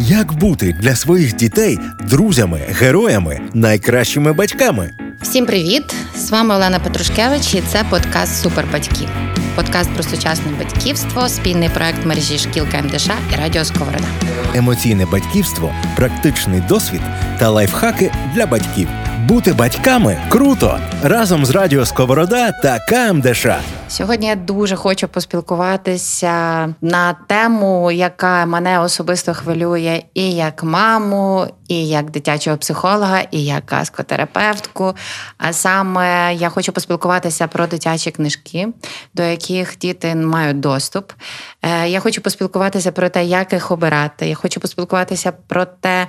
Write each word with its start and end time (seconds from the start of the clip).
Як 0.00 0.32
бути 0.32 0.72
для 0.72 0.96
своїх 0.96 1.36
дітей 1.36 1.78
друзями, 2.00 2.60
героями, 2.68 3.40
найкращими 3.54 4.32
батьками? 4.32 4.90
Всім 5.22 5.46
привіт! 5.46 5.94
З 6.16 6.30
вами 6.30 6.54
Олена 6.54 6.80
Петрушкевич 6.80 7.54
і 7.54 7.62
це 7.68 7.84
подкаст 7.90 8.42
Супербатьки. 8.42 9.08
Подкаст 9.56 9.90
про 9.94 10.02
сучасне 10.02 10.52
батьківство, 10.58 11.28
спільний 11.28 11.68
проект 11.68 12.06
мережі 12.06 12.38
шкіл 12.38 12.64
КМДШ 12.70 13.06
і 13.34 13.36
Радіо 13.36 13.64
Сковорода. 13.64 14.06
Емоційне 14.54 15.06
батьківство, 15.06 15.72
практичний 15.96 16.60
досвід 16.60 17.00
та 17.38 17.50
лайфхаки 17.50 18.12
для 18.34 18.46
батьків. 18.46 18.88
Бути 19.26 19.52
батьками 19.52 20.18
круто 20.28 20.80
разом 21.02 21.46
з 21.46 21.50
Радіо 21.50 21.86
Сковорода 21.86 22.52
та 22.52 22.78
КМДШ. 22.78 23.46
Сьогодні 23.88 24.26
я 24.26 24.34
дуже 24.34 24.76
хочу 24.76 25.08
поспілкуватися 25.08 26.74
на 26.80 27.12
тему, 27.26 27.90
яка 27.90 28.46
мене 28.46 28.80
особисто 28.80 29.34
хвилює 29.34 30.02
і 30.14 30.32
як 30.32 30.62
маму, 30.62 31.46
і 31.68 31.88
як 31.88 32.10
дитячого 32.10 32.56
психолога, 32.56 33.20
і 33.30 33.44
як 33.44 33.66
каскотерапевтку. 33.66 34.94
А 35.38 35.52
саме 35.52 36.34
я 36.34 36.48
хочу 36.48 36.72
поспілкуватися 36.72 37.46
про 37.46 37.66
дитячі 37.66 38.10
книжки, 38.10 38.68
до 39.14 39.22
яких 39.22 39.78
діти 39.78 40.14
мають 40.14 40.60
доступ. 40.60 41.12
Е, 41.62 41.88
я 41.88 42.00
хочу 42.00 42.20
поспілкуватися 42.20 42.92
про 42.92 43.08
те, 43.08 43.24
як 43.24 43.52
їх 43.52 43.70
обирати. 43.70 44.28
Я 44.28 44.34
хочу 44.34 44.60
поспілкуватися 44.60 45.32
про 45.32 45.64
те. 45.64 46.06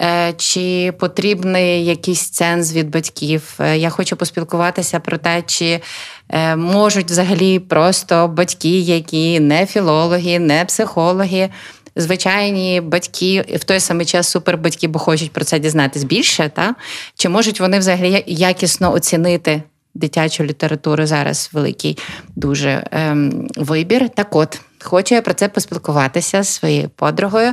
Е, 0.00 0.32
чи 0.36 0.92
потрібний 0.98 1.84
якийсь 1.84 2.30
ценз 2.30 2.72
від 2.72 2.90
батьків? 2.90 3.54
Е, 3.60 3.78
я 3.78 3.90
хочу 3.90 4.16
поспілкуватися 4.16 5.00
про 5.00 5.18
те, 5.18 5.42
чи 5.46 5.80
е, 6.28 6.56
можуть 6.56 7.10
взагалі 7.10 7.58
просто 7.58 8.28
батьки, 8.28 8.78
які 8.78 9.40
не 9.40 9.66
філологи, 9.66 10.38
не 10.38 10.64
психологи, 10.64 11.48
звичайні 11.96 12.80
батьки 12.80 13.58
в 13.60 13.64
той 13.64 13.80
самий 13.80 14.06
час 14.06 14.28
супербатьки, 14.28 14.88
бо 14.88 14.98
хочуть 14.98 15.32
про 15.32 15.44
це 15.44 15.58
дізнатись 15.58 16.04
більше, 16.04 16.50
та? 16.54 16.74
чи 17.14 17.28
можуть 17.28 17.60
вони 17.60 17.78
взагалі 17.78 18.24
якісно 18.26 18.92
оцінити 18.92 19.62
дитячу 19.94 20.44
літературу? 20.44 21.06
Зараз 21.06 21.50
великий 21.52 21.98
дуже 22.36 22.84
ем, 22.90 23.48
вибір. 23.56 24.08
Так 24.08 24.36
от. 24.36 24.60
Хочу 24.82 25.14
я 25.14 25.22
про 25.22 25.34
це 25.34 25.48
поспілкуватися 25.48 26.42
з 26.42 26.48
своєю 26.48 26.88
подругою, 26.88 27.52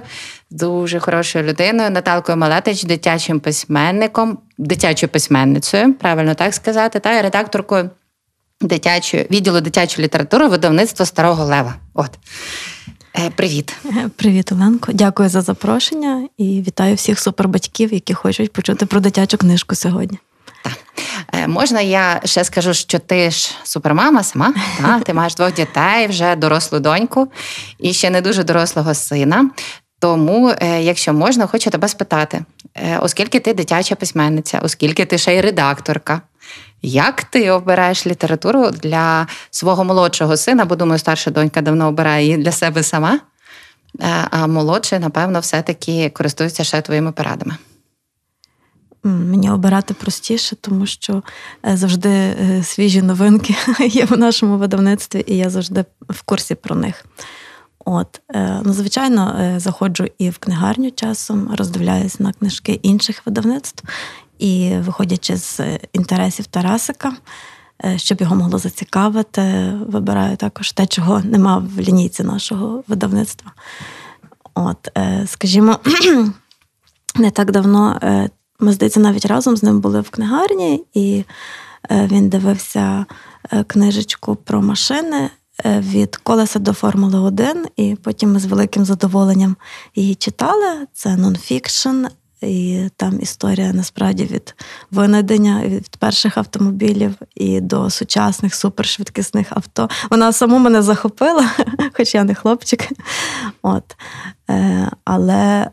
дуже 0.49 0.99
хорошою 0.99 1.45
людиною, 1.45 1.89
Наталкою 1.89 2.37
Малетич, 2.37 2.83
дитячим 2.83 3.39
письменником, 3.39 4.37
дитячою 4.57 5.09
письменницею, 5.09 5.93
правильно 5.93 6.33
так 6.33 6.53
сказати, 6.53 6.99
та 6.99 7.21
редакторкою 7.21 7.89
дитячої 8.61 9.27
відділу 9.31 9.61
дитячої 9.61 10.05
літератури 10.05 10.47
видавництва 10.47 11.05
Старого 11.05 11.45
Лева. 11.45 11.75
От. 11.93 12.09
Е, 13.17 13.29
Привіт, 13.35 13.75
привіт, 14.15 14.51
Оленко. 14.51 14.91
Дякую 14.93 15.29
за 15.29 15.41
запрошення 15.41 16.27
і 16.37 16.63
вітаю 16.67 16.95
всіх 16.95 17.19
супербатьків, 17.19 17.93
які 17.93 18.13
хочуть 18.13 18.53
почути 18.53 18.85
про 18.85 18.99
дитячу 18.99 19.37
книжку 19.37 19.75
сьогодні. 19.75 20.17
Так. 20.61 20.73
Е, 21.33 21.47
можна 21.47 21.81
я 21.81 22.21
ще 22.25 22.43
скажу, 22.43 22.73
що 22.73 22.99
ти 22.99 23.31
ж 23.31 23.51
супермама 23.63 24.23
сама, 24.23 24.53
та? 24.81 24.99
ти 24.99 25.13
маєш 25.13 25.35
двох 25.35 25.53
дітей, 25.53 26.07
вже 26.07 26.35
дорослу 26.35 26.79
доньку 26.79 27.31
і 27.79 27.93
ще 27.93 28.09
не 28.09 28.21
дуже 28.21 28.43
дорослого 28.43 28.93
сина. 28.93 29.49
Тому, 29.99 30.53
е, 30.59 30.81
якщо 30.81 31.13
можна, 31.13 31.47
хочу 31.47 31.69
тебе 31.69 31.87
спитати, 31.87 32.43
е, 32.75 32.97
оскільки 33.01 33.39
ти 33.39 33.53
дитяча 33.53 33.95
письменниця, 33.95 34.59
оскільки 34.63 35.05
ти 35.05 35.17
ще 35.17 35.35
й 35.35 35.41
редакторка, 35.41 36.21
як 36.81 37.23
ти 37.23 37.51
обираєш 37.51 38.07
літературу 38.07 38.71
для 38.71 39.27
свого 39.51 39.83
молодшого 39.83 40.37
сина? 40.37 40.65
Бо 40.65 40.75
думаю, 40.75 40.99
старша 40.99 41.31
донька 41.31 41.61
давно 41.61 41.87
обирає 41.87 42.25
її 42.25 42.37
для 42.37 42.51
себе 42.51 42.83
сама, 42.83 43.19
а 44.29 44.47
молодший, 44.47 44.99
напевно, 44.99 45.39
все-таки 45.39 46.09
користується 46.09 46.63
ще 46.63 46.81
твоїми 46.81 47.11
порадами. 47.11 47.57
Мені 49.03 49.51
обирати 49.51 49.93
простіше, 49.93 50.55
тому 50.55 50.85
що 50.85 51.23
е, 51.65 51.77
завжди 51.77 52.09
е, 52.09 52.63
свіжі 52.63 53.01
новинки 53.01 53.55
є 53.87 54.05
в 54.05 54.17
нашому 54.17 54.57
видавництві, 54.57 55.23
і 55.27 55.37
я 55.37 55.49
завжди 55.49 55.85
в 56.09 56.21
курсі 56.21 56.55
про 56.55 56.75
них. 56.75 57.05
От, 57.85 58.21
е, 58.35 58.61
ну, 58.63 58.73
звичайно, 58.73 59.53
заходжу 59.57 60.07
і 60.17 60.29
в 60.29 60.37
книгарню 60.37 60.91
часом, 60.91 61.55
роздивляюсь 61.55 62.19
на 62.19 62.33
книжки 62.33 62.79
інших 62.83 63.21
видавництв, 63.25 63.83
і 64.39 64.73
виходячи 64.79 65.37
з 65.37 65.61
інтересів 65.93 66.45
Тарасика, 66.45 67.13
щоб 67.95 68.21
його 68.21 68.35
могло 68.35 68.57
зацікавити, 68.57 69.73
вибираю 69.87 70.37
також 70.37 70.71
те, 70.71 70.87
чого 70.87 71.19
нема 71.19 71.57
в 71.57 71.79
лінійці 71.79 72.23
нашого 72.23 72.83
видавництва. 72.87 73.51
От, 74.53 74.89
скажімо, 75.25 75.79
не 77.15 77.31
так 77.31 77.51
давно 77.51 77.99
ми, 78.59 78.73
здається, 78.73 78.99
навіть 78.99 79.25
разом 79.25 79.57
з 79.57 79.63
ним 79.63 79.79
були 79.79 80.01
в 80.01 80.09
книгарні, 80.09 80.83
і 80.93 81.23
е, 81.91 82.07
він 82.11 82.29
дивився 82.29 83.05
е, 83.51 83.63
книжечку 83.63 84.35
про 84.35 84.61
машини 84.61 85.29
е, 85.65 85.79
від 85.79 86.15
колеса 86.15 86.59
до 86.59 86.73
Формули 86.73 87.19
1, 87.19 87.65
і 87.75 87.97
потім 88.03 88.33
ми 88.33 88.39
з 88.39 88.45
великим 88.45 88.85
задоволенням 88.85 89.55
її 89.95 90.15
читали. 90.15 90.87
Це 90.93 91.17
нонфікшн. 91.17 92.05
І 92.41 92.89
там 92.95 93.19
історія 93.21 93.73
насправді 93.73 94.25
від 94.25 94.55
винайдення 94.91 95.63
від 95.65 95.97
перших 95.97 96.37
автомобілів 96.37 97.15
і 97.35 97.61
до 97.61 97.89
сучасних 97.89 98.55
супершвидкісних 98.55 99.47
авто. 99.49 99.89
Вона 100.09 100.33
саму 100.33 100.59
мене 100.59 100.81
захопила, 100.81 101.49
хоч 101.93 102.15
я 102.15 102.23
не 102.23 102.35
хлопчик. 102.35 102.89
От. 103.61 103.95
Але 105.05 105.67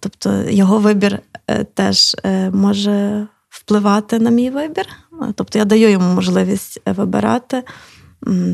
тобто 0.00 0.42
його 0.50 0.78
вибір 0.78 1.20
Е, 1.48 1.64
теж 1.64 2.16
е, 2.24 2.50
може 2.50 3.26
впливати 3.48 4.18
на 4.18 4.30
мій 4.30 4.50
вибір. 4.50 4.86
Тобто 5.34 5.58
я 5.58 5.64
даю 5.64 5.90
йому 5.90 6.14
можливість 6.14 6.80
е, 6.88 6.92
вибирати. 6.92 7.62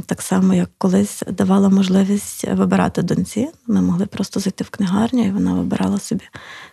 Так 0.06 0.22
само, 0.22 0.54
як 0.54 0.70
колись 0.78 1.22
давала 1.28 1.68
можливість 1.68 2.48
вибирати 2.48 3.02
доньці. 3.02 3.48
Ми 3.66 3.82
могли 3.82 4.06
просто 4.06 4.40
зайти 4.40 4.64
в 4.64 4.70
книгарню, 4.70 5.26
і 5.26 5.30
вона 5.30 5.54
вибирала 5.54 5.98
собі 5.98 6.24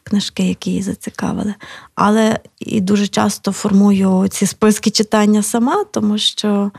книжки, 0.04 0.44
які 0.44 0.70
її 0.70 0.82
зацікавили. 0.82 1.54
Але 1.96 2.40
і 2.60 2.82
дуже 2.82 3.08
часто 3.08 3.52
формую 3.52 4.28
ці 4.28 4.46
списки 4.46 4.90
читання 4.90 5.44
сама, 5.44 5.84
тому 5.92 6.18
що 6.18 6.72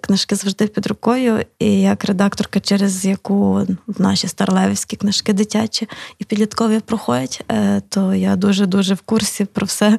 книжки 0.00 0.34
завжди 0.34 0.66
під 0.66 0.86
рукою. 0.86 1.44
І 1.58 1.80
як 1.80 2.04
редакторка, 2.04 2.60
через 2.60 3.04
яку 3.04 3.66
наші 3.98 4.28
старлевські 4.28 4.96
книжки 4.96 5.32
дитячі 5.32 5.88
і 6.18 6.24
підліткові 6.24 6.80
проходять, 6.80 7.44
е, 7.50 7.82
то 7.88 8.14
я 8.14 8.36
дуже-дуже 8.36 8.94
в 8.94 9.00
курсі 9.00 9.44
про 9.44 9.66
все, 9.66 9.98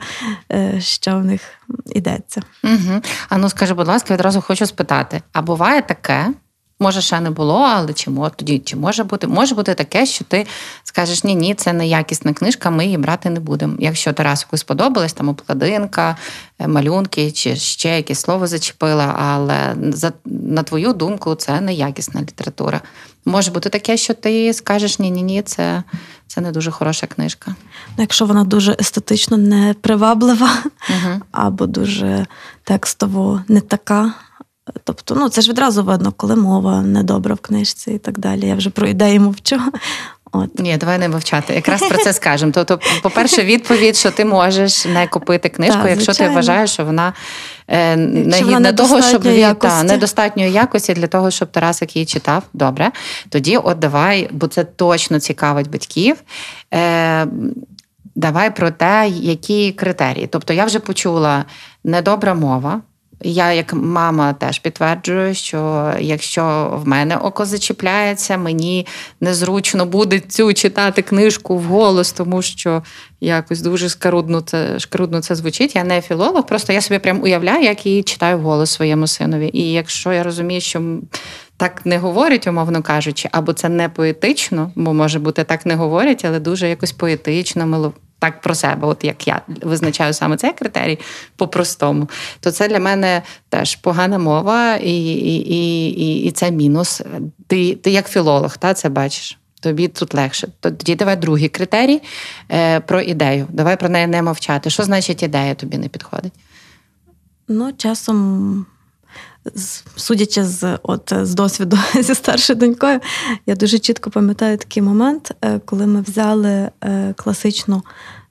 е, 0.52 0.82
що 0.82 1.16
в 1.16 1.26
них 1.26 1.42
йдеться. 1.86 2.42
Угу. 2.64 3.02
А 3.30 3.38
ну 3.38 3.50
скажи, 3.50 3.74
будь 3.74 3.88
ласка, 3.88 4.14
відразу 4.14 4.42
хочу 4.42 4.66
спитати: 4.66 5.22
а 5.34 5.42
буває 5.42 5.82
таке? 5.82 6.34
Може, 6.80 7.02
ще 7.02 7.20
не 7.20 7.30
було, 7.30 7.56
але 7.56 7.94
чи 7.94 8.10
може 8.10 8.32
тоді 8.36 8.60
чи 8.60 8.76
може 8.76 9.04
бути? 9.04 9.28
Може 9.28 9.56
бути 9.56 9.74
таке, 9.74 10.06
що 10.06 10.24
ти 10.24 10.48
скажеш, 10.84 11.24
ні, 11.24 11.36
ні, 11.36 11.56
це 11.56 11.74
не 11.74 11.88
якісна 11.88 12.34
книжка, 12.34 12.70
ми 12.70 12.86
її 12.86 12.98
брати 12.98 13.30
не 13.30 13.40
будемо. 13.40 13.76
Якщо 13.80 14.14
Тарасику 14.14 14.58
сподобалась, 14.58 15.14
там 15.14 15.30
обкладинка, 15.30 16.18
е, 16.60 16.68
малюнки 16.68 17.32
чи 17.32 17.56
ще 17.56 17.96
якесь 17.96 18.20
слово 18.20 18.48
зачепила, 18.48 19.16
але 19.20 19.76
за 19.94 20.12
на 20.26 20.64
твою 20.64 20.94
думку, 20.94 21.36
це 21.36 21.62
не 21.62 21.74
якісна 21.74 22.22
література. 22.22 22.82
Може 23.26 23.52
бути 23.52 23.70
таке, 23.70 23.98
що 23.98 24.14
ти 24.14 24.54
скажеш 24.54 25.00
ні, 25.00 25.12
ні, 25.12 25.24
ні, 25.24 25.42
це 25.42 25.84
це 26.28 26.42
не 26.42 26.52
дуже 26.52 26.72
хороша 26.72 27.08
книжка. 27.08 27.56
Ну, 27.88 27.96
Якщо 27.98 28.26
вона 28.26 28.44
дуже 28.44 28.76
естетично 28.80 29.38
неприваблива, 29.38 30.50
угу. 30.90 31.22
або 31.32 31.66
дуже 31.66 32.26
текстово 32.64 33.42
не 33.48 33.62
така. 33.62 34.14
Тобто, 34.84 35.16
ну 35.16 35.30
це 35.30 35.42
ж 35.42 35.50
відразу 35.50 35.84
видно, 35.84 36.12
коли 36.18 36.36
мова 36.36 36.82
недобра 36.82 37.36
в 37.36 37.40
книжці 37.40 37.92
і 37.92 37.98
так 37.98 38.20
далі. 38.20 38.48
Я 38.48 38.56
вже 38.56 38.70
про 38.70 38.88
ідеї 38.88 39.20
мовчу. 39.20 39.62
От. 40.32 40.60
Ні, 40.60 40.78
давай 40.78 40.98
не 40.98 41.10
мовчати. 41.10 41.54
Якраз 41.54 41.82
про 41.82 41.98
це 41.98 42.14
скажемо. 42.14 42.52
Тобто, 42.52 42.80
по-перше, 43.04 43.44
відповідь, 43.44 43.96
що 43.96 44.12
ти 44.12 44.26
можеш 44.26 44.86
не 44.86 45.08
купити 45.08 45.50
книжку, 45.50 45.82
так, 45.82 45.90
якщо 45.90 46.14
ти 46.14 46.30
вважаєш, 46.30 46.72
що 46.72 46.86
вона 46.86 47.14
е, 47.68 47.96
не 47.96 48.38
гідна 48.38 48.74
того, 48.74 49.02
щоб 49.02 49.24
та, 49.60 49.84
недостатньої 49.84 50.52
якості 50.52 50.94
для 50.94 51.08
того, 51.08 51.32
щоб 51.32 51.52
Тарасик 51.52 51.96
її 51.96 52.06
читав. 52.06 52.44
Добре. 52.54 52.92
Тоді 53.30 53.58
от 53.58 53.80
давай, 53.80 54.30
бо 54.32 54.48
це 54.48 54.64
точно 54.64 55.20
цікавить 55.20 55.70
батьків. 55.70 56.16
Е, 56.74 57.28
Давай 58.16 58.56
про 58.56 58.72
те, 58.72 59.10
які 59.10 59.72
критерії. 59.72 60.28
Тобто 60.28 60.54
я 60.54 60.66
вже 60.66 60.80
почула 60.80 61.46
недобра 61.84 62.34
мова. 62.34 62.82
Я, 63.22 63.54
як 63.54 63.74
мама, 63.74 64.34
теж 64.34 64.60
підтверджую, 64.60 65.34
що 65.36 65.92
якщо 66.00 66.74
в 66.84 66.88
мене 66.88 67.18
око 67.18 67.46
зачіпляється, 67.46 68.38
мені 68.38 68.88
незручно 69.22 69.86
буде 69.86 70.20
цю 70.20 70.54
читати 70.54 71.02
книжку 71.02 71.58
вголос, 71.58 72.12
тому 72.12 72.42
що 72.42 72.84
якось 73.22 73.62
дуже 73.62 73.90
скарудно 73.90 74.42
це 74.42 74.80
шкарудно 74.80 75.22
це 75.22 75.36
звучить. 75.36 75.76
Я 75.76 75.84
не 75.84 76.02
філолог, 76.02 76.46
просто 76.46 76.74
я 76.74 76.82
собі 76.82 77.00
прям 77.00 77.24
уявляю, 77.24 77.64
як 77.64 77.86
її 77.86 78.04
читаю 78.04 78.38
вголос 78.38 78.72
своєму 78.72 79.08
синові. 79.08 79.50
І 79.54 79.72
якщо 79.72 80.14
я 80.14 80.24
розумію, 80.24 80.62
що 80.62 80.82
так 81.58 81.86
не 81.86 81.98
говорять, 81.98 82.48
умовно 82.48 82.82
кажучи, 82.82 83.30
або 83.32 83.54
це 83.54 83.70
не 83.70 83.90
поетично, 83.90 84.72
бо 84.76 84.94
може 84.94 85.20
бути 85.20 85.44
так 85.44 85.66
не 85.66 85.76
говорять, 85.76 86.26
але 86.26 86.40
дуже 86.40 86.70
якось 86.70 86.92
поетично, 86.92 87.66
мило. 87.66 87.94
Так 88.20 88.42
про 88.42 88.56
себе, 88.56 88.88
от 88.88 89.04
як 89.04 89.28
я 89.28 89.42
визначаю 89.48 90.14
саме 90.14 90.38
цей 90.38 90.54
критерій 90.54 91.00
по-простому, 91.36 92.10
то 92.40 92.52
це 92.52 92.68
для 92.68 92.80
мене 92.80 93.22
теж 93.50 93.76
погана 93.76 94.18
мова, 94.18 94.76
і 94.76 95.04
і, 95.06 95.56
і, 95.56 96.24
і 96.24 96.32
це 96.32 96.52
мінус. 96.52 97.02
Ти 97.48 97.76
ти 97.76 97.92
як 97.92 98.10
філолог, 98.10 98.58
та, 98.58 98.74
це 98.74 98.90
бачиш. 98.90 99.38
Тобі 99.62 99.88
тут 99.88 100.14
легше. 100.14 100.48
Тоді 100.60 100.96
давай 100.96 101.16
другий 101.16 101.50
критерій 101.50 102.02
е, 102.52 102.80
про 102.80 103.02
ідею. 103.02 103.48
Давай 103.50 103.78
про 103.78 103.90
неї 103.90 104.08
не 104.08 104.22
мовчати. 104.22 104.70
Що 104.70 104.84
значить 104.84 105.24
ідея 105.24 105.56
тобі 105.56 105.78
не 105.78 105.88
підходить? 105.88 106.34
Ну, 107.48 107.74
часом 107.78 108.66
судячи 109.96 110.44
з 110.44 110.80
от, 110.84 111.14
з 111.22 111.36
досвіду 111.36 111.78
зі 112.02 112.16
старшою 112.16 112.60
донькою, 112.60 113.00
я 113.46 113.56
дуже 113.56 113.80
чітко 113.80 114.10
пам'ятаю 114.10 114.58
такий 114.58 114.84
момент, 114.84 115.32
е, 115.42 115.60
коли 115.66 115.88
ми 115.88 116.02
взяли 116.02 116.70
е, 116.84 117.14
класичну 117.18 117.84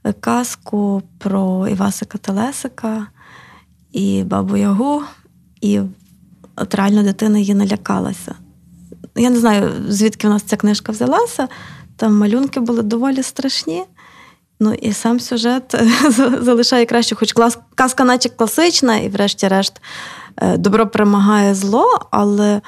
е, 0.04 0.12
казку 0.12 1.02
про 1.18 1.68
Івасика 1.68 2.18
Телесика 2.18 3.06
і 3.92 4.22
Бабу 4.24 4.56
Ягу, 4.56 5.02
і 5.60 5.80
от 6.56 6.74
реально 6.74 7.02
дитина 7.02 7.38
її 7.38 7.54
налякалася. 7.54 8.34
Я 9.16 9.30
не 9.30 9.38
знаю, 9.38 9.72
звідки 9.88 10.26
в 10.26 10.30
нас 10.30 10.42
ця 10.42 10.56
книжка 10.56 10.92
взялася. 10.92 11.48
Там 11.96 12.16
малюнки 12.16 12.60
були 12.60 12.82
доволі 12.82 13.22
страшні. 13.22 13.84
Ну 14.60 14.74
і 14.74 14.92
сам 14.92 15.20
сюжет 15.20 15.74
залишає 16.42 16.86
краще, 16.86 17.14
хоч 17.14 17.34
казка, 17.74 18.04
наче 18.04 18.28
класична, 18.28 18.96
і, 18.96 19.08
врешті-решт, 19.08 19.80
добро 20.42 20.86
перемагає 20.86 21.54
зло, 21.54 21.86
але 22.10 22.60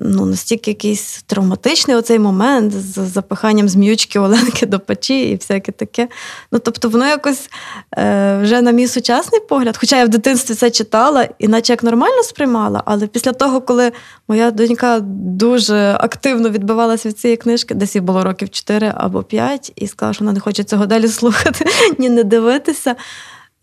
ну, 0.00 0.26
настільки 0.26 0.70
якийсь 0.70 1.22
травматичний 1.26 1.96
оцей 1.96 2.18
момент 2.18 2.72
з 2.72 2.98
запиханням 2.98 3.68
зміючки 3.68 4.18
Оленки 4.18 4.66
до 4.66 4.80
печі 4.80 5.30
і 5.30 5.34
всяке 5.34 5.72
таке. 5.72 6.08
Ну, 6.52 6.58
Тобто, 6.58 6.88
воно 6.88 7.06
якось 7.06 7.50
е, 7.98 8.38
вже 8.42 8.62
на 8.62 8.70
мій 8.70 8.88
сучасний 8.88 9.40
погляд, 9.40 9.76
хоча 9.76 9.98
я 9.98 10.04
в 10.04 10.08
дитинстві 10.08 10.54
це 10.54 10.70
читала, 10.70 11.28
іначе 11.38 11.72
як 11.72 11.82
нормально 11.82 12.22
сприймала, 12.22 12.82
але 12.86 13.06
після 13.06 13.32
того, 13.32 13.60
коли 13.60 13.92
моя 14.28 14.50
донька 14.50 15.00
дуже 15.00 15.96
активно 16.00 16.50
відбивалася 16.50 17.08
від 17.08 17.18
цієї 17.18 17.36
книжки, 17.36 17.74
десь 17.74 17.94
їй 17.94 18.00
було 18.00 18.24
років 18.24 18.50
4 18.50 18.92
або 18.96 19.22
5, 19.22 19.72
і 19.76 19.86
сказала, 19.86 20.14
що 20.14 20.24
вона 20.24 20.32
не 20.32 20.40
хоче 20.40 20.64
цього 20.64 20.86
далі 20.86 21.08
слухати, 21.08 21.64
ні 21.98 22.10
не 22.10 22.24
дивитися. 22.24 22.96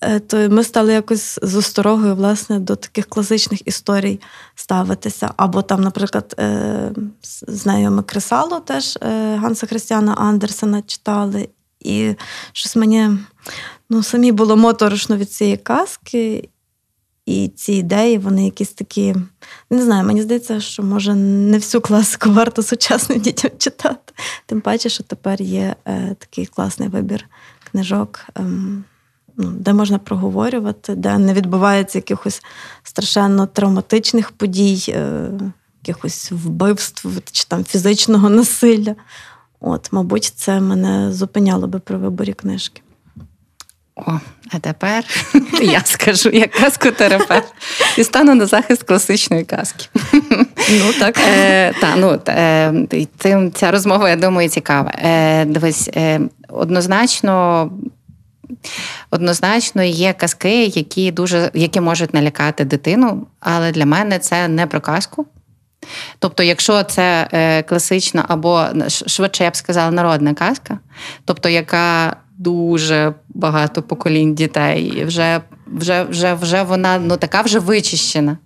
Е, 0.06 0.20
то 0.20 0.50
ми 0.50 0.64
стали 0.64 0.94
якось 0.94 1.40
з 1.42 1.56
осторогою 1.56 2.16
власне, 2.16 2.60
до 2.60 2.76
таких 2.76 3.06
класичних 3.06 3.68
історій 3.68 4.20
ставитися. 4.56 5.34
Або 5.38 5.62
там, 5.62 5.82
наприклад, 5.82 6.36
е, 6.40 6.92
знайоме 7.48 8.04
Кресало 8.04 8.60
теж 8.60 8.98
е, 9.02 9.36
Ганса 9.36 9.68
Христіана 9.68 10.14
Андерсена 10.14 10.82
читали. 10.82 11.50
І 11.80 12.16
щось 12.54 12.76
мені 12.76 13.10
ну, 13.90 14.04
самі 14.04 14.32
було 14.32 14.58
моторошно 14.58 15.18
від 15.18 15.32
цієї 15.32 15.58
казки. 15.58 16.50
І 17.26 17.48
ці 17.48 17.74
ідеї, 17.74 18.18
вони 18.18 18.46
якісь 18.46 18.72
такі. 18.72 19.16
Не 19.70 19.84
знаю, 19.84 20.06
мені 20.06 20.22
здається, 20.22 20.60
що 20.60 20.84
може 20.84 21.16
не 21.16 21.58
всю 21.58 21.82
класику 21.82 22.32
варто 22.32 22.64
сучасним 22.64 23.20
дітям 23.20 23.52
читати. 23.58 24.14
Тим 24.46 24.62
паче, 24.62 24.90
що 24.90 25.04
тепер 25.04 25.42
є 25.42 25.76
е, 25.86 26.16
такий 26.20 26.46
класний 26.46 26.90
вибір 26.90 27.26
книжок. 27.72 28.20
Е, 28.38 28.42
де 29.38 29.74
можна 29.74 29.98
проговорювати, 29.98 30.96
де 30.96 31.18
не 31.18 31.34
відбувається 31.34 31.98
якихось 31.98 32.42
страшенно 32.84 33.48
травматичних 33.48 34.32
подій, 34.32 34.86
е, 34.88 35.30
якихось 35.86 36.32
вбивств 36.32 37.10
чи 37.32 37.46
там 37.48 37.64
фізичного 37.64 38.30
насилля. 38.30 38.96
От, 39.60 39.90
мабуть, 39.92 40.34
це 40.36 40.60
мене 40.60 41.14
зупиняло 41.14 41.68
би 41.68 41.80
при 41.80 41.98
виборі 41.98 42.34
книжки. 42.34 42.82
О, 43.96 44.20
а 44.52 44.60
тепер 44.60 45.04
я 45.62 45.82
скажу 45.86 46.30
як 46.30 46.52
казкотерапевт 46.52 47.54
і 47.98 48.04
стану 48.04 48.36
на 48.36 48.46
захист 48.46 48.84
класичної 48.84 49.44
казки. 49.44 49.86
Ну 50.70 50.94
так. 51.00 51.18
Е, 51.28 51.74
та, 51.82 51.96
ну, 51.96 52.20
е, 52.28 53.52
Ця 53.54 53.72
розмова, 53.72 54.10
я 54.10 54.16
думаю, 54.16 54.50
цікава. 54.50 54.92
Е, 54.98 55.46
Дивись, 55.46 55.90
е, 55.96 56.20
однозначно 56.50 57.70
Однозначно 59.10 59.84
є 59.84 60.14
казки, 60.14 60.66
які 60.66 61.12
дуже 61.12 61.52
які 61.54 61.82
можуть 61.82 62.14
налякати 62.14 62.66
дитину, 62.66 63.28
але 63.40 63.72
для 63.72 63.86
мене 63.86 64.20
це 64.20 64.48
не 64.48 64.68
про 64.68 64.82
казку. 64.82 65.26
Тобто, 66.20 66.44
якщо 66.44 66.84
це 66.84 67.28
е, 67.34 67.64
класична 67.64 68.26
або 68.28 68.66
швидше 68.88 69.44
я 69.44 69.50
б 69.50 69.56
сказала, 69.56 69.92
народна 69.92 70.34
казка, 70.34 70.80
тобто 71.26 71.50
яка 71.50 72.16
дуже 72.44 73.14
багато 73.30 73.82
поколінь 73.82 74.36
дітей, 74.36 74.84
І 74.84 75.04
вже 75.04 75.42
вже, 75.68 76.04
вже, 76.04 76.34
вже 76.34 76.64
вона 76.64 77.00
ну, 77.00 77.18
така 77.18 77.42
вже 77.42 77.60
вичищена 77.60 78.38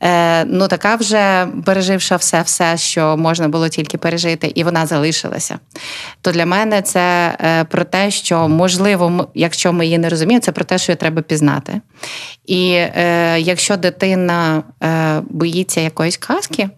е, 0.00 0.44
ну 0.44 0.68
така 0.68 0.96
вже 0.96 1.48
переживша 1.64 2.16
все, 2.16 2.42
все, 2.42 2.76
що 2.76 3.16
можна 3.16 3.48
було 3.48 3.68
тільки 3.68 3.98
пережити, 3.98 4.52
і 4.54 4.64
вона 4.64 4.86
залишилася. 4.86 5.58
То 6.20 6.32
для 6.32 6.46
мене 6.46 6.82
це 6.82 7.36
е, 7.40 7.64
про 7.64 7.84
те, 7.84 8.10
що 8.10 8.48
можливо, 8.48 9.28
якщо 9.34 9.72
ми 9.72 9.84
її 9.84 9.98
не 9.98 10.08
розуміємо, 10.08 10.40
це 10.40 10.52
про 10.52 10.64
те, 10.64 10.78
що 10.78 10.92
її 10.92 10.96
треба 10.96 11.22
пізнати. 11.22 11.80
І 12.46 12.70
е, 12.72 13.40
якщо 13.40 13.76
дитина 13.76 14.62
е, 14.82 15.20
боїться 15.30 15.80
якоїсь 15.80 16.16
казки. 16.16 16.68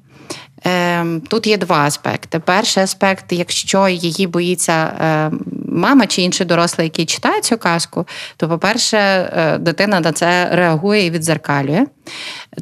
Ем, 0.68 1.20
тут 1.20 1.46
є 1.46 1.56
два 1.56 1.78
аспекти. 1.78 2.38
Перший 2.38 2.82
аспект, 2.82 3.32
якщо 3.32 3.88
її 3.88 4.26
боїться 4.26 4.92
ем, 5.00 5.40
мама 5.68 6.06
чи 6.06 6.22
інший 6.22 6.46
дорослий, 6.46 6.86
який 6.86 7.06
читає 7.06 7.40
цю 7.40 7.58
казку, 7.58 8.06
то, 8.36 8.48
по-перше, 8.48 8.98
е, 8.98 9.58
дитина 9.58 10.00
на 10.00 10.12
це 10.12 10.48
реагує 10.52 11.06
і 11.06 11.10
відзеркалює. 11.10 11.86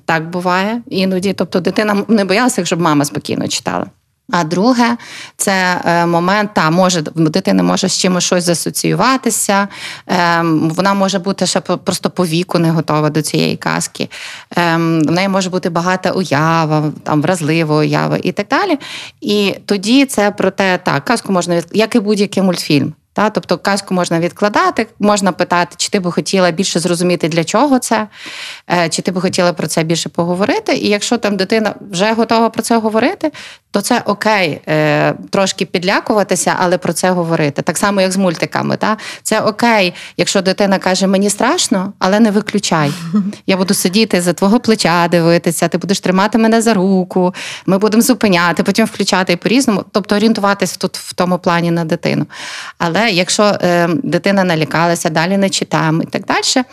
Так 0.04 0.30
буває 0.30 0.82
іноді. 0.88 1.32
Тобто 1.32 1.60
дитина 1.60 2.04
не 2.08 2.24
боялася, 2.24 2.64
щоб 2.64 2.80
мама 2.80 3.04
спокійно 3.04 3.48
читала. 3.48 3.86
А 4.32 4.44
друге, 4.44 4.96
це 5.36 5.80
е, 5.84 6.06
момент, 6.06 6.50
та 6.54 6.70
може 6.70 7.02
дитина 7.02 7.62
може 7.62 7.88
з 7.88 7.98
чимось 7.98 8.24
щось 8.24 8.44
засоціюватися, 8.44 9.68
ем, 10.06 10.70
вона 10.70 10.94
може 10.94 11.18
бути 11.18 11.46
ще 11.46 11.60
просто 11.60 12.10
по 12.10 12.26
віку 12.26 12.58
не 12.58 12.70
готова 12.70 13.10
до 13.10 13.22
цієї 13.22 13.56
казки. 13.56 14.08
Ем, 14.56 15.02
в 15.02 15.10
неї 15.10 15.28
може 15.28 15.50
бути 15.50 15.70
багата 15.70 16.10
уява, 16.10 16.92
там 17.02 17.22
вразлива 17.22 17.76
уява 17.76 18.18
і 18.22 18.32
так 18.32 18.46
далі. 18.48 18.78
І 19.20 19.54
тоді 19.66 20.06
це 20.06 20.30
про 20.30 20.50
те, 20.50 20.78
так, 20.78 21.04
казку 21.04 21.32
можна 21.32 21.62
як 21.72 21.94
і 21.94 22.00
будь-який 22.00 22.42
мультфільм. 22.42 22.94
Та, 23.14 23.30
Тобто 23.30 23.58
казку 23.58 23.94
можна 23.94 24.20
відкладати, 24.20 24.86
можна 24.98 25.32
питати, 25.32 25.74
чи 25.78 25.88
ти 25.88 26.00
би 26.00 26.12
хотіла 26.12 26.50
більше 26.50 26.80
зрозуміти, 26.80 27.28
для 27.28 27.44
чого 27.44 27.78
це, 27.78 28.06
е, 28.70 28.88
чи 28.88 29.02
ти 29.02 29.12
би 29.12 29.20
хотіла 29.20 29.52
про 29.52 29.66
це 29.66 29.82
більше 29.82 30.08
поговорити. 30.08 30.76
І 30.76 30.88
якщо 30.88 31.18
там 31.18 31.36
дитина 31.36 31.74
вже 31.90 32.12
готова 32.12 32.50
про 32.50 32.62
це 32.62 32.76
говорити, 32.76 33.32
то 33.70 33.80
це 33.80 34.02
окей, 34.04 34.60
е, 34.68 35.14
трошки 35.30 35.66
підлякуватися, 35.66 36.56
але 36.58 36.78
про 36.78 36.92
це 36.92 37.10
говорити. 37.10 37.62
Так 37.62 37.78
само, 37.78 38.00
як 38.00 38.12
з 38.12 38.16
мультиками. 38.16 38.76
Та? 38.76 38.96
Це 39.22 39.40
окей, 39.40 39.94
якщо 40.16 40.42
дитина 40.42 40.78
каже, 40.78 41.06
мені 41.06 41.30
страшно, 41.30 41.92
але 41.98 42.20
не 42.20 42.30
виключай. 42.30 42.92
Я 43.46 43.56
буду 43.56 43.74
сидіти 43.74 44.20
за 44.20 44.32
твого 44.32 44.60
плеча, 44.60 45.08
дивитися, 45.08 45.68
ти 45.68 45.78
будеш 45.78 46.00
тримати 46.00 46.38
мене 46.38 46.62
за 46.62 46.74
руку, 46.74 47.34
ми 47.66 47.78
будемо 47.78 48.02
зупиняти, 48.02 48.62
потім 48.62 48.86
включати 48.86 49.36
по-різному, 49.36 49.84
тобто 49.92 50.16
орієнтуватись 50.16 50.76
тут 50.76 50.96
в 50.96 51.12
тому 51.12 51.38
плані 51.38 51.70
на 51.70 51.84
дитину. 51.84 52.26
Але 52.78 53.03
якщо 53.12 53.42
е, 53.42 53.88
дитина 54.02 54.44
налякалася, 54.44 55.10
далі 55.10 55.36
не 55.36 55.50
читаємо 55.50 56.02
і 56.02 56.06
так 56.06 56.26
далі. 56.26 56.64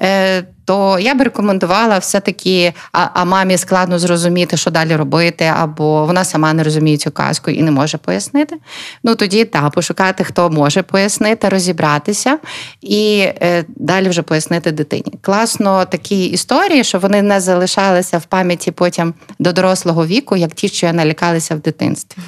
Е, 0.00 0.44
то 0.68 0.98
я 0.98 1.14
б 1.14 1.22
рекомендувала 1.22 1.98
все-таки, 1.98 2.72
а, 2.92 3.08
а 3.14 3.24
мамі 3.24 3.58
складно 3.58 3.98
зрозуміти, 3.98 4.56
що 4.56 4.70
далі 4.70 4.96
робити, 4.96 5.52
або 5.56 6.06
вона 6.06 6.24
сама 6.24 6.52
не 6.52 6.62
розуміє 6.62 6.96
цю 6.96 7.10
казку 7.10 7.50
і 7.50 7.62
не 7.62 7.70
може 7.70 7.98
пояснити. 7.98 8.56
Ну 9.04 9.14
тоді 9.14 9.44
та 9.44 9.70
пошукати, 9.70 10.24
хто 10.24 10.50
може 10.50 10.82
пояснити, 10.82 11.48
розібратися 11.48 12.38
і 12.80 13.18
е, 13.18 13.64
далі 13.68 14.08
вже 14.08 14.22
пояснити 14.22 14.72
дитині. 14.72 15.12
Класно 15.20 15.84
такі 15.84 16.24
історії, 16.24 16.84
що 16.84 16.98
вони 16.98 17.22
не 17.22 17.40
залишалися 17.40 18.18
в 18.18 18.24
пам'яті 18.24 18.70
потім 18.70 19.14
до 19.38 19.52
дорослого 19.52 20.06
віку, 20.06 20.36
як 20.36 20.52
ті, 20.52 20.68
що 20.68 20.86
я 20.86 20.92
налякалися 20.92 21.54
в 21.54 21.58
дитинстві. 21.58 22.22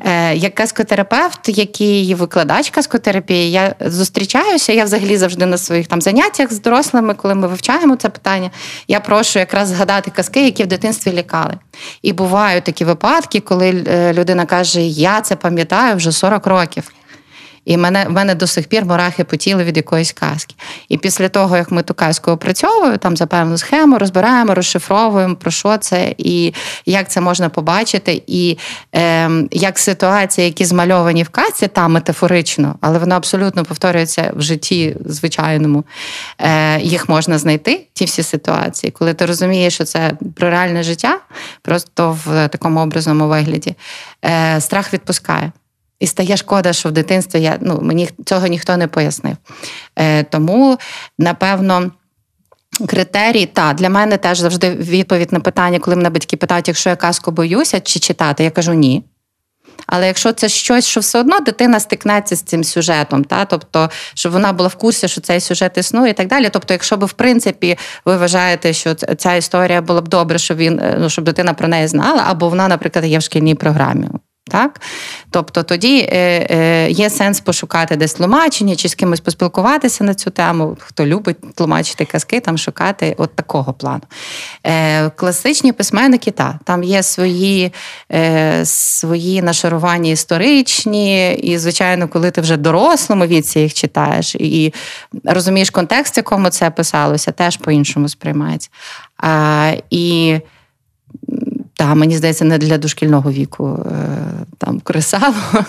Е, 0.00 0.36
Як 0.36 0.54
казкотерапевт, 0.54 1.48
який 1.48 2.14
викладач 2.14 2.70
казкотерапії, 2.70 3.50
я 3.50 3.74
зустрічаюся. 3.80 4.72
Я 4.72 4.84
взагалі 4.84 5.16
завжди 5.16 5.46
на 5.46 5.58
своїх 5.58 5.86
там 5.86 6.00
заняттях 6.00 6.52
з 6.52 6.60
дорослими, 6.60 6.89
коли 7.16 7.34
ми 7.34 7.48
вивчаємо 7.48 7.96
це 7.96 8.08
питання, 8.08 8.50
я 8.88 9.00
прошу 9.00 9.38
якраз 9.38 9.68
згадати 9.68 10.10
казки, 10.10 10.44
які 10.44 10.64
в 10.64 10.66
дитинстві 10.66 11.12
лікали. 11.12 11.54
І 12.02 12.12
бувають 12.12 12.64
такі 12.64 12.84
випадки, 12.84 13.40
коли 13.40 13.84
е, 13.86 14.12
людина 14.12 14.46
каже: 14.46 14.80
Я 14.82 15.20
це 15.20 15.36
пам'ятаю 15.36 15.96
вже 15.96 16.12
40 16.12 16.46
років. 16.46 16.92
І 17.64 17.76
мене, 17.76 18.04
в 18.04 18.10
мене 18.10 18.34
до 18.34 18.46
сих 18.46 18.66
пір 18.66 18.84
мурахи 18.84 19.24
потіли 19.24 19.64
від 19.64 19.76
якоїсь 19.76 20.12
казки. 20.12 20.54
І 20.88 20.98
після 20.98 21.28
того, 21.28 21.56
як 21.56 21.70
ми 21.70 21.82
ту 21.82 21.94
казку 21.94 22.30
опрацьовуємо, 22.30 22.96
там 22.96 23.16
за 23.16 23.26
певну 23.26 23.58
схему 23.58 23.98
розбираємо, 23.98 24.54
розшифровуємо, 24.54 25.36
про 25.36 25.50
що 25.50 25.76
це 25.76 26.14
і 26.18 26.54
як 26.86 27.10
це 27.10 27.20
можна 27.20 27.48
побачити, 27.48 28.22
і 28.26 28.58
е, 28.94 29.30
як 29.50 29.78
ситуації, 29.78 30.46
які 30.46 30.64
змальовані 30.64 31.22
в 31.22 31.28
казці, 31.28 31.68
там 31.68 31.92
метафорично, 31.92 32.76
але 32.80 32.98
воно 32.98 33.14
абсолютно 33.14 33.64
повторюється 33.64 34.32
в 34.36 34.42
житті 34.42 34.96
звичайному. 35.04 35.84
Е, 36.38 36.80
Їх 36.80 37.08
можна 37.08 37.38
знайти, 37.38 37.86
ті 37.92 38.04
всі 38.04 38.22
ситуації, 38.22 38.90
коли 38.90 39.14
ти 39.14 39.26
розумієш, 39.26 39.74
що 39.74 39.84
це 39.84 40.12
про 40.36 40.50
реальне 40.50 40.82
життя, 40.82 41.18
просто 41.62 42.18
в 42.24 42.48
такому 42.48 42.80
образному 42.80 43.28
вигляді, 43.28 43.74
е, 44.24 44.60
страх 44.60 44.92
відпускає. 44.92 45.52
І 46.00 46.06
стає 46.06 46.36
шкода, 46.36 46.72
що 46.72 46.88
в 46.88 46.92
дитинстві 46.92 47.40
я 47.40 47.58
ну 47.60 47.78
мені 47.82 48.08
цього 48.26 48.46
ніхто 48.46 48.76
не 48.76 48.86
пояснив. 48.88 49.36
Е, 49.96 50.22
Тому, 50.22 50.78
напевно. 51.18 51.90
Критерій, 52.88 53.46
та 53.46 53.72
для 53.72 53.88
мене 53.88 54.16
теж 54.16 54.38
завжди 54.38 54.70
відповідь 54.70 55.32
на 55.32 55.40
питання, 55.40 55.78
коли 55.78 55.96
мене 55.96 56.10
батьки 56.10 56.36
питають, 56.36 56.68
якщо 56.68 56.90
я 56.90 56.96
казку 56.96 57.30
боюся 57.30 57.80
чи 57.80 58.00
читати, 58.00 58.44
я 58.44 58.50
кажу 58.50 58.74
ні. 58.74 59.04
Але 59.86 60.06
якщо 60.06 60.32
це 60.32 60.48
щось, 60.48 60.86
що 60.86 61.00
все 61.00 61.20
одно 61.20 61.40
дитина 61.40 61.80
стикнеться 61.80 62.36
з 62.36 62.42
цим 62.42 62.64
сюжетом, 62.64 63.24
та 63.24 63.44
тобто, 63.44 63.90
щоб 64.14 64.32
вона 64.32 64.52
була 64.52 64.68
в 64.68 64.74
курсі, 64.74 65.08
що 65.08 65.20
цей 65.20 65.40
сюжет 65.40 65.78
існує, 65.78 66.10
і 66.10 66.14
так 66.14 66.28
далі. 66.28 66.48
Тобто, 66.52 66.74
якщо 66.74 66.96
б 66.96 67.04
в 67.04 67.12
принципі 67.12 67.78
ви 68.04 68.16
вважаєте, 68.16 68.72
що 68.72 68.94
ця 68.94 69.34
історія 69.34 69.82
була 69.82 70.00
б 70.00 70.08
добре, 70.08 70.38
щоб 70.38 70.56
він 70.56 70.78
е, 70.78 70.96
ну 71.00 71.10
щоб 71.10 71.24
дитина 71.24 71.54
про 71.54 71.68
неї 71.68 71.88
знала, 71.88 72.24
або 72.26 72.48
вона, 72.48 72.68
наприклад, 72.68 73.04
є 73.04 73.18
в 73.18 73.22
шкільній 73.22 73.54
програмі. 73.54 74.06
Так? 74.48 74.80
Тобто 75.30 75.62
тоді 75.62 76.08
е, 76.12 76.46
е, 76.50 76.90
є 76.90 77.10
сенс 77.10 77.40
пошукати 77.40 77.96
десь 77.96 78.14
тлумачення 78.14 78.76
чи 78.76 78.88
з 78.88 78.94
кимось 78.94 79.20
поспілкуватися 79.20 80.04
на 80.04 80.14
цю 80.14 80.30
тему, 80.30 80.76
хто 80.80 81.06
любить 81.06 81.54
тлумачити 81.54 82.04
казки, 82.04 82.40
там 82.40 82.58
шукати 82.58 83.14
от 83.18 83.36
такого 83.36 83.72
плану. 83.72 84.02
Е, 84.66 85.10
Класичні 85.10 85.72
письменники, 85.72 86.30
та, 86.30 86.58
там 86.64 86.82
є 86.82 87.02
свої 87.02 87.72
свої 88.64 89.42
нашарування 89.42 90.10
історичні, 90.10 91.34
і, 91.34 91.58
звичайно, 91.58 92.08
коли 92.08 92.30
ти 92.30 92.40
вже 92.40 92.56
дорослому 92.56 93.26
віці 93.26 93.60
їх 93.60 93.74
читаєш 93.74 94.34
і 94.34 94.74
розумієш 95.24 95.70
контекст, 95.70 96.16
в 96.16 96.18
якому 96.18 96.50
це 96.50 96.70
писалося, 96.70 97.32
теж 97.32 97.56
по-іншому 97.56 98.08
сприймається. 98.08 98.70
І 99.90 100.36
та, 101.80 101.94
мені 101.94 102.16
здається, 102.16 102.44
не 102.44 102.58
для 102.58 102.78
дошкільного 102.78 103.32
віку 103.32 103.86
е, 103.86 103.92
там 104.58 104.80
кресало. 104.80 105.34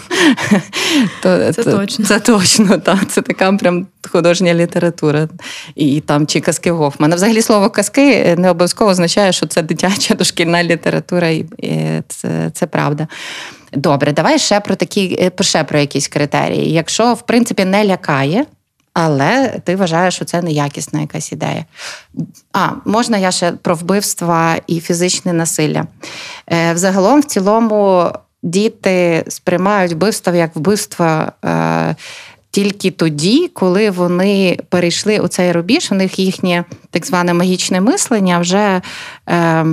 Це 1.23 1.53
то, 1.53 1.63
точно. 1.63 2.05
Це 2.05 2.19
точно, 2.19 2.77
та, 2.77 2.99
це 3.09 3.21
така 3.21 3.53
прям 3.53 3.87
художня 4.11 4.53
література. 4.53 5.27
І, 5.75 5.95
і 5.95 5.99
там 5.99 6.27
чи 6.27 6.39
казки 6.39 6.71
Гофмана. 6.71 7.15
Взагалі 7.15 7.41
слово 7.41 7.69
казки 7.69 8.35
не 8.37 8.49
обов'язково 8.49 8.91
означає, 8.91 9.31
що 9.31 9.45
це 9.45 9.61
дитяча 9.61 10.15
дошкільна 10.19 10.63
література, 10.63 11.29
і 11.29 11.45
це, 12.07 12.51
це 12.53 12.67
правда. 12.67 13.07
Добре, 13.73 14.13
давай 14.13 14.39
ще 14.39 14.59
про 14.59 14.75
такі 14.75 15.31
ще 15.41 15.63
про 15.63 15.79
якісь 15.79 16.07
критерії. 16.07 16.73
Якщо, 16.73 17.13
в 17.13 17.21
принципі, 17.21 17.65
не 17.65 17.85
лякає. 17.85 18.45
Але 18.93 19.60
ти 19.63 19.75
вважаєш, 19.75 20.15
що 20.15 20.25
це 20.25 20.41
неякісна 20.41 21.01
якась 21.01 21.31
ідея. 21.31 21.65
А, 22.53 22.69
можна 22.86 23.17
я 23.17 23.31
ще 23.31 23.51
про 23.51 23.75
вбивства 23.75 24.55
і 24.67 24.79
фізичне 24.79 25.33
насилля. 25.33 25.83
Е, 26.48 26.74
Взагалом, 26.74 27.21
в 27.21 27.25
цілому, 27.25 28.12
діти 28.43 29.24
сприймають 29.27 29.93
вбивство 29.93 30.33
як 30.33 30.55
вбивство 30.55 31.25
е, 31.45 31.95
тільки 32.51 32.91
тоді, 32.91 33.48
коли 33.53 33.89
вони 33.89 34.60
перейшли 34.69 35.19
у 35.19 35.27
цей 35.27 35.51
рубіж, 35.51 35.91
у 35.91 35.95
них 35.95 36.19
їхнє 36.19 36.63
так 36.89 37.05
зване 37.05 37.33
магічне 37.33 37.81
мислення 37.81 38.39
вже. 38.39 38.81
Е, 39.29 39.65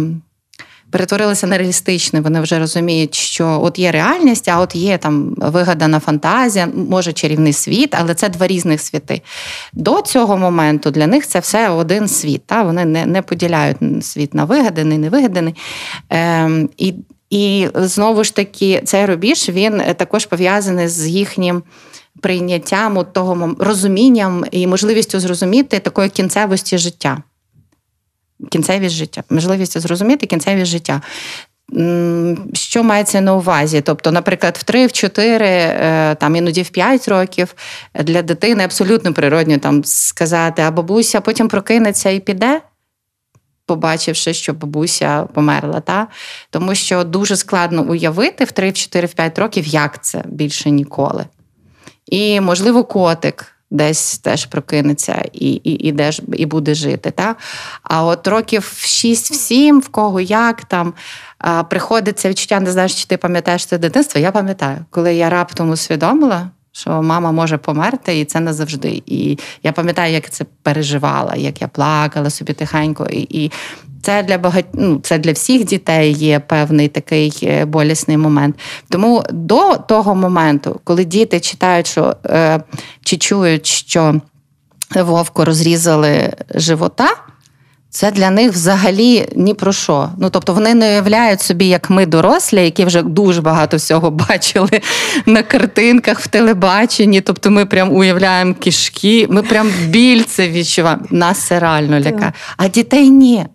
перетворилися 0.90 1.46
на 1.46 1.58
реалістичне. 1.58 2.20
Вони 2.20 2.40
вже 2.40 2.58
розуміють, 2.58 3.14
що 3.14 3.60
от 3.62 3.78
є 3.78 3.92
реальність, 3.92 4.48
а 4.48 4.60
от 4.60 4.74
є 4.74 4.98
там 4.98 5.34
вигадана 5.36 6.00
фантазія, 6.00 6.68
може 6.90 7.12
чарівний 7.12 7.52
світ, 7.52 7.94
але 8.00 8.14
це 8.14 8.28
два 8.28 8.46
різних 8.46 8.80
світи. 8.80 9.22
До 9.72 10.02
цього 10.02 10.36
моменту 10.36 10.90
для 10.90 11.06
них 11.06 11.26
це 11.26 11.38
все 11.38 11.68
один 11.68 12.08
світ. 12.08 12.42
Та? 12.46 12.62
Вони 12.62 12.84
не 12.84 13.06
не 13.06 13.22
поділяють 13.22 13.76
світ 14.00 14.34
на 14.34 14.44
вигаданий, 14.44 14.98
невигаданий. 14.98 15.54
Ем, 16.10 16.68
І 16.76 16.94
і 17.30 17.68
знову 17.74 18.24
ж 18.24 18.34
таки, 18.34 18.82
цей 18.84 19.06
рубіж 19.06 19.48
він 19.48 19.82
також 19.96 20.26
пов'язаний 20.26 20.88
з 20.88 21.06
їхнім. 21.06 21.62
Прийняттям 22.20 23.06
того 23.12 23.54
розумінням 23.58 24.44
і 24.50 24.66
можливістю 24.66 25.20
зрозуміти 25.20 25.78
такої 25.78 26.08
кінцевості 26.08 26.78
життя 26.78 27.22
кінцевість 28.50 28.94
життя, 28.94 29.22
можливість 29.30 29.78
зрозуміти 29.78 30.26
кінцевість 30.26 30.70
життя. 30.70 31.02
Що 32.52 32.82
мається 32.82 33.20
на 33.20 33.34
увазі? 33.34 33.80
Тобто, 33.80 34.12
наприклад, 34.12 34.56
в 34.60 34.62
3, 34.62 34.86
в 34.86 34.92
4, 34.92 35.46
е, 35.46 36.14
там 36.14 36.36
іноді 36.36 36.62
в 36.62 36.68
5 36.68 37.08
років 37.08 37.54
для 37.94 38.22
дитини 38.22 38.64
абсолютно 38.64 39.12
природньо 39.12 39.58
там 39.58 39.84
сказати, 39.84 40.62
а 40.62 40.70
бабуся 40.70 41.20
потім 41.20 41.48
прокинеться 41.48 42.10
і 42.10 42.20
піде, 42.20 42.60
побачивши, 43.66 44.34
що 44.34 44.52
бабуся 44.52 45.28
померла. 45.34 45.80
Та? 45.80 46.06
Тому 46.50 46.74
що 46.74 47.04
дуже 47.04 47.36
складно 47.36 47.82
уявити 47.82 48.44
в 48.44 48.52
3, 48.52 48.70
в 48.70 48.74
4, 48.74 49.06
в 49.06 49.12
5 49.12 49.38
років, 49.38 49.66
як 49.66 50.04
це 50.04 50.22
більше 50.26 50.70
ніколи. 50.70 51.24
І, 52.06 52.40
можливо, 52.40 52.84
котик 52.84 53.57
десь 53.70 54.18
теж 54.18 54.46
прокинеться 54.46 55.24
і 55.32 55.50
і, 55.50 55.88
і, 55.88 55.92
деш, 55.92 56.20
і 56.32 56.46
буде 56.46 56.74
жити. 56.74 57.10
Та? 57.10 57.36
А 57.82 58.04
от 58.04 58.28
років 58.28 58.62
6-7, 58.62 59.78
в 59.80 59.88
кого 59.88 60.20
як 60.20 60.64
там 60.64 60.94
а, 61.38 61.62
приходить 61.64 62.18
це 62.18 62.28
відчуття, 62.28 62.60
не 62.60 62.72
знаєш, 62.72 62.94
чи 63.02 63.06
ти 63.06 63.16
пам'ятаєш 63.16 63.66
це 63.66 63.78
дитинство. 63.78 64.20
Я 64.20 64.32
пам'ятаю, 64.32 64.78
коли 64.90 65.14
я 65.14 65.30
раптом 65.30 65.70
усвідомила. 65.70 66.50
Що 66.72 67.02
мама 67.02 67.32
може 67.32 67.58
померти, 67.58 68.20
і 68.20 68.24
це 68.24 68.40
назавжди. 68.40 69.02
І 69.06 69.38
я 69.62 69.72
пам'ятаю, 69.72 70.12
як 70.12 70.30
це 70.30 70.44
переживала, 70.62 71.34
як 71.34 71.62
я 71.62 71.68
плакала 71.68 72.30
собі 72.30 72.52
тихенько. 72.52 73.06
І 73.10 73.44
і 73.44 73.52
це 74.02 74.22
для 74.22 74.38
багать... 74.38 74.66
ну, 74.72 75.00
це 75.02 75.18
для 75.18 75.32
всіх 75.32 75.64
дітей 75.64 76.12
є 76.12 76.40
певний 76.40 76.88
такий 76.88 77.38
е, 77.42 77.64
болісний 77.64 78.16
момент. 78.16 78.58
Тому 78.88 79.24
до 79.30 79.76
того 79.76 80.14
моменту, 80.14 80.80
коли 80.84 81.04
діти 81.04 81.40
читають, 81.40 81.86
що 81.86 82.16
е, 82.26 82.60
чи 83.04 83.16
чують, 83.16 83.66
що 83.66 84.20
вовку 84.96 85.44
розрізали 85.44 86.32
живота. 86.54 87.08
Це 87.90 88.10
для 88.10 88.30
них 88.30 88.52
взагалі 88.52 89.28
ні 89.36 89.54
про 89.54 89.72
що. 89.72 90.08
Ну 90.18 90.30
тобто 90.30 90.54
вони 90.54 90.74
не 90.74 90.88
уявляють 90.88 91.40
собі, 91.40 91.68
як 91.68 91.90
ми 91.90 92.06
дорослі, 92.06 92.64
які 92.64 92.84
вже 92.84 93.02
дуже 93.02 93.40
багато 93.40 93.76
всього 93.76 94.10
бачили 94.10 94.80
на 95.26 95.42
картинках 95.42 96.20
в 96.20 96.26
телебаченні. 96.26 97.20
Тобто 97.20 97.50
ми 97.50 97.66
прям 97.66 97.92
уявляємо 97.92 98.54
кишки, 98.54 99.26
ми 99.30 99.42
прям 99.42 99.70
біль 99.86 100.22
це 100.22 100.48
відчуваємо. 100.48 101.02
Нас 101.10 101.38
це 101.38 101.60
реально 101.60 102.00
лякає. 102.00 102.32
А 102.56 102.68
дітей 102.68 103.10
ні. 103.10 103.46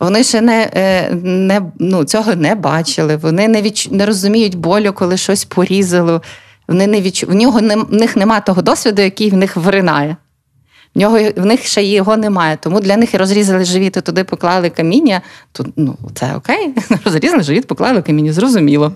Вони 0.00 0.24
ще 0.24 0.40
не 0.40 0.70
е, 0.74 1.10
не, 1.22 1.62
ну, 1.78 2.04
цього 2.04 2.34
не 2.34 2.54
бачили, 2.54 3.16
вони 3.16 3.48
не 3.48 3.62
відч... 3.62 3.88
не 3.90 4.06
розуміють 4.06 4.54
болю, 4.54 4.92
коли 4.92 5.16
щось 5.16 5.44
порізало. 5.44 6.22
Вони 6.68 6.86
не 6.86 7.00
відч... 7.00 7.24
В 7.24 7.34
нього 7.34 7.60
не... 7.60 7.76
в 7.76 7.92
них 7.92 8.16
немає 8.16 8.42
того 8.46 8.62
досвіду, 8.62 9.02
який 9.02 9.30
в 9.30 9.34
них 9.34 9.56
виринає. 9.56 10.16
В 10.94 10.98
нього 10.98 11.18
в 11.36 11.46
них 11.46 11.64
ще 11.64 11.82
його 11.84 12.16
немає. 12.16 12.58
Тому 12.60 12.80
для 12.80 12.96
них 12.96 13.14
розрізали 13.14 13.64
живіт 13.64 13.96
і 13.96 14.00
туди 14.00 14.24
поклали 14.24 14.70
каміння. 14.70 15.20
То 15.52 15.66
ну, 15.76 15.96
це 16.14 16.34
окей, 16.36 16.74
розрізали 17.04 17.42
живіт, 17.42 17.66
поклали 17.66 18.02
каміння, 18.02 18.32
зрозуміло. 18.32 18.92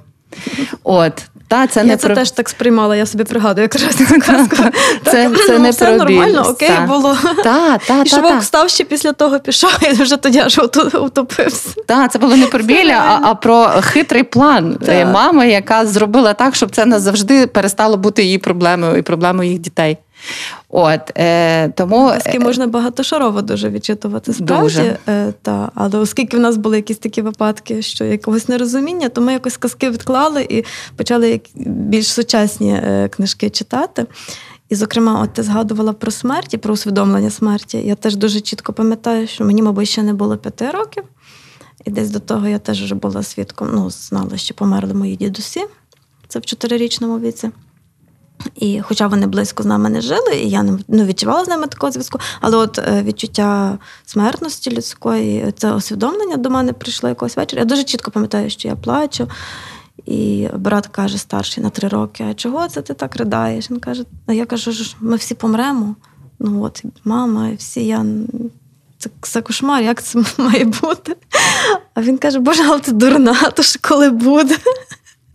От, 0.85 1.23
та, 1.53 1.67
це 1.67 1.81
Я 1.81 1.87
не 1.87 1.97
це 1.97 2.07
про... 2.07 2.17
теж 2.17 2.31
так 2.31 2.49
сприймала, 2.49 2.97
я 2.97 3.07
собі 3.07 3.25
пригадую 3.25 3.63
якраз 3.63 3.95
цю 3.97 4.21
казку. 4.21 4.57
Це, 5.05 5.31
це 5.47 5.59
не 5.59 5.71
все 5.71 5.87
про 5.87 5.97
нормально, 5.97 6.47
окей 6.49 6.69
та. 6.69 6.81
було. 6.87 7.17
Та, 7.45 7.79
та, 7.79 8.03
і 8.03 8.09
Швок 8.09 8.43
став 8.43 8.71
ще 8.71 8.85
після 8.85 9.13
того, 9.13 9.41
пішов, 9.41 9.79
і 9.83 10.03
вже 10.03 10.17
тоді 10.17 10.39
аж 10.39 10.61
утопився. 10.95 11.69
Так, 11.87 12.13
це 12.13 12.19
було 12.19 12.37
не 12.37 12.47
про 12.47 12.63
біля, 12.63 12.93
а, 12.93 13.21
а 13.23 13.35
про 13.35 13.69
хитрий 13.81 14.23
план 14.23 14.79
та. 14.87 15.05
мами, 15.05 15.49
яка 15.49 15.87
зробила 15.87 16.33
так, 16.33 16.55
щоб 16.55 16.71
це 16.71 16.87
назавжди 16.87 17.47
перестало 17.47 17.97
бути 17.97 18.25
її 18.25 18.39
проблемою 18.39 18.97
і 18.97 19.03
проблемою 19.03 19.51
їх 19.51 19.59
дітей. 19.59 19.99
От, 20.75 21.01
е, 21.19 21.69
тому... 21.69 22.09
Казки 22.09 22.39
можна 22.39 22.67
багатошарово 22.67 23.43
дуже 23.43 23.71
відчитувати 23.71 24.33
справді. 24.33 24.63
Дуже. 24.63 24.99
Е, 25.09 25.33
та, 25.43 25.71
Але 25.75 25.99
оскільки 25.99 26.37
в 26.37 26.41
нас 26.41 26.57
були 26.57 26.77
якісь 26.77 26.99
такі 26.99 27.23
випадки, 27.23 27.83
що 27.83 28.05
якогось 28.05 28.49
нерозуміння, 28.49 29.09
то 29.09 29.21
ми 29.21 29.33
якось 29.33 29.57
казки 29.57 29.91
відклали 29.91 30.47
і 30.49 30.65
почали 30.97 31.41
більш 31.65 32.13
сучасні 32.13 32.73
е, 32.73 33.09
книжки 33.09 33.51
читати. 33.51 34.07
І, 34.69 34.75
зокрема, 34.75 35.23
от 35.23 35.33
ти 35.33 35.43
згадувала 35.43 35.93
про 35.93 36.11
смерть 36.11 36.55
і 36.55 36.59
про 36.59 36.75
усвідомлення 36.75 37.31
смерті. 37.31 37.79
Я 37.79 37.95
теж 37.95 38.17
дуже 38.17 38.41
чітко 38.41 38.73
пам'ятаю, 38.73 39.27
що 39.27 39.45
мені, 39.45 39.63
мабуть, 39.63 39.89
ще 39.89 40.03
не 40.03 40.15
було 40.15 40.37
п'яти 40.37 40.71
років. 40.71 41.05
І 41.85 41.91
десь 41.91 42.11
до 42.11 42.21
того 42.21 42.49
я 42.49 42.59
теж 42.59 42.83
вже 42.83 42.95
була 42.95 43.23
свідком, 43.23 43.69
ну, 43.75 43.91
знала, 43.91 44.37
що 44.37 44.55
померли 44.55 44.95
мої 44.95 45.17
дідусі. 45.17 45.61
Це 46.29 46.39
в 46.39 46.45
чотирирічному 46.45 47.19
віці. 47.19 47.51
І 48.57 48.81
хоча 48.81 49.07
вони 49.07 49.27
близько 49.27 49.63
з 49.63 49.67
нами 49.67 49.89
не 49.89 50.01
жили, 50.01 50.37
і 50.37 50.49
я 50.51 50.63
не 50.63 50.79
ну, 50.89 51.05
відчувала 51.05 51.45
з 51.45 51.49
ними 51.49 51.67
такого 51.67 51.93
зв'язку, 51.93 52.19
але 52.41 52.57
от 52.57 52.79
е, 52.79 53.03
відчуття 53.03 53.79
смертності 54.07 54.71
людської, 54.71 55.53
це 55.57 55.73
усвідомлення 55.73 56.37
до 56.37 56.51
мене 56.51 56.73
прийшло 56.73 57.09
якогось 57.09 57.37
вечора. 57.37 57.61
Я 57.61 57.67
дуже 57.67 57.85
чітко 57.85 58.11
пам'ятаю, 58.11 58.51
що 58.51 58.69
я 58.69 58.77
плачу. 58.77 59.29
І 60.07 60.49
брат 60.57 60.87
каже, 60.87 61.19
старший 61.19 61.65
на 61.65 61.71
три 61.71 61.89
роки: 61.89 62.25
а 62.31 62.35
чого 62.35 62.69
це 62.69 62.83
ти 62.83 62.95
так 62.95 63.17
ридаєш? 63.17 63.71
Він 63.71 63.81
каже: 63.81 64.05
а 64.27 64.33
я 64.33 64.47
кажу, 64.47 64.73
ми 65.01 65.17
всі 65.17 65.35
помремо. 65.35 65.95
Ну 66.39 66.63
от, 66.63 66.83
мама, 67.05 67.49
і 67.49 67.55
всі 67.55 67.87
я. 67.87 68.07
Це, 68.99 69.11
це 69.21 69.43
кошмар, 69.43 69.83
як 69.83 70.03
це 70.03 70.25
має 70.39 70.65
бути? 70.65 71.17
А 71.95 72.03
він 72.03 72.19
каже: 72.19 72.39
Боже, 72.39 72.63
але 72.67 72.81
ти 72.81 72.93
дурна, 72.93 73.51
то 73.51 73.63
ж 73.63 73.79
коли 73.83 74.11
буде. 74.11 74.57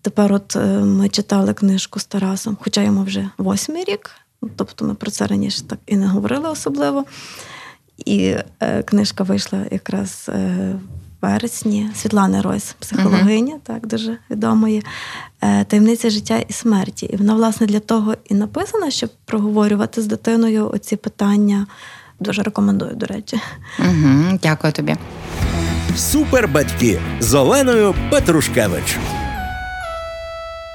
Тепер 0.07 0.33
от 0.33 0.55
е, 0.55 0.59
ми 0.79 1.09
читали 1.09 1.53
книжку 1.53 1.99
з 1.99 2.05
Тарасом, 2.05 2.57
хоча 2.61 2.81
йому 2.81 3.03
вже 3.03 3.29
восьмий 3.37 3.83
рік, 3.83 4.11
тобто 4.55 4.85
ми 4.85 4.93
про 4.93 5.11
це 5.11 5.27
раніше 5.27 5.61
так 5.63 5.79
і 5.85 5.97
не 5.97 6.07
говорили 6.07 6.49
особливо. 6.49 7.05
І 8.05 8.35
е, 8.59 8.83
книжка 8.83 9.23
вийшла 9.23 9.59
якраз 9.71 10.25
е, 10.29 10.75
в 11.21 11.25
вересні 11.25 11.89
Світлани 11.95 12.41
Ройс, 12.41 12.75
психологиня, 12.79 13.53
uh-huh. 13.53 13.67
так 13.67 13.87
дуже 13.87 14.17
відомої, 14.29 14.83
е, 15.41 15.63
таємниця 15.63 16.09
життя 16.09 16.37
і 16.47 16.53
смерті. 16.53 17.05
І 17.05 17.15
вона, 17.15 17.35
власне, 17.35 17.67
для 17.67 17.79
того 17.79 18.15
і 18.29 18.33
написана, 18.33 18.91
щоб 18.91 19.09
проговорювати 19.25 20.01
з 20.01 20.05
дитиною 20.05 20.69
оці 20.73 20.95
питання. 20.95 21.67
Дуже 22.19 22.43
рекомендую, 22.43 22.95
до 22.95 23.05
речі. 23.05 23.39
Угу, 23.79 24.39
Дякую 24.43 24.73
тобі. 24.73 24.95
Супербатьки 25.95 26.99
з 27.19 27.33
Оленою 27.33 27.95
Петрушкевич. 28.11 28.97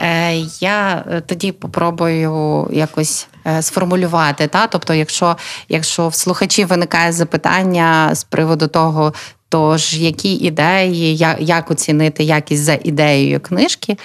Е, 0.03 0.35
я 0.61 1.05
е, 1.11 1.21
тоді 1.21 1.53
попробую 1.53 2.69
якось 2.73 3.29
е, 3.47 3.63
сформулювати. 3.63 4.47
Та? 4.47 4.67
Тобто, 4.67 4.95
якщо 4.95 5.37
якщо 5.69 6.09
в 6.09 6.15
слухачів 6.15 6.69
виникає 6.69 7.13
запитання 7.13 8.15
з 8.15 8.25
приводу 8.25 8.67
того, 8.67 9.13
тож 9.49 9.99
які 9.99 10.35
ідеї, 10.35 11.17
як, 11.39 11.71
оцінити 11.71 12.25
якість 12.25 12.63
за 12.63 12.79
ідеєю 12.85 13.41
книжки, 13.41 13.97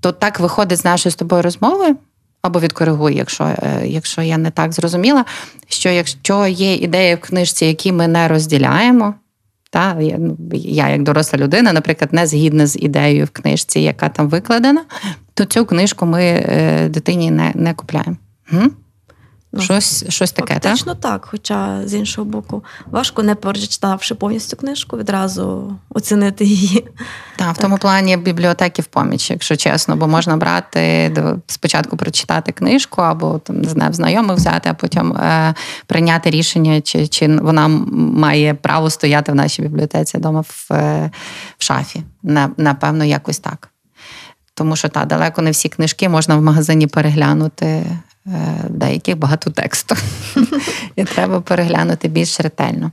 то 0.00 0.12
так 0.12 0.40
виходить 0.40 0.78
з 0.78 0.84
нашої 0.84 1.10
з 1.12 1.16
тобою 1.16 1.42
розмови. 1.42 1.96
Або 2.42 2.60
відкоригуй, 2.60 3.16
якщо 3.16 3.50
якщо 3.84 4.22
я 4.22 4.38
не 4.38 4.50
так 4.50 4.72
зрозуміла, 4.72 5.24
що 5.68 5.88
якщо 5.88 6.46
є 6.46 6.74
ідеї 6.74 7.14
в 7.14 7.20
книжці, 7.20 7.66
які 7.66 7.92
ми 7.92 8.08
не 8.08 8.28
розділяємо, 8.28 9.14
та 9.72 10.00
я, 10.00 10.18
ну, 10.18 10.36
я, 10.52 10.88
як 10.88 11.02
доросла 11.02 11.38
людина, 11.38 11.72
наприклад, 11.72 12.12
не 12.12 12.26
згідна 12.26 12.66
з 12.66 12.76
ідеєю 12.76 13.24
в 13.24 13.30
книжці, 13.30 13.80
яка 13.80 14.08
там 14.08 14.28
викладена, 14.28 14.84
то 15.34 15.44
цю 15.44 15.66
книжку 15.66 16.06
ми 16.06 16.22
е, 16.22 16.88
дитині 16.88 17.30
не 17.30 17.52
не 17.54 17.74
купляємо. 17.74 18.16
Ну, 19.54 19.62
щось 19.62 20.04
щось 20.08 20.32
таке, 20.32 20.58
так? 20.58 20.72
Точно 20.72 20.94
так. 20.94 21.28
Хоча, 21.30 21.80
з 21.84 21.94
іншого 21.94 22.24
боку, 22.24 22.64
важко, 22.86 23.22
не 23.22 23.34
прочитавши 23.34 24.14
повністю 24.14 24.56
книжку, 24.56 24.98
відразу 24.98 25.76
оцінити 25.90 26.44
її. 26.44 26.80
Так, 27.36 27.46
так. 27.46 27.56
в 27.56 27.58
тому 27.58 27.78
плані 27.78 28.16
бібліотеки 28.16 28.82
в 28.82 28.84
поміч, 28.84 29.30
якщо 29.30 29.56
чесно, 29.56 29.96
бо 29.96 30.08
можна 30.08 30.36
брати 30.36 31.14
спочатку 31.46 31.96
прочитати 31.96 32.52
книжку, 32.52 33.02
або 33.02 33.38
там 33.38 33.60
не 33.60 33.68
знаю, 33.68 33.92
знайомих 33.92 34.36
взяти, 34.36 34.70
а 34.70 34.74
потім 34.74 35.12
е, 35.12 35.54
прийняти 35.86 36.30
рішення, 36.30 36.80
чи 36.80 37.06
чи 37.06 37.36
вона 37.36 37.68
має 37.68 38.54
право 38.54 38.90
стояти 38.90 39.32
в 39.32 39.34
нашій 39.34 39.62
бібліотеці 39.62 40.18
вдома 40.18 40.40
в, 40.40 40.68
е, 40.72 41.10
в 41.58 41.64
шафі. 41.64 42.02
Напевно, 42.56 43.04
якось 43.04 43.38
так. 43.38 43.68
Тому 44.54 44.76
що 44.76 44.88
та 44.88 45.04
далеко 45.04 45.42
не 45.42 45.50
всі 45.50 45.68
книжки 45.68 46.08
можна 46.08 46.36
в 46.36 46.42
магазині 46.42 46.86
переглянути 46.86 47.84
Е, 48.26 48.64
деяких 48.68 49.18
багато 49.18 49.50
тексту. 49.50 49.96
І 50.96 51.04
треба 51.04 51.40
переглянути 51.40 52.08
більш 52.08 52.40
ретельно. 52.40 52.90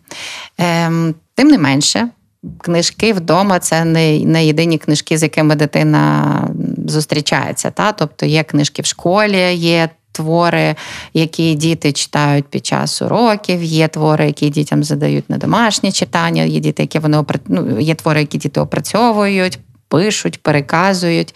Ем, 0.57 1.15
тим 1.36 1.48
не 1.48 1.57
менше, 1.57 2.09
книжки 2.57 3.13
вдома 3.13 3.59
це 3.59 3.86
не 3.86 4.19
не 4.19 4.45
єдині 4.45 4.77
книжки, 4.77 5.17
з 5.17 5.24
якими 5.24 5.55
дитина 5.55 6.48
зустрічається. 6.88 7.71
Та? 7.71 7.91
Тобто 7.91 8.25
є 8.25 8.43
книжки 8.43 8.81
в 8.81 8.86
школі, 8.86 9.55
є. 9.55 9.89
Твори, 10.12 10.75
які 11.13 11.55
діти 11.55 11.91
читають 11.91 12.45
під 12.45 12.65
час 12.65 13.01
уроків, 13.01 13.63
є 13.63 13.88
твори, 13.88 14.25
які 14.25 14.49
дітям 14.49 14.84
задають 14.84 15.30
на 15.30 15.38
домашнє 15.38 15.91
читання, 15.91 16.43
є 16.43 16.60
діти, 16.60 16.84
які 16.84 16.99
вони 16.99 17.23
ну, 17.47 17.80
є 17.80 17.95
твори, 17.95 18.19
які 18.19 18.38
діти 18.38 18.60
опрацьовують, 18.60 19.60
пишуть, 19.89 20.43
переказують. 20.43 21.36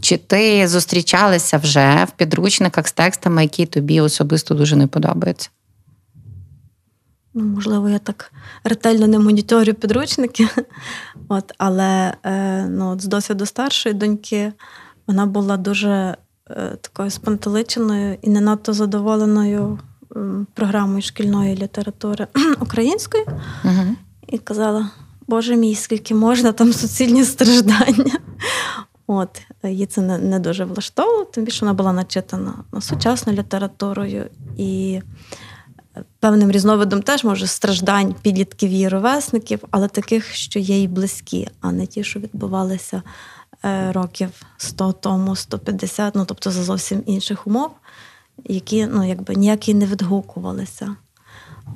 Чи 0.00 0.16
ти 0.16 0.68
зустрічалася 0.68 1.58
вже 1.58 2.06
в 2.08 2.10
підручниках 2.10 2.88
з 2.88 2.92
текстами, 2.92 3.42
які 3.42 3.66
тобі 3.66 4.00
особисто 4.00 4.54
дуже 4.54 4.76
не 4.76 4.86
подобаються? 4.86 5.50
Ну, 7.34 7.44
Можливо, 7.44 7.88
я 7.88 7.98
так 7.98 8.32
ретельно 8.64 9.06
не 9.06 9.18
моніторю 9.18 9.74
підручники, 9.74 10.48
От, 11.28 11.52
але 11.58 12.14
е, 12.24 12.66
ну, 12.66 12.90
от 12.90 13.00
з 13.00 13.04
досвіду 13.04 13.46
старшої 13.46 13.94
доньки 13.94 14.52
вона 15.06 15.26
була 15.26 15.56
дуже 15.56 16.16
е, 16.50 16.76
такою 16.80 17.10
спантеличеною 17.10 18.18
і 18.22 18.30
не 18.30 18.40
надто 18.40 18.72
задоволеною 18.72 19.78
програмою 20.54 21.02
шкільної 21.02 21.56
літератури 21.56 22.26
української. 22.60 23.24
Угу. 23.64 23.96
І 24.28 24.38
казала: 24.38 24.90
Боже 25.30 25.56
мій, 25.56 25.74
скільки 25.74 26.14
можна 26.14 26.52
там 26.52 26.72
суцільні 26.72 27.24
страждання. 27.24 28.18
От, 29.06 29.42
Її 29.62 29.86
це 29.86 30.00
не 30.00 30.18
не 30.18 30.38
дуже 30.38 30.64
влаштовувало, 30.64 31.24
тим 31.24 31.44
більше 31.44 31.60
вона 31.60 31.74
була 31.74 31.92
начитана 31.92 32.54
сучасною 32.80 33.38
літературою 33.38 34.26
і 34.56 35.00
певним 36.20 36.50
різновидом 36.50 37.02
теж 37.02 37.24
може 37.24 37.46
страждань 37.46 38.14
підлітків 38.22 38.70
і 38.70 38.88
ровесників, 38.88 39.60
але 39.70 39.88
таких, 39.88 40.34
що 40.34 40.58
є 40.58 40.82
і 40.82 40.88
близькі, 40.88 41.48
а 41.60 41.72
не 41.72 41.86
ті, 41.86 42.04
що 42.04 42.20
відбувалися 42.20 43.02
е, 43.64 43.92
років 43.92 44.30
100 44.56 44.92
тому, 44.92 45.36
150, 45.36 46.14
ну 46.14 46.24
тобто 46.24 46.50
за 46.50 46.62
зовсім 46.62 47.02
інших 47.06 47.46
умов, 47.46 47.70
які 48.44 48.86
ну, 48.86 49.08
якби 49.08 49.34
ніякі 49.34 49.74
не 49.74 49.86
відгукувалися. 49.86 50.96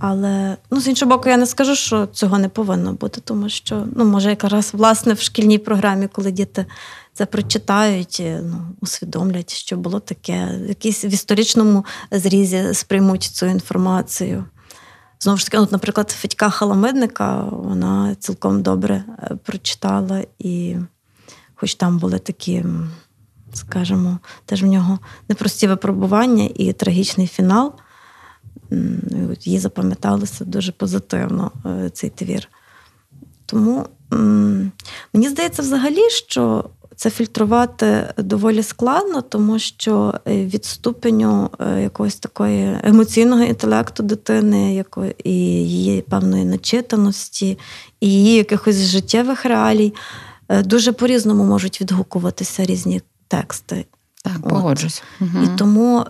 Але 0.00 0.56
ну, 0.70 0.80
з 0.80 0.88
іншого 0.88 1.16
боку, 1.16 1.28
я 1.28 1.36
не 1.36 1.46
скажу, 1.46 1.74
що 1.74 2.06
цього 2.06 2.38
не 2.38 2.48
повинно 2.48 2.92
бути, 2.92 3.20
тому 3.24 3.48
що 3.48 3.86
ну, 3.96 4.04
може 4.04 4.30
якраз 4.30 4.70
власне 4.74 5.12
в 5.12 5.20
шкільній 5.20 5.58
програмі, 5.58 6.08
коли 6.08 6.30
діти 6.30 6.66
це 7.12 7.26
прочитають, 7.26 8.16
е, 8.20 8.40
ну, 8.44 8.66
усвідомлять, 8.80 9.54
що 9.54 9.76
було 9.76 10.00
таке, 10.00 10.60
якийсь 10.68 11.04
в 11.04 11.06
історичному 11.06 11.84
зрізі 12.10 12.74
сприймуть 12.74 13.22
цю 13.22 13.46
інформацію. 13.46 14.44
Знову 15.20 15.38
ж 15.38 15.44
таки, 15.44 15.58
ну, 15.58 15.68
наприклад, 15.70 16.10
Федька 16.10 16.50
Халамидника 16.50 17.44
вона 17.44 18.14
цілком 18.14 18.62
добре 18.62 19.04
е, 19.22 19.36
прочитала, 19.44 20.24
і 20.38 20.76
хоч 21.54 21.74
там 21.74 21.98
були 21.98 22.18
такі, 22.18 22.64
скажімо, 23.52 24.18
теж 24.46 24.62
в 24.62 24.66
нього 24.66 24.98
непрості 25.28 25.66
випробування 25.66 26.48
і 26.54 26.72
трагічний 26.72 27.26
фінал. 27.26 27.72
Їй 29.40 29.58
запам'яталося 29.58 30.44
дуже 30.44 30.72
позитивно 30.72 31.50
е, 31.66 31.90
цей 31.90 32.10
твір. 32.10 32.48
Тому 33.46 33.86
мені 35.12 35.28
здається, 35.28 35.62
взагалі, 35.62 36.10
що 36.10 36.64
це 36.96 37.10
фільтрувати 37.10 38.14
доволі 38.18 38.62
складно, 38.62 39.22
тому 39.22 39.58
що 39.58 40.14
е, 40.28 40.44
від 40.46 40.64
ступеню 40.64 41.50
е, 41.60 41.82
якогось 41.82 42.16
такої 42.16 42.78
емоційного 42.84 43.42
інтелекту 43.42 44.02
дитини, 44.02 44.84
і 45.24 45.32
її 45.32 46.00
певної 46.00 46.44
начитаності, 46.44 47.58
і 48.00 48.12
її 48.12 48.34
якихось 48.34 48.76
життєвих 48.76 49.44
реалій 49.44 49.94
дуже 50.64 50.92
по-різному 50.92 51.44
можуть 51.44 51.80
відгукуватися 51.80 52.64
різні 52.64 53.02
тексти. 53.28 53.84
Так, 54.24 54.48
погоджусь. 54.48 55.02
Угу. 55.20 55.44
І 55.44 55.58
тому 55.58 56.04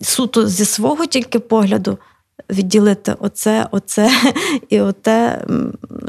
суто 0.00 0.48
зі 0.48 0.64
свого 0.64 1.06
тільки 1.06 1.38
погляду 1.38 1.98
відділити 2.50 3.14
оце, 3.20 3.68
оце 3.70 4.10
і 4.68 4.80
оте, 4.80 5.46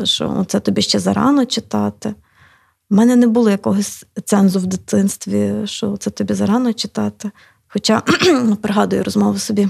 що 0.04 0.36
оце 0.39 0.60
тобі 0.60 0.82
ще 0.82 1.00
зарано 1.00 1.45
читати. 1.45 2.15
У 2.89 2.95
мене 2.95 3.15
не 3.15 3.28
було 3.28 3.50
якогось 3.50 4.06
цензу 4.26 4.60
в 4.60 4.65
дитинстві, 4.65 5.54
що 5.65 5.97
це 5.97 6.10
тобі 6.10 6.34
зарано 6.34 6.73
читати. 6.73 7.32
Хоча 7.67 8.02
пригадую 8.62 9.04
розмову 9.04 9.38
собі, 9.38 9.69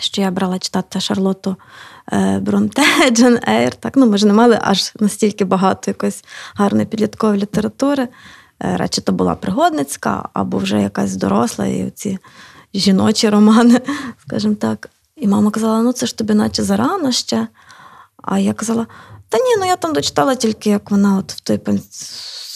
що 0.00 0.22
я 0.22 0.30
брала 0.30 0.58
читати 0.58 1.00
Шарлоту 1.00 1.56
е, 2.12 2.38
Бронте, 2.38 2.82
Джен 3.10 3.38
Ейр. 3.48 3.74
Так, 3.74 3.96
ну, 3.96 4.06
Ми 4.06 4.18
ж 4.18 4.26
не 4.26 4.32
мали 4.32 4.58
аж 4.62 4.92
настільки 5.00 5.44
багато 5.44 5.90
якоїсь 5.90 6.24
гарної 6.54 6.86
підліткової 6.86 7.40
літератури. 7.40 8.08
Е, 8.62 8.76
радше 8.76 9.00
то 9.00 9.12
була 9.12 9.34
пригодницька, 9.34 10.28
або 10.32 10.58
вже 10.58 10.82
якась 10.82 11.16
доросла, 11.16 11.66
і 11.66 11.90
ці 11.90 12.18
жіночі 12.74 13.28
романи, 13.28 13.80
скажімо 14.26 14.54
так. 14.54 14.90
І 15.16 15.28
мама 15.28 15.50
казала: 15.50 15.82
ну 15.82 15.92
це 15.92 16.06
ж 16.06 16.18
тобі, 16.18 16.34
наче 16.34 16.62
зарано 16.62 17.12
ще. 17.12 17.48
А 18.22 18.38
я 18.38 18.52
казала: 18.52 18.86
та 19.28 19.38
ні, 19.38 19.56
ну 19.58 19.66
я 19.66 19.76
там 19.76 19.92
дочитала 19.92 20.34
тільки, 20.34 20.70
як 20.70 20.90
вона 20.90 21.18
от 21.18 21.32
в 21.32 21.40
той 21.40 21.60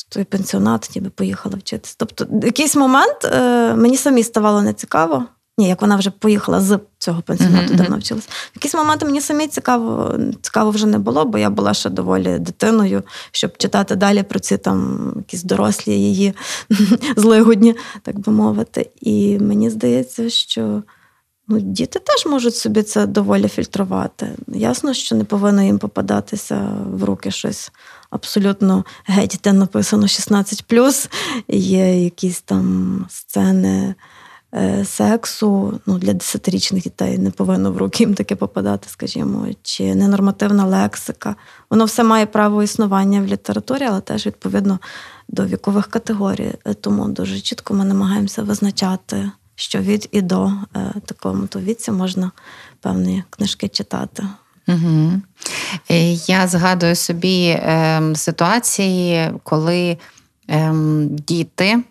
той 0.08 0.24
пенсіонат, 0.24 0.90
ніби 0.94 1.10
поїхала 1.10 1.56
вчитися. 1.56 1.94
Тобто, 1.98 2.26
в 2.30 2.44
якийсь 2.44 2.76
момент 2.76 3.24
е, 3.24 3.74
мені 3.74 3.96
самі 3.96 4.22
ставало 4.22 4.62
нецікаво. 4.62 5.24
Ні, 5.58 5.68
як 5.68 5.80
вона 5.82 5.96
вже 5.96 6.10
поїхала 6.10 6.60
з 6.60 6.78
цього 6.98 7.22
пенсіонату, 7.22 7.74
mm-hmm. 7.74 7.76
де 7.76 7.88
навчилася. 7.88 8.28
В 8.30 8.50
якийсь 8.54 8.74
момент 8.74 9.04
мені 9.04 9.20
самі 9.20 9.48
цікаво 9.48 10.18
цікаво 10.42 10.70
вже 10.70 10.86
не 10.86 10.98
було, 10.98 11.24
бо 11.24 11.38
я 11.38 11.50
була 11.50 11.74
ще 11.74 11.90
доволі 11.90 12.38
дитиною, 12.38 13.02
щоб 13.32 13.56
читати 13.56 13.96
далі 13.96 14.22
про 14.22 14.38
ці 14.38 14.56
там 14.56 15.12
якісь 15.16 15.42
дорослі 15.42 15.92
її 15.92 16.34
злигодні, 17.16 17.76
так 18.02 18.18
би 18.18 18.32
мовити. 18.32 18.90
І 19.00 19.38
мені 19.38 19.70
здається, 19.70 20.30
що 20.30 20.82
ну, 21.48 21.60
діти 21.60 21.98
теж 21.98 22.26
можуть 22.26 22.56
собі 22.56 22.82
це 22.82 23.06
доволі 23.06 23.48
фільтрувати. 23.48 24.28
Ясно, 24.48 24.94
що 24.94 25.14
не 25.14 25.24
повинно 25.24 25.62
їм 25.62 25.78
попадатися 25.78 26.76
в 26.90 27.04
руки 27.04 27.30
щось 27.30 27.72
абсолютно 28.10 28.84
геть, 29.06 29.40
де 29.44 29.52
написано 29.52 30.08
16 30.08 30.64
є 31.48 32.04
якісь 32.04 32.40
там 32.40 33.06
сцени. 33.08 33.94
Е, 34.56 34.84
сексу 34.84 35.80
ну, 35.86 35.98
для 35.98 36.12
десятирічних 36.12 36.82
дітей 36.82 37.18
не 37.18 37.30
повинно 37.30 37.72
в 37.72 37.76
руки 37.76 38.04
їм 38.04 38.14
таке 38.14 38.36
попадати, 38.36 38.88
скажімо, 38.88 39.46
чи 39.62 39.94
ненормативна 39.94 40.64
лексика. 40.64 41.36
Воно 41.70 41.84
все 41.84 42.04
має 42.04 42.26
право 42.26 42.62
існування 42.62 43.20
в 43.20 43.26
літературі, 43.26 43.84
але 43.84 44.00
теж 44.00 44.26
відповідно 44.26 44.78
до 45.28 45.46
вікових 45.46 45.86
категорій. 45.86 46.52
Е, 46.64 46.74
тому 46.74 47.08
дуже 47.08 47.40
чітко 47.40 47.74
ми 47.74 47.84
намагаємося 47.84 48.42
визначати, 48.42 49.30
що 49.54 49.78
від 49.78 50.08
і 50.12 50.22
до 50.22 50.52
е, 50.76 50.92
такому 51.06 51.46
то 51.46 51.60
віці 51.60 51.90
можна 51.92 52.30
певні 52.80 53.24
книжки 53.30 53.68
читати. 53.68 54.26
Угу. 54.68 55.12
Я 56.26 56.48
згадую 56.48 56.96
собі 56.96 57.46
е, 57.46 58.02
ситуації, 58.14 59.30
коли 59.42 59.98
е, 60.50 60.72
діти 61.08 61.82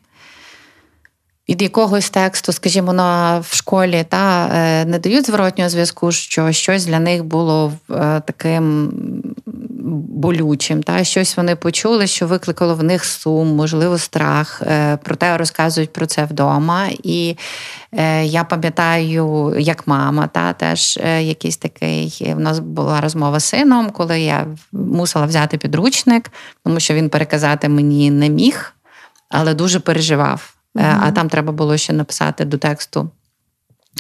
від 1.50 1.62
якогось 1.62 2.10
тексту, 2.10 2.52
скажімо, 2.52 2.94
на 2.94 3.40
в 3.40 3.56
школі 3.56 4.06
та 4.10 4.48
е, 4.54 4.86
не 4.86 5.00
дають 5.00 5.26
зворотнього 5.26 5.70
зв'язку, 5.70 6.12
що 6.12 6.52
щось 6.52 6.86
для 6.86 7.00
них 7.00 7.24
було 7.24 7.74
е, 7.92 8.22
таким 8.26 8.92
болючим, 10.08 10.84
та 10.84 11.04
щось 11.04 11.38
вони 11.38 11.56
почули, 11.56 12.08
що 12.08 12.28
викликало 12.28 12.76
в 12.76 12.84
них 12.84 13.06
сум, 13.06 13.56
можливо, 13.56 13.98
страх. 13.98 14.62
Е, 14.62 14.98
проте 15.04 15.38
розказують 15.38 15.94
про 15.94 16.06
це 16.06 16.26
вдома. 16.26 16.88
І 17.04 17.38
я 18.24 18.44
пам'ятаю, 18.44 19.56
як 19.60 19.88
мама, 19.88 20.28
та 20.28 20.54
теж 20.54 21.00
якийсь 21.20 21.58
такий. 21.58 22.34
В 22.36 22.40
нас 22.40 22.60
була 22.60 23.02
розмова 23.02 23.40
з 23.40 23.46
сином, 23.46 23.92
коли 23.92 24.22
я 24.22 24.48
мусила 24.72 25.26
взяти 25.26 25.58
підручник, 25.58 26.32
тому 26.66 26.80
що 26.80 26.94
він 26.94 27.10
переказати 27.10 27.70
мені 27.70 28.12
не 28.12 28.30
міг, 28.30 28.74
але 29.30 29.54
дуже 29.54 29.80
переживав. 29.80 30.53
Mm-hmm. 30.76 31.00
А 31.02 31.12
там 31.12 31.30
треба 31.30 31.52
було 31.52 31.78
ще 31.78 31.94
написати 31.94 32.46
до 32.46 32.58
тексту, 32.58 33.10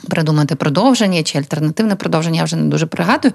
придумати 0.09 0.55
продовження 0.55 1.23
чи 1.23 1.37
альтернативне 1.37 1.95
продовження, 1.95 2.37
я 2.37 2.43
вже 2.43 2.55
не 2.55 2.65
дуже 2.65 2.85
пригадую. 2.85 3.33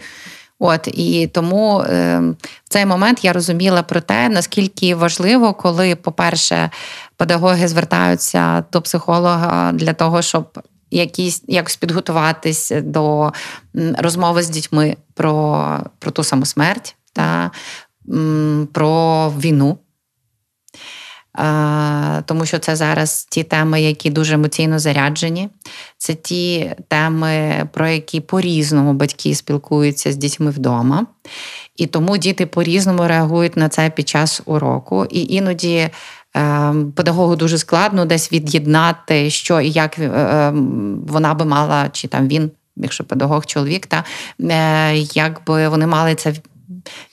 От 0.59 0.89
і 0.93 1.27
тому 1.27 1.81
е, 1.81 2.21
в 2.65 2.69
цей 2.69 2.87
момент 2.87 3.25
я 3.25 3.33
розуміла 3.33 3.83
про 3.83 4.01
те, 4.01 4.29
наскільки 4.29 4.95
важливо, 4.95 5.55
коли, 5.55 5.97
по-перше, 5.97 6.71
педагоги 7.17 7.69
звертаються 7.69 8.65
до 8.73 8.83
психолога 8.83 9.73
для 9.73 9.93
того, 9.93 10.23
щоб 10.23 10.63
якісь 10.91 11.43
якось 11.49 11.77
підготуватись 11.77 12.73
до 12.83 13.33
розмови 13.99 14.43
з 14.43 14.49
дітьми 14.49 14.97
про 15.15 15.81
про 15.99 16.11
ту 16.11 16.25
саму 16.25 16.47
смерть 16.47 16.97
та 17.13 17.51
про 18.73 19.33
війну 19.39 19.79
тому 22.25 22.47
що 22.47 22.59
це 22.59 22.77
зараз 22.77 23.27
ті 23.31 23.43
теми, 23.43 23.83
які 23.83 24.11
дуже 24.11 24.35
емоційно 24.35 24.79
заряджені. 24.79 25.49
Це 25.99 26.15
ті 26.15 26.73
теми, 26.89 27.69
про 27.73 27.89
які 27.89 28.21
по-різному 28.21 28.93
батьки 28.93 29.35
спілкуються 29.35 30.13
з 30.13 30.17
дітьми 30.17 30.51
вдома. 30.51 31.07
І 31.77 31.87
тому 31.87 32.17
діти 32.17 32.47
по-різному 32.47 33.09
реагують 33.09 33.57
на 33.57 33.69
це 33.69 33.91
під 33.91 34.09
час 34.09 34.43
уроку. 34.45 35.07
І 35.11 35.35
іноді 35.35 35.75
е, 35.77 35.91
педагогу 36.95 37.37
дуже 37.37 37.59
складно 37.59 38.05
десь 38.05 38.33
від'єднати, 38.33 39.31
що 39.31 39.61
і 39.61 39.71
як 39.71 39.99
е, 39.99 40.03
е, 40.03 40.53
вона 41.07 41.35
би 41.35 41.45
мала, 41.45 41.89
чи 41.93 42.09
там 42.09 42.29
він. 42.29 42.51
Якщо 42.81 43.05
педагог 43.05 43.47
чоловік, 43.47 43.87
та 43.87 44.05
якби 45.15 45.69
вони 45.69 45.87
мали 45.87 46.15
це 46.15 46.35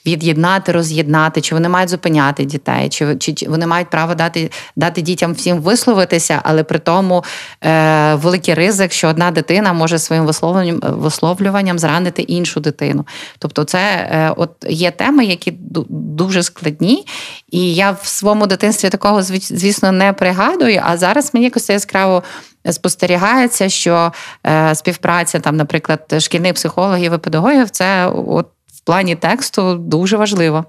від'єднати, 0.06 0.72
роз'єднати, 0.72 1.40
чи 1.40 1.54
вони 1.54 1.68
мають 1.68 1.90
зупиняти 1.90 2.44
дітей, 2.44 2.88
чи 2.88 3.16
чи, 3.16 3.48
вони 3.48 3.66
мають 3.66 3.90
право 3.90 4.14
дати 4.14 4.50
дати 4.76 5.02
дітям 5.02 5.32
всім 5.32 5.60
висловитися, 5.60 6.40
але 6.44 6.64
при 6.64 6.78
тому 6.78 7.24
е, 7.64 8.14
великий 8.14 8.54
ризик, 8.54 8.92
що 8.92 9.08
одна 9.08 9.30
дитина 9.30 9.72
може 9.72 9.98
своїм 9.98 10.26
висловлюванням 10.26 10.80
висловлюванням 10.82 11.78
зранити 11.78 12.22
іншу 12.22 12.60
дитину. 12.60 13.06
Тобто, 13.38 13.64
це 13.64 13.78
е, 13.78 14.32
от 14.36 14.50
є 14.68 14.90
теми, 14.90 15.24
які 15.24 15.50
дуже 15.90 16.42
складні, 16.42 17.06
і 17.50 17.74
я 17.74 17.90
в 17.90 18.06
своєму 18.06 18.46
дитинстві 18.46 18.88
такого 18.88 19.22
звісно 19.22 19.92
не 19.92 20.12
пригадую. 20.12 20.82
А 20.84 20.96
зараз 20.96 21.34
мені 21.34 21.44
якось 21.44 21.70
яскраво. 21.70 22.22
Спостерігається, 22.70 23.68
що 23.68 24.12
е, 24.46 24.74
співпраця 24.74 25.40
там, 25.40 25.56
наприклад, 25.56 26.14
шкільних 26.18 26.54
психологів 26.54 27.12
і 27.12 27.18
педагогів 27.18 27.70
це 27.70 28.06
от 28.06 28.46
плані 28.86 29.16
тексту 29.16 29.74
дуже 29.74 30.16
важливо. 30.16 30.64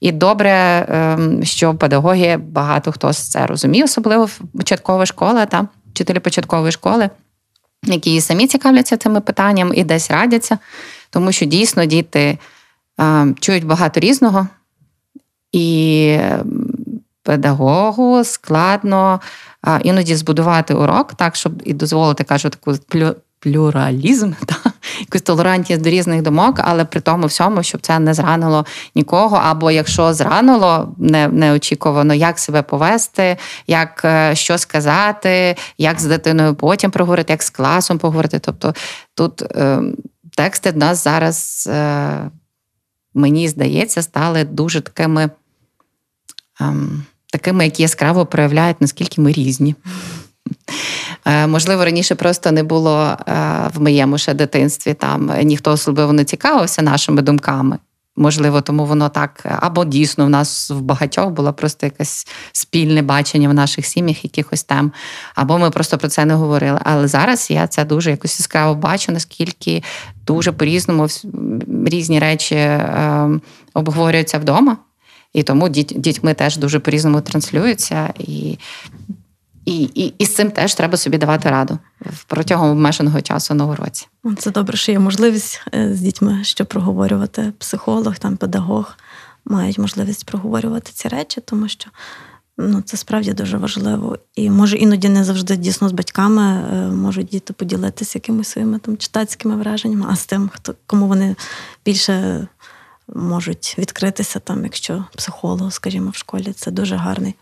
І 0.00 0.12
добре, 0.12 0.86
ем, 0.88 1.44
що 1.44 1.74
педагоги 1.74 2.36
багато 2.36 2.92
хто 2.92 3.12
це 3.12 3.46
розуміє, 3.46 3.84
особливо 3.84 4.28
початкова 4.56 5.06
школа 5.06 5.46
та 5.46 5.68
вчителі 5.90 6.18
початкової 6.18 6.72
школи, 6.72 7.10
які 7.82 8.20
самі 8.20 8.46
цікавляться 8.46 8.96
цими 8.96 9.20
питаннями 9.20 9.76
і 9.76 9.84
десь 9.84 10.10
радяться, 10.10 10.58
тому 11.10 11.32
що 11.32 11.44
дійсно 11.46 11.84
діти 11.84 12.38
ем, 12.98 13.34
чують 13.40 13.64
багато 13.64 14.00
різного, 14.00 14.48
і 15.52 16.08
ем, 16.20 16.70
педагогу 17.22 18.24
складно 18.24 19.20
іноді 19.82 20.16
збудувати 20.16 20.74
урок 20.74 21.14
так, 21.14 21.36
щоб 21.36 21.62
і 21.64 21.72
дозволити 21.72 22.24
кажу 22.24 22.48
таку 22.48 22.74
плюралізм, 23.38 24.32
та, 24.46 24.56
якусь 25.00 25.22
толерантність 25.22 25.82
до 25.82 25.90
різних 25.90 26.22
думок, 26.22 26.60
але 26.64 26.84
при 26.84 27.00
тому 27.00 27.26
всьому, 27.26 27.62
щоб 27.62 27.80
це 27.80 27.98
не 27.98 28.14
зранило 28.14 28.66
нікого. 28.94 29.40
Або 29.44 29.70
якщо 29.70 30.14
зранило 30.14 30.94
не, 30.98 31.28
неочікувано, 31.28 32.14
як 32.14 32.38
себе 32.38 32.62
повести, 32.62 33.36
як 33.66 34.02
е, 34.04 34.34
що 34.34 34.58
сказати, 34.58 35.56
як 35.78 36.00
з 36.00 36.04
дитиною 36.04 36.54
потім 36.54 36.90
проговорити, 36.90 37.32
як 37.32 37.42
з 37.42 37.50
класом 37.50 37.98
поговорити. 37.98 38.38
Тобто 38.38 38.74
тут 39.14 39.42
е, 39.42 39.80
тексти 40.36 40.70
в 40.70 40.76
нас 40.76 41.04
зараз, 41.04 41.68
е, 41.72 42.30
мені 43.14 43.48
здається, 43.48 44.02
стали 44.02 44.44
дуже 44.44 44.80
такими. 44.80 45.30
Е, 46.60 46.74
Такими, 47.32 47.64
які 47.64 47.82
яскраво 47.82 48.26
проявляють, 48.26 48.80
наскільки 48.80 49.20
ми 49.20 49.32
різні. 49.32 49.74
Е, 51.26 51.46
можливо, 51.46 51.84
раніше 51.84 52.14
просто 52.14 52.52
не 52.52 52.62
було 52.62 52.98
е, 52.98 53.32
в 53.74 53.80
моєму 53.80 54.18
ще 54.18 54.34
дитинстві. 54.34 54.94
Там 54.94 55.32
ніхто 55.42 55.72
особливо 55.72 56.12
не 56.12 56.24
цікавився 56.24 56.82
нашими 56.82 57.22
думками. 57.22 57.78
Можливо, 58.18 58.60
тому 58.60 58.84
воно 58.84 59.08
так, 59.08 59.46
або 59.60 59.84
дійсно 59.84 60.26
в 60.26 60.30
нас 60.30 60.70
в 60.70 60.80
багатьох 60.80 61.30
було 61.30 61.52
просто 61.52 61.86
якесь 61.86 62.26
спільне 62.52 63.02
бачення 63.02 63.48
в 63.48 63.54
наших 63.54 63.86
сім'ях, 63.86 64.24
якихось 64.24 64.64
тем, 64.64 64.92
або 65.34 65.58
ми 65.58 65.70
просто 65.70 65.98
про 65.98 66.08
це 66.08 66.24
не 66.24 66.34
говорили. 66.34 66.80
Але 66.84 67.08
зараз 67.08 67.50
я 67.50 67.66
це 67.66 67.84
дуже 67.84 68.10
якось 68.10 68.40
яскраво 68.40 68.74
бачу, 68.74 69.12
наскільки 69.12 69.82
дуже 70.26 70.52
по-різному 70.52 71.08
різні 71.86 72.18
речі 72.18 72.54
е, 72.54 73.30
обговорюються 73.74 74.38
вдома, 74.38 74.76
і 75.32 75.42
тому 75.42 75.68
дітьми 75.68 76.34
теж 76.34 76.56
дуже 76.56 76.78
по-різному 76.78 77.20
транслюються. 77.20 78.12
І 78.18 78.58
і 79.66 79.82
і, 79.82 80.14
і 80.18 80.26
з 80.26 80.34
цим 80.34 80.50
теж 80.50 80.74
треба 80.74 80.96
собі 80.96 81.18
давати 81.18 81.50
раду 81.50 81.78
протягом 82.26 82.70
обмеженого 82.70 83.20
часу 83.20 83.54
на 83.54 83.66
уроці. 83.66 84.06
Це 84.38 84.50
добре, 84.50 84.76
що 84.76 84.92
є 84.92 84.98
можливість 84.98 85.62
е, 85.74 85.94
з 85.94 86.00
дітьми 86.00 86.44
що 86.44 86.64
проговорювати. 86.64 87.52
Психолог, 87.58 88.18
там 88.18 88.36
педагог 88.36 88.96
мають 89.44 89.78
можливість 89.78 90.26
проговорювати 90.26 90.90
ці 90.94 91.08
речі, 91.08 91.40
тому 91.44 91.68
що 91.68 91.90
ну, 92.58 92.80
це 92.80 92.96
справді 92.96 93.32
дуже 93.32 93.56
важливо. 93.56 94.18
І 94.34 94.50
може 94.50 94.76
іноді 94.76 95.08
не 95.08 95.24
завжди 95.24 95.56
дійсно 95.56 95.88
з 95.88 95.92
батьками 95.92 96.42
е, 96.42 96.88
можуть 96.88 97.26
діти 97.26 97.52
поділитися 97.52 98.18
якимись 98.18 98.48
своїми 98.48 98.78
там 98.78 98.96
читацькими 98.96 99.56
враженнями, 99.56 100.06
а 100.08 100.16
з 100.16 100.26
тим, 100.26 100.50
хто 100.54 100.74
кому 100.86 101.06
вони 101.06 101.36
більше 101.84 102.46
можуть 103.14 103.74
відкритися 103.78 104.38
там, 104.38 104.64
якщо 104.64 105.04
психолог, 105.16 105.72
скажімо, 105.72 106.10
в 106.10 106.16
школі 106.16 106.52
це 106.52 106.70
дуже 106.70 106.96
гарний 106.96 107.34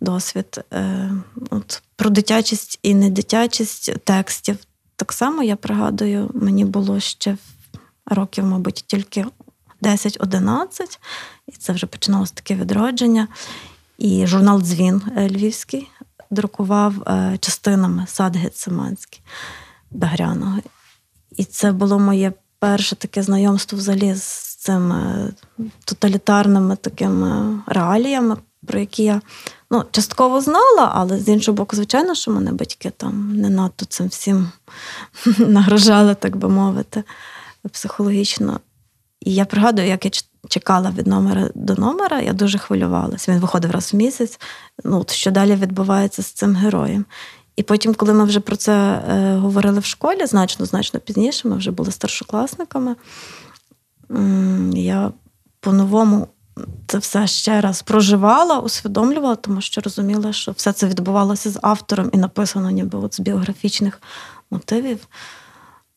досвід. 0.00 0.60
Е, 0.72 1.10
от 1.50 1.82
Про 1.96 2.10
дитячість 2.10 2.78
і 2.82 2.94
недитячість 2.94 3.98
текстів. 4.04 4.56
Так 4.96 5.12
само 5.12 5.42
я 5.42 5.56
пригадую, 5.56 6.30
мені 6.34 6.64
було 6.64 7.00
ще 7.00 7.36
років, 8.06 8.44
мабуть, 8.44 8.84
тільки 8.86 9.24
10-11, 9.82 10.98
і 11.46 11.52
це 11.52 11.72
вже 11.72 11.86
починалося 11.86 12.34
таке 12.34 12.54
відродження. 12.54 13.28
І 13.98 14.26
журнал 14.26 14.62
Дзвін 14.62 15.02
Львівський 15.16 15.90
друкував 16.30 16.94
частинами 17.40 18.06
сад 18.08 18.36
Гециманський 18.36 19.20
Багряного. 19.90 20.58
І 21.36 21.44
це 21.44 21.72
було 21.72 21.98
моє 21.98 22.32
перше 22.58 22.96
таке 22.96 23.22
знайомство 23.22 23.78
взагалі 23.78 24.14
з 24.14 24.47
цими 24.58 25.30
тоталітарними 25.84 26.76
такими 26.76 27.60
реаліями, 27.66 28.36
про 28.66 28.80
які 28.80 29.02
я 29.02 29.20
ну, 29.70 29.84
частково 29.90 30.40
знала, 30.40 30.92
але 30.94 31.18
з 31.18 31.28
іншого 31.28 31.56
боку, 31.56 31.76
звичайно, 31.76 32.14
що 32.14 32.30
мене 32.30 32.52
батьки 32.52 32.92
там 32.96 33.36
не 33.36 33.50
надто 33.50 33.84
цим 33.84 34.08
всім 34.08 34.50
нагрожали, 35.38 36.14
так 36.14 36.36
би 36.36 36.48
мовити, 36.48 37.04
психологічно. 37.72 38.60
І 39.20 39.34
я 39.34 39.44
пригадую, 39.44 39.88
як 39.88 40.04
я 40.04 40.10
чекала 40.48 40.90
від 40.90 41.06
номера 41.06 41.50
до 41.54 41.74
номера, 41.74 42.20
я 42.20 42.32
дуже 42.32 42.58
хвилювалася. 42.58 43.32
Він 43.32 43.40
виходив 43.40 43.70
раз 43.70 43.92
в 43.92 43.96
місяць. 43.96 44.40
Ну, 44.84 45.00
от 45.00 45.10
Що 45.10 45.30
далі 45.30 45.54
відбувається 45.54 46.22
з 46.22 46.26
цим 46.26 46.54
героєм? 46.54 47.04
І 47.56 47.62
потім, 47.62 47.94
коли 47.94 48.14
ми 48.14 48.24
вже 48.24 48.40
про 48.40 48.56
це 48.56 48.72
е, 48.72 49.36
говорили 49.36 49.80
в 49.80 49.84
школі, 49.84 50.26
значно 50.26 50.66
значно 50.66 51.00
пізніше, 51.00 51.48
ми 51.48 51.56
вже 51.56 51.70
були 51.70 51.92
старшокласниками. 51.92 52.96
Я 54.74 55.12
по-новому 55.60 56.28
це 56.86 56.98
все 56.98 57.26
ще 57.26 57.60
раз 57.60 57.82
проживала, 57.82 58.58
усвідомлювала, 58.58 59.36
тому 59.36 59.60
що 59.60 59.80
розуміла, 59.80 60.32
що 60.32 60.52
все 60.52 60.72
це 60.72 60.86
відбувалося 60.86 61.50
з 61.50 61.58
автором 61.62 62.10
і 62.12 62.16
написано 62.16 62.70
ніби 62.70 62.98
от 62.98 63.14
з 63.14 63.20
біографічних 63.20 64.02
мотивів. 64.50 64.98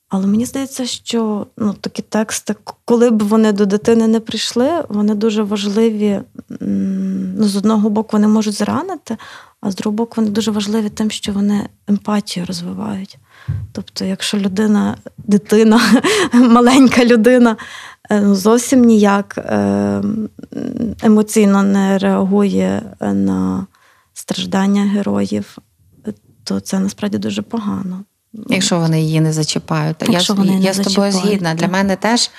Але 0.10 0.28
мені 0.28 0.45
здається, 0.45 0.86
що 0.86 1.47
ну, 1.58 1.74
такі 1.74 2.02
тексти, 2.02 2.56
коли 2.86 3.10
б 3.10 3.24
вони 3.24 3.52
до 3.52 3.65
дитини 3.65 4.08
не 4.08 4.19
прийшли, 4.19 4.84
вони 4.89 5.15
дуже 5.15 5.43
важливі. 5.43 6.21
Ну, 6.60 7.43
З 7.43 7.56
одного 7.56 7.89
боку, 7.89 8.10
вони 8.12 8.28
можуть 8.28 8.54
зранити, 8.54 9.17
а 9.62 9.71
з 9.71 9.76
другого 9.76 9.97
боку, 9.97 10.13
вони 10.15 10.30
дуже 10.30 10.52
важливі 10.52 10.89
тим, 10.89 11.12
що 11.12 11.34
вони 11.34 11.69
емпатію 11.88 12.45
розвивають. 12.45 13.17
Тобто, 13.71 14.06
якщо 14.06 14.38
людина, 14.38 14.97
дитина, 15.17 15.82
маленька 16.34 17.06
людина 17.06 17.58
зовсім 18.19 18.82
ніяк 18.82 19.38
е, 19.38 20.02
емоційно 21.04 21.63
не 21.63 21.97
реагує 21.97 22.82
на 23.02 23.67
страждання 24.13 24.82
героїв, 24.82 25.58
то 26.43 26.60
це 26.60 26.80
насправді 26.80 27.17
дуже 27.17 27.41
погано. 27.41 28.04
Якщо 28.34 28.80
вони 28.80 29.02
її 29.02 29.21
не 29.21 29.34
зачіпають, 29.34 29.95
якщо 30.10 30.34
я 30.34 30.39
вони 30.39 30.54
я 30.54 30.60
не 30.60 30.74
з 30.74 30.78
тобою 30.78 31.12
зачіпають, 31.12 31.15
згідна. 31.15 31.54
Для 31.54 31.67
мене 31.67 31.95
теж. 31.95 32.32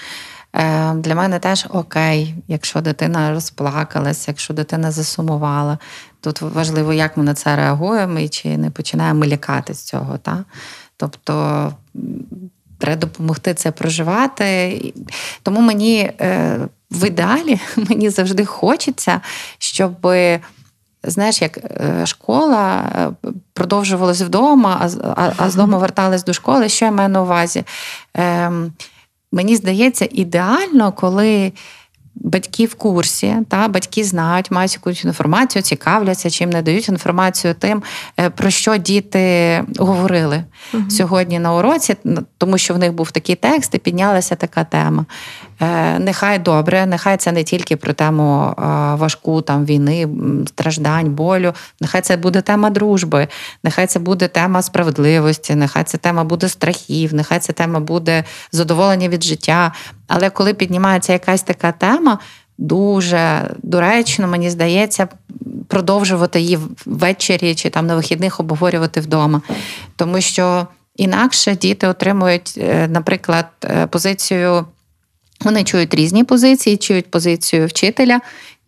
Е, 0.56 0.94
для 0.94 1.14
мене 1.14 1.38
теж 1.38 1.66
окей, 1.70 2.35
якщо 2.48 2.80
дитина 2.80 3.30
розплакалась, 3.30 4.28
якщо 4.28 4.54
дитина 4.54 4.90
засумувала. 4.90 5.78
Тут 6.20 6.40
важливо, 6.40 6.92
як 6.92 7.16
ми 7.16 7.24
на 7.24 7.35
це 7.35 7.56
реагуємо 7.56 8.18
і 8.18 8.28
чи 8.28 8.56
не 8.56 8.70
починаємо 8.70 9.26
лякати 9.26 9.74
з 9.74 9.82
цього. 9.82 10.18
Та? 10.18 10.44
Тобто 10.96 11.72
треба 12.83 13.01
допомогти 13.01 13.55
це 13.55 13.71
проживати. 13.71 14.92
Тому 15.42 15.61
мені 15.61 16.11
е, 16.21 16.59
в 16.90 17.07
ідеалі 17.07 17.61
мені 17.77 18.11
завжди 18.11 18.45
хочеться, 18.45 19.21
щоб. 19.59 20.09
Знаєш, 21.05 21.42
як 21.42 21.59
е, 21.59 22.07
школа 22.07 22.85
продовжувалась 23.55 24.21
вдома, 24.21 24.90
а 25.16 25.33
а, 25.37 25.51
з 25.51 25.55
дому 25.55 25.79
вертались 25.79 26.25
до 26.25 26.33
школи. 26.33 26.68
Що 26.68 26.85
я 26.85 26.92
маю 26.92 27.09
на 27.09 27.23
увазі? 27.23 27.64
Ем, 28.14 28.73
Мені 29.33 29.57
здається, 29.57 30.09
ідеально, 30.11 30.92
коли 30.92 31.53
батьки 32.14 32.66
в 32.66 32.75
курсі, 32.75 33.37
та 33.48 33.68
батьки 33.68 34.05
знають, 34.05 34.51
мають 34.51 34.75
якусь 34.75 35.05
інформацію, 35.05 35.62
цікавляться, 35.62 36.31
чим 36.31 36.51
не 36.51 36.62
дають 36.62 36.88
інформацію 36.88 37.55
тим, 37.55 37.83
е, 38.20 38.31
про 38.31 38.51
що 38.51 38.77
діти 38.77 39.64
говорили 39.79 40.44
угу. 40.75 40.90
сьогодні 40.90 41.38
на 41.38 41.55
уроці, 41.55 41.96
тому 42.38 42.59
що 42.59 42.75
в 42.75 42.79
них 42.79 42.92
був 42.92 43.11
такий 43.11 43.35
текст, 43.35 43.75
і 43.75 43.79
піднялася 43.79 44.35
така 44.35 44.64
тема. 44.64 45.05
Е, 45.62 45.98
нехай 45.98 46.38
добре, 46.38 46.87
нехай 46.87 47.16
це 47.16 47.33
не 47.33 47.44
тільки 47.44 47.77
про 47.77 47.92
тему 47.92 48.55
важку 48.98 49.40
там 49.40 49.64
війни, 49.64 50.09
страждань, 50.46 51.11
болю. 51.11 51.53
Нехай 51.81 52.01
це 52.01 52.16
буде 52.16 52.40
тема 52.40 52.70
дружби, 52.70 53.29
нехай 53.64 53.87
це 53.87 53.98
буде 53.98 54.29
тема 54.29 54.62
справедливості, 54.62 55.55
нехай 55.55 55.85
це 55.85 55.98
тема 55.98 56.25
буде 56.25 56.48
страхів, 56.48 57.14
нехай 57.14 57.38
це 57.38 57.53
тема 57.53 57.81
буде 57.81 58.25
задоволення 58.53 59.09
від 59.09 59.25
життя. 59.25 59.72
Але 60.09 60.31
коли 60.31 60.55
піднімається 60.55 61.12
якась 61.12 61.42
така 61.42 61.72
тема, 61.72 62.18
дуже 62.59 63.51
доречно, 63.62 64.29
мені 64.29 64.51
здається, 64.51 65.09
продовжувати 65.68 66.40
її 66.40 66.59
ввечері 66.87 67.55
чи 67.55 67.70
там 67.70 67.87
на 67.87 67.96
вихідних 67.96 68.40
обговорювати 68.40 69.01
вдома. 69.01 69.42
Тому 69.96 70.20
що 70.20 70.66
інакше 70.96 71.57
діти 71.57 71.88
отримують, 71.88 72.55
е, 72.59 72.88
наприклад, 72.88 73.46
е, 73.64 73.87
позицію. 73.87 74.66
Вони 75.44 75.64
чують 75.64 75.94
різні 75.94 76.24
позиції, 76.24 76.76
чують 76.76 77.11
позицію 77.11 77.66
вчителя, 77.66 78.20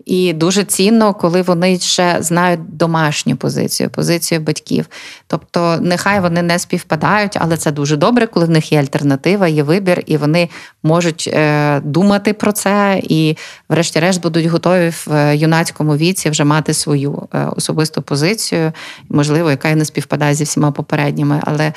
і 0.04 0.32
дуже 0.32 0.64
цінно, 0.64 1.14
коли 1.14 1.42
вони 1.42 1.78
ще 1.78 2.16
знають 2.20 2.76
домашню 2.76 3.36
позицію, 3.36 3.90
позицію 3.90 4.40
батьків. 4.40 4.86
Тобто, 5.26 5.78
нехай 5.80 6.20
вони 6.20 6.42
не 6.42 6.58
співпадають, 6.58 7.36
але 7.40 7.56
це 7.56 7.72
дуже 7.72 7.96
добре, 7.96 8.26
коли 8.26 8.46
в 8.46 8.50
них 8.50 8.72
є 8.72 8.80
альтернатива, 8.80 9.48
є 9.48 9.62
вибір, 9.62 10.02
і 10.06 10.16
вони 10.16 10.48
можуть 10.82 11.30
е, 11.32 11.80
думати 11.80 12.32
про 12.32 12.52
це, 12.52 13.00
і, 13.02 13.36
врешті-решт, 13.68 14.22
будуть 14.22 14.46
готові 14.46 14.88
в 14.88 15.12
е, 15.12 15.36
юнацькому 15.36 15.96
віці 15.96 16.30
вже 16.30 16.44
мати 16.44 16.74
свою 16.74 17.28
е, 17.34 17.46
особисту 17.56 18.02
позицію, 18.02 18.72
можливо, 19.08 19.50
яка 19.50 19.74
не 19.74 19.84
співпадає 19.84 20.34
зі 20.34 20.44
всіма 20.44 20.72
попередніми. 20.72 21.40
Але 21.44 21.72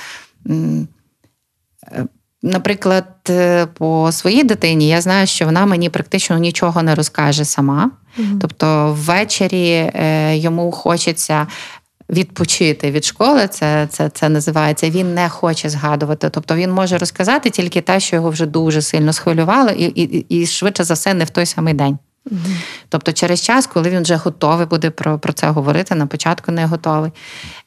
Наприклад, 2.43 3.05
е, 3.29 3.65
по 3.65 4.11
своїй 4.11 4.43
дитині 4.43 4.87
я 4.87 5.01
знаю, 5.01 5.27
що 5.27 5.45
вона 5.45 5.65
мені 5.65 5.89
практично 5.89 6.37
нічого 6.37 6.83
не 6.83 6.95
розкаже 6.95 7.45
сама. 7.45 7.91
Mm-hmm. 8.19 8.39
Тобто, 8.41 8.97
ввечері 8.99 9.69
е, 9.69 10.37
йому 10.37 10.71
хочеться. 10.71 11.47
Відпочити 12.09 12.91
від 12.91 13.05
школи, 13.05 13.47
це 13.47 13.87
це, 13.91 14.09
це 14.09 14.29
називається. 14.29 14.89
Він 14.89 15.13
не 15.13 15.29
хоче 15.29 15.69
згадувати. 15.69 16.29
Тобто 16.29 16.55
він 16.55 16.71
може 16.71 16.97
розказати 16.97 17.49
тільки 17.49 17.81
те, 17.81 17.99
що 17.99 18.15
його 18.15 18.29
вже 18.29 18.45
дуже 18.45 18.81
сильно 18.81 19.13
схвилювало, 19.13 19.69
і 19.69 19.83
і, 19.85 20.25
і 20.39 20.45
швидше 20.45 20.83
за 20.83 20.93
все 20.93 21.13
не 21.13 21.23
в 21.23 21.29
той 21.29 21.45
самий 21.45 21.73
день. 21.73 21.97
Mm-hmm. 22.25 22.57
Тобто, 22.89 23.11
через 23.13 23.41
час, 23.41 23.67
коли 23.67 23.89
він 23.89 24.01
вже 24.01 24.15
готовий 24.15 24.65
буде 24.67 24.89
про 24.89 25.19
про 25.19 25.33
це 25.33 25.49
говорити, 25.49 25.95
на 25.95 26.07
початку 26.07 26.51
не 26.51 26.65
готовий. 26.65 27.11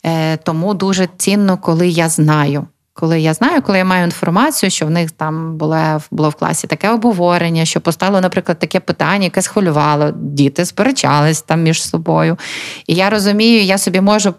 Е, 0.06 0.36
Тому 0.36 0.74
дуже 0.74 1.08
цінно, 1.16 1.58
коли 1.58 1.88
я 1.88 2.08
знаю 2.08 2.66
коли 2.94 3.20
я 3.20 3.34
знаю, 3.34 3.62
коли 3.62 3.78
я 3.78 3.84
маю 3.84 4.04
інформацію, 4.04 4.70
що 4.70 4.86
в 4.86 4.90
них 4.90 5.10
там 5.10 5.56
було 5.56 6.00
було 6.10 6.28
в 6.28 6.34
класі 6.34 6.66
таке 6.66 6.90
обговорення, 6.90 7.64
що 7.64 7.80
постало, 7.80 8.20
наприклад, 8.20 8.58
таке 8.58 8.80
питання, 8.80 9.24
яке 9.24 9.42
схвилювало, 9.42 10.12
діти 10.16 10.64
сперечались 10.64 11.42
там 11.42 11.62
між 11.62 11.82
собою. 11.82 12.38
І 12.86 12.94
я 12.94 13.10
розумію, 13.10 13.62
я 13.62 13.78
собі 13.78 14.00
можу 14.00 14.34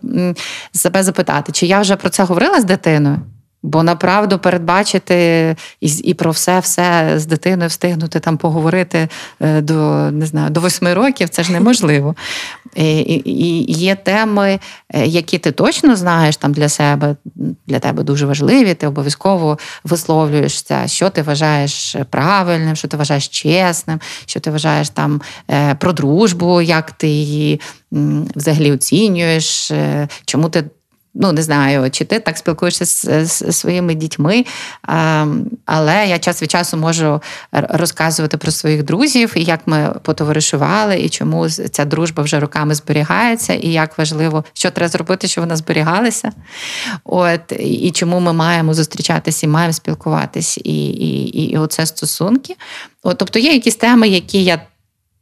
себе 0.72 1.04
запитати, 1.04 1.52
чи 1.52 1.66
я 1.66 1.80
вже 1.80 1.96
про 1.96 2.10
це 2.10 2.24
говорила 2.24 2.62
з 2.62 2.64
дитиною? 2.64 3.20
Бо 3.64 3.84
направду 3.84 4.40
передбачити 4.40 5.56
і 5.82 5.88
і 5.88 6.14
про 6.14 6.32
все 6.32 6.60
все 6.60 7.14
з 7.16 7.26
дитиною 7.26 7.70
встигнути 7.70 8.20
там 8.20 8.38
поговорити 8.38 9.08
е, 9.40 9.62
до 9.62 10.12
не 10.12 10.26
знаю, 10.26 10.50
до 10.50 10.62
восьми 10.62 10.94
років 10.94 11.30
це 11.30 11.44
ж 11.44 11.52
неможливо. 11.52 12.16
І, 12.76 13.22
і, 13.26 13.74
Є 13.74 13.96
теми, 13.96 14.60
е, 14.90 15.06
які 15.06 15.38
ти 15.38 15.52
точно 15.52 15.96
знаєш 15.96 16.38
там 16.38 16.54
для 16.54 16.70
себе, 16.70 17.16
для 17.68 17.80
тебе 17.80 18.04
дуже 18.04 18.26
важливі. 18.26 18.74
Ти 18.74 18.88
обов'язково 18.88 19.58
висловлюєшся, 19.84 20.88
що 20.88 21.10
ти 21.10 21.22
вважаєш 21.22 21.96
правильним, 22.10 22.76
що 22.76 22.88
ти 22.88 22.98
вважаєш 22.98 23.28
чесним, 23.28 24.00
що 24.26 24.40
ти 24.40 24.52
вважаєш 24.52 24.90
там 24.90 25.22
е, 25.50 25.76
про 25.76 25.94
дружбу, 25.94 26.62
як 26.62 26.92
ти 26.92 27.08
її 27.08 27.62
взагалі 28.36 28.72
оцінюєш, 28.72 29.72
чому 30.26 30.50
ти 30.50 30.64
Ну, 31.14 31.32
не 31.32 31.42
знаю, 31.42 31.92
чи 31.92 32.06
ти 32.06 32.20
так 32.20 32.38
спілкуєшся 32.38 32.86
з, 32.86 33.26
з 33.26 33.52
своїми 33.52 33.94
дітьми, 33.96 34.46
але 35.66 36.08
я 36.08 36.20
час 36.20 36.42
від 36.42 36.52
часу 36.52 36.78
можу 36.78 37.22
розказувати 37.52 38.38
про 38.38 38.52
своїх 38.52 38.84
друзів, 38.84 39.34
і 39.36 39.44
як 39.44 39.60
ми 39.66 39.96
потоваришували, 40.04 41.00
і 41.00 41.10
чому 41.10 41.50
ця 41.50 41.86
дружба 41.86 42.24
вже 42.24 42.40
роками 42.40 42.76
зберігається, 42.76 43.54
і 43.54 43.68
як 43.68 43.98
важливо, 43.98 44.46
що 44.54 44.72
треба 44.72 44.90
зробити, 44.90 45.28
щоб 45.28 45.44
вона 45.44 45.56
зберігалася. 45.56 46.32
От, 47.04 47.52
І 47.60 47.92
чому 47.92 48.20
ми 48.20 48.34
маємо 48.34 48.74
зустрічатися 48.74 49.46
і 49.46 49.50
маємо 49.50 49.74
спілкуватись, 49.74 50.58
і 50.58 50.90
і, 50.90 51.40
і, 51.40 51.52
і 51.52 51.58
оце 51.58 51.86
стосунки. 51.86 52.56
От, 53.04 53.18
Тобто 53.18 53.40
є 53.40 53.54
якісь 53.54 53.76
теми, 53.76 54.08
які 54.08 54.44
я 54.44 54.62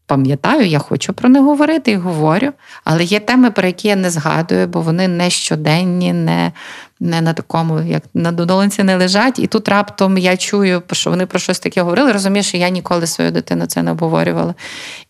пам'ятаю, 0.09 0.67
я 0.67 0.79
хочу 0.79 1.13
про 1.13 1.29
них 1.29 1.43
говорити 1.43 1.91
і 1.91 1.95
говорю. 1.95 2.51
Але 2.83 3.03
є 3.03 3.19
теми, 3.19 3.51
про 3.51 3.67
які 3.67 3.87
я 3.87 3.95
не 3.95 4.09
згадую, 4.09 4.67
бо 4.67 4.81
вони 4.81 5.07
не 5.07 5.29
щоденні, 5.29 6.13
не 6.13 6.51
не 6.99 7.21
на 7.21 7.33
такому, 7.33 7.81
як 7.81 8.03
на 8.13 8.31
додолинці 8.31 8.83
не 8.83 8.95
лежать. 8.95 9.39
І 9.39 9.47
тут 9.47 9.69
раптом 9.69 10.17
я 10.17 10.37
чую, 10.37 10.83
що 10.91 11.09
вони 11.09 11.25
про 11.25 11.39
щось 11.39 11.59
таке 11.59 11.81
говорили. 11.81 12.11
Розумію, 12.11 12.43
що 12.43 12.57
я 12.57 12.69
ніколи 12.69 13.07
свою 13.07 13.31
дитину 13.31 13.65
це 13.65 13.83
не 13.83 13.91
обговорювала. 13.91 14.55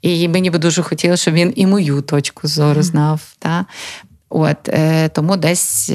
І 0.01 0.27
мені 0.27 0.49
би 0.49 0.57
дуже 0.57 0.81
хотілося, 0.83 1.21
щоб 1.21 1.33
він 1.33 1.53
і 1.55 1.67
мою 1.67 2.01
точку 2.01 2.47
зору 2.47 2.81
знав. 2.81 3.21
Та? 3.39 3.65
От, 4.29 4.69
е, 4.69 5.09
Тому 5.09 5.37
десь. 5.37 5.91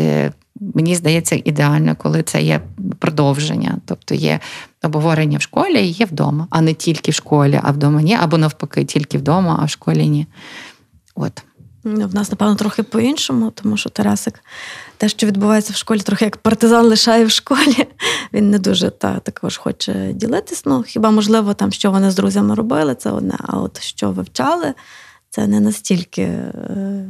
Мені 0.61 0.95
здається, 0.95 1.41
ідеально, 1.45 1.97
коли 1.97 2.23
це 2.23 2.43
є 2.43 2.61
продовження, 2.99 3.79
тобто 3.87 4.15
є 4.15 4.41
обговорення 4.83 5.39
в 5.39 5.43
школі 5.43 5.89
і 5.89 5.91
є 5.91 6.07
вдома, 6.07 6.47
а 6.51 6.61
не 6.61 6.75
тільки 6.75 7.11
в 7.11 7.15
школі, 7.15 7.61
а 7.63 7.71
вдома 7.71 8.03
ні, 8.03 8.15
або 8.15 8.39
навпаки, 8.39 8.85
тільки 8.85 9.19
вдома, 9.19 9.59
а 9.63 9.65
в 9.65 9.71
школі 9.71 10.09
ні. 10.09 10.27
От. 11.15 11.43
В 11.85 12.15
нас, 12.15 12.31
напевно, 12.31 12.55
трохи 12.55 12.83
по-іншому, 12.83 13.51
тому 13.51 13.77
що 13.77 13.91
Тарасик, 13.91 14.41
те, 14.97 15.09
що 15.09 15.27
відбувається 15.27 15.73
в 15.73 15.77
школі, 15.77 16.01
трохи 16.01 16.25
як 16.25 16.37
партизан 16.37 16.87
лишає 16.87 17.25
в 17.25 17.31
школі. 17.31 17.87
Він 18.33 18.51
не 18.51 18.59
дуже 18.59 18.91
та, 18.91 19.19
також 19.19 19.57
хоче 19.57 20.13
ділитись. 20.13 20.63
Ну, 20.67 20.83
хіба, 20.83 21.11
можливо, 21.11 21.55
там, 21.55 21.73
що 21.73 21.91
вони 21.91 22.11
з 22.11 22.15
друзями 22.15 22.55
робили, 22.55 22.95
це 22.95 23.11
одне. 23.11 23.37
А 23.39 23.61
от 23.61 23.81
що 23.81 24.11
вивчали, 24.11 24.75
це 25.31 25.47
не 25.47 25.61
настільки 25.61 26.23
е, 26.23 27.07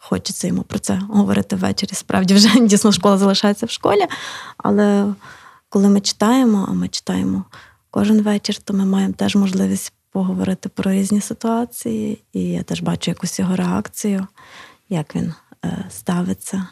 хочеться 0.00 0.46
йому 0.46 0.62
про 0.62 0.78
це 0.78 1.00
говорити 1.08 1.56
ввечері. 1.56 1.94
Справді, 1.94 2.34
вже 2.34 2.60
дійсно 2.66 2.92
школа 2.92 3.18
залишається 3.18 3.66
в 3.66 3.70
школі. 3.70 4.06
Але 4.56 5.14
коли 5.68 5.88
ми 5.88 6.00
читаємо, 6.00 6.66
а 6.68 6.72
ми 6.72 6.88
читаємо 6.88 7.44
кожен 7.90 8.22
вечір, 8.22 8.58
то 8.58 8.74
ми 8.74 8.84
маємо 8.84 9.14
теж 9.14 9.36
можливість 9.36 9.92
поговорити 10.12 10.68
про 10.68 10.92
різні 10.92 11.20
ситуації, 11.20 12.22
і 12.32 12.42
я 12.42 12.62
теж 12.62 12.80
бачу 12.80 13.10
якусь 13.10 13.38
його 13.38 13.56
реакцію, 13.56 14.26
як 14.88 15.16
він 15.16 15.34
е, 15.64 15.84
ставиться 15.90 16.66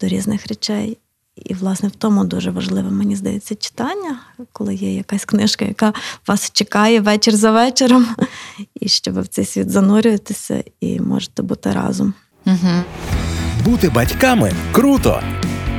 до 0.00 0.08
різних 0.08 0.46
речей. 0.46 0.98
І, 1.36 1.54
власне, 1.54 1.88
в 1.88 1.96
тому 1.96 2.24
дуже 2.24 2.50
важливе, 2.50 2.90
мені 2.90 3.16
здається, 3.16 3.54
читання, 3.54 4.20
коли 4.52 4.74
є 4.74 4.94
якась 4.94 5.24
книжка, 5.24 5.64
яка 5.64 5.92
вас 6.26 6.50
чекає 6.52 7.00
вечір 7.00 7.36
за 7.36 7.52
вечором, 7.52 8.06
і 8.74 8.88
що 8.88 9.12
ви 9.12 9.20
в 9.20 9.28
цей 9.28 9.44
світ 9.44 9.70
занурюєтеся 9.70 10.64
і 10.80 11.00
можете 11.00 11.42
бути 11.42 11.72
разом. 11.72 12.14
Угу. 12.46 12.82
Бути 13.64 13.88
батьками 13.88 14.52
круто! 14.72 15.22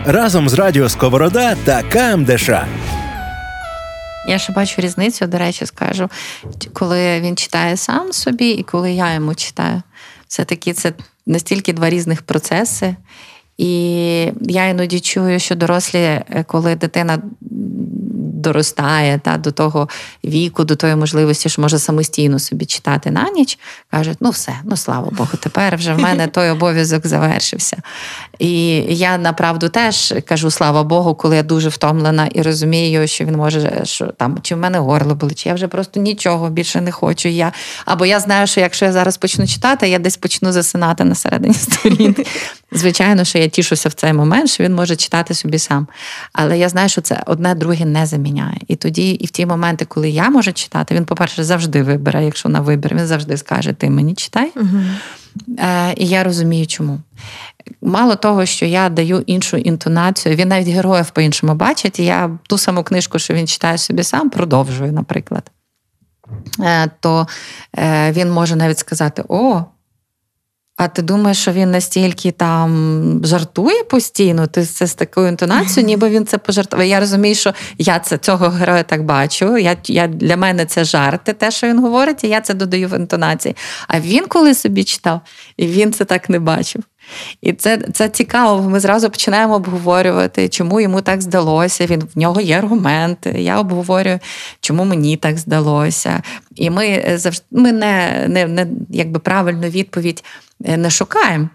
Разом 0.06 0.50
з 0.50 0.54
Радіо 0.54 0.90
Сковорода 0.90 1.56
та 1.56 1.84
КМДШ. 1.84 2.50
Я 4.28 4.40
ще 4.40 4.54
бачу 4.54 4.82
різницю, 4.82 5.28
до 5.28 5.38
речі, 5.38 5.66
скажу, 5.66 6.10
коли 6.74 7.22
він 7.22 7.38
читає 7.38 7.78
сам 7.78 8.14
собі, 8.14 8.50
і 8.50 8.64
коли 8.64 8.92
я 8.92 9.14
йому 9.14 9.36
читаю. 9.36 9.82
Все 10.28 10.46
таки 10.46 10.74
це 10.74 10.94
настільки 11.26 11.74
два 11.74 11.90
різних 11.90 12.22
процеси. 12.22 12.96
І 13.58 13.72
я 14.42 14.66
іноді 14.68 15.00
чую, 15.00 15.40
що 15.40 15.56
дорослі, 15.56 16.00
е, 16.00 16.46
коли 16.48 16.76
дитина 16.76 17.20
доростає 18.46 19.20
та, 19.24 19.38
до 19.38 19.52
того 19.52 19.90
віку, 20.26 20.64
до 20.64 20.76
тої 20.76 20.96
можливості, 20.96 21.50
що 21.50 21.62
може 21.62 21.80
самостійно 21.80 22.40
собі 22.40 22.66
читати 22.66 23.12
на 23.12 23.30
ніч, 23.30 23.60
кажуть, 23.92 24.18
ну 24.22 24.30
все, 24.30 24.54
ну 24.64 24.78
слава 24.78 25.10
Богу, 25.12 25.30
тепер 25.40 25.76
вже 25.76 25.94
в 25.94 26.00
мене 26.00 26.28
той 26.28 26.50
обов'язок 26.50 27.08
завершився. 27.08 27.78
І 28.40 28.68
я 28.90 29.18
направду 29.18 29.70
теж 29.70 30.14
кажу 30.26 30.52
слава 30.52 30.84
Богу, 30.84 31.16
коли 31.16 31.36
я 31.36 31.44
дуже 31.44 31.70
втомлена 31.70 32.28
і 32.28 32.42
розумію, 32.42 33.08
що 33.08 33.26
він 33.26 33.36
може, 33.36 33.82
що 33.84 34.06
там 34.06 34.40
чи 34.42 34.56
в 34.56 34.58
мене 34.58 34.80
горло 34.80 35.16
болить, 35.16 35.40
чи 35.40 35.50
я 35.50 35.56
вже 35.56 35.68
просто 35.68 36.00
нічого 36.00 36.50
більше 36.50 36.82
не 36.82 36.92
хочу. 36.92 37.30
Я, 37.30 37.52
Або 37.86 38.06
я 38.06 38.20
знаю, 38.20 38.48
що 38.48 38.62
якщо 38.62 38.86
я 38.86 38.92
зараз 38.92 39.18
почну 39.18 39.48
читати, 39.48 39.90
я 39.90 40.00
десь 40.00 40.18
почну 40.18 40.52
засинати 40.52 41.04
на 41.04 41.16
середині 41.16 41.54
сторінки. 41.54 42.26
Звичайно, 42.72 43.24
що 43.24 43.38
я 43.38 43.45
тішуся 43.48 43.90
в 43.90 43.94
цей 43.94 44.14
момент, 44.14 44.50
що 44.50 44.64
він 44.64 44.76
може 44.76 44.96
читати 44.96 45.34
собі 45.34 45.60
сам. 45.60 45.88
Але 46.34 46.58
я 46.58 46.70
знаю, 46.70 46.90
що 46.90 47.02
це 47.02 47.24
одне 47.26 47.56
друге 47.56 47.86
не 47.86 48.06
заміняє. 48.06 48.58
І 48.68 48.76
тоді, 48.76 49.12
і 49.12 49.26
в 49.26 49.30
ті 49.30 49.46
моменти, 49.46 49.86
коли 49.86 50.10
я 50.10 50.30
можу 50.30 50.54
читати, 50.54 50.96
він, 50.96 51.06
по-перше, 51.06 51.44
завжди 51.44 51.84
вибере, 51.84 52.26
якщо 52.26 52.50
на 52.50 52.60
вибір, 52.60 52.96
він 52.96 53.08
завжди 53.08 53.38
скаже: 53.38 53.74
Ти 53.74 53.90
мені 53.90 54.14
читай. 54.14 54.52
Угу. 54.56 54.80
Е, 55.60 55.94
І 55.98 56.08
я 56.08 56.24
розумію, 56.24 56.68
чому. 56.68 57.00
Мало 57.82 58.16
того, 58.16 58.46
що 58.46 58.66
я 58.66 58.90
даю 58.90 59.24
іншу 59.26 59.58
інтонацію, 59.58 60.36
він 60.36 60.48
навіть 60.48 60.68
героїв 60.68 61.10
по-іншому 61.10 61.56
бачить, 61.56 62.00
і 62.00 62.06
я 62.06 62.40
ту 62.48 62.58
саму 62.58 62.84
книжку, 62.84 63.20
що 63.20 63.34
він 63.34 63.48
читає 63.48 63.78
собі 63.78 64.04
сам, 64.04 64.30
продовжую, 64.30 64.92
наприклад. 64.92 65.52
Е, 66.60 66.90
то 67.00 67.28
е, 67.78 68.12
він 68.12 68.32
може 68.32 68.56
навіть 68.56 68.80
сказати: 68.80 69.24
О, 69.28 69.64
а 70.78 70.88
ти 70.88 71.02
думаєш, 71.02 71.38
що 71.38 71.52
він 71.52 71.72
настільки 71.72 72.32
там 72.32 73.22
жартує 73.24 73.84
постійно? 73.84 74.48
Ти 74.48 74.66
це 74.66 74.88
з 74.88 74.96
такою 74.96 75.28
інтонацією, 75.28 75.88
ніби 75.88 76.10
він 76.10 76.26
це 76.26 76.38
пожартував. 76.38 76.86
Я 76.86 77.00
розумію, 77.00 77.36
що 77.36 77.54
я 77.78 78.00
це 78.00 78.18
цього 78.18 78.50
героя 78.50 78.84
так 78.84 79.04
бачу. 79.04 79.58
Я, 79.58 79.78
я, 79.86 80.08
Для 80.08 80.38
мене 80.38 80.66
це 80.66 80.84
жарти, 80.84 81.34
те, 81.34 81.52
що 81.52 81.68
він 81.68 81.80
говорить, 81.80 82.24
і 82.24 82.28
я 82.28 82.42
це 82.42 82.54
додаю 82.54 82.88
в 82.88 82.94
інтонації. 82.94 83.56
А 83.88 84.00
він 84.00 84.26
коли 84.28 84.54
собі 84.54 84.84
читав, 84.84 85.22
і 85.58 85.68
він 85.68 85.94
це 85.94 86.06
так 86.06 86.30
не 86.30 86.40
бачив. 86.40 86.84
І 87.42 87.54
це 87.54 87.78
це 87.94 88.10
цікаво. 88.10 88.70
Ми 88.70 88.80
зразу 88.80 89.10
починаємо 89.10 89.56
обговорювати, 89.56 90.50
чому 90.50 90.82
йому 90.82 91.02
так 91.02 91.22
здалося. 91.22 91.86
Він 91.86 92.04
в 92.16 92.20
нього 92.20 92.42
є 92.42 92.58
аргументи. 92.58 93.30
Я 93.30 93.60
обговорюю, 93.60 94.20
чому 94.60 94.86
мені 94.86 95.18
так 95.18 95.38
здалося. 95.38 96.24
І 96.56 96.70
ми 96.70 97.14
завжди 97.16 97.46
ми 97.52 97.72
не, 97.72 98.26
не, 98.28 98.48
не 98.48 98.68
якби 98.90 99.20
правильну 99.20 99.68
відповідь 99.68 100.24
е, 100.66 100.78
не 100.78 100.90
шукаємо. 100.90 101.50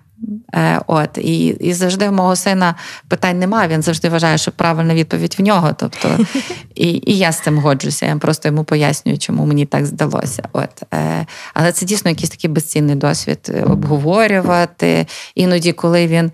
Е, 0.55 0.81
от, 0.87 1.19
І 1.19 1.47
і 1.47 1.73
завжди 1.73 2.09
в 2.09 2.13
мого 2.13 2.37
сина 2.37 2.75
питань 3.09 3.39
немає, 3.39 3.69
він 3.69 3.83
завжди 3.83 4.09
вважає, 4.09 4.39
що 4.39 4.53
правильна 4.53 4.95
відповідь 4.95 5.37
в 5.39 5.43
нього. 5.43 5.73
Тобто, 5.77 6.19
І 6.75 7.03
і 7.07 7.19
я 7.19 7.33
з 7.33 7.41
цим 7.41 7.59
годжуся. 7.59 8.07
Я 8.07 8.17
просто 8.17 8.49
йому 8.49 8.65
пояснюю, 8.65 9.19
чому 9.19 9.47
мені 9.47 9.67
так 9.67 9.87
здалося. 9.87 10.43
От, 10.53 10.83
е, 10.95 11.27
Але 11.55 11.73
це 11.73 11.87
дійсно 11.87 12.11
якийсь 12.11 12.31
такий 12.31 12.51
безцінний 12.51 12.97
досвід 12.97 13.39
е, 13.55 13.63
обговорювати. 13.63 15.07
Іноді, 15.35 15.73
коли 15.73 16.07
він 16.07 16.33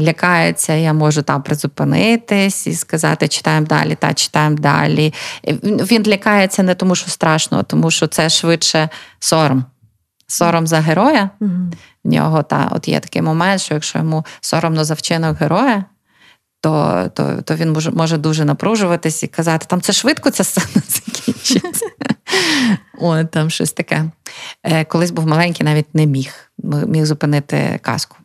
лякається, 0.00 0.72
я 0.72 0.92
можу 0.92 1.22
там 1.22 1.42
призупинитись 1.42 2.66
і 2.66 2.74
сказати, 2.74 3.28
читаємо 3.28 3.66
далі, 3.66 3.94
та 3.94 4.14
читаємо 4.14 4.56
далі. 4.56 5.14
Він 5.62 6.04
лякається 6.06 6.62
не 6.62 6.74
тому, 6.74 6.94
що 6.94 7.10
страшно, 7.10 7.58
а 7.58 7.62
тому 7.62 7.90
що 7.90 8.06
це 8.06 8.28
швидше 8.28 8.88
сором 9.18 9.64
сором 10.32 10.66
за 10.66 10.80
героя. 10.80 11.30
Mm-hmm. 11.40 11.72
В 12.04 12.08
нього 12.08 12.42
та, 12.42 12.68
от 12.72 12.88
є 12.88 13.00
такий 13.00 13.22
момент, 13.22 13.60
що 13.60 13.74
якщо 13.74 13.98
йому 13.98 14.24
соромно 14.40 14.84
за 14.84 14.94
вчинок 14.94 15.38
героя, 15.38 15.84
то 16.60 17.10
то, 17.14 17.42
то 17.42 17.54
він 17.54 17.72
може 17.72 17.90
може 17.90 18.18
дуже 18.18 18.44
напружуватись 18.44 19.22
і 19.22 19.26
казати, 19.26 19.66
там 19.68 19.80
це 19.80 19.92
швидко 19.92 20.30
ця 20.30 20.44
сцена 20.44 20.66
закінчиться. 20.88 21.86
О, 22.98 23.24
там 23.24 23.50
щось 23.50 23.72
таке. 23.72 24.04
Е, 24.62 24.84
Колись 24.84 25.10
був 25.10 25.26
маленький, 25.26 25.66
навіть 25.66 25.94
не 25.94 26.06
міг 26.06 26.34
міг 26.86 27.04
зупинити 27.04 27.78
казку 27.82 28.16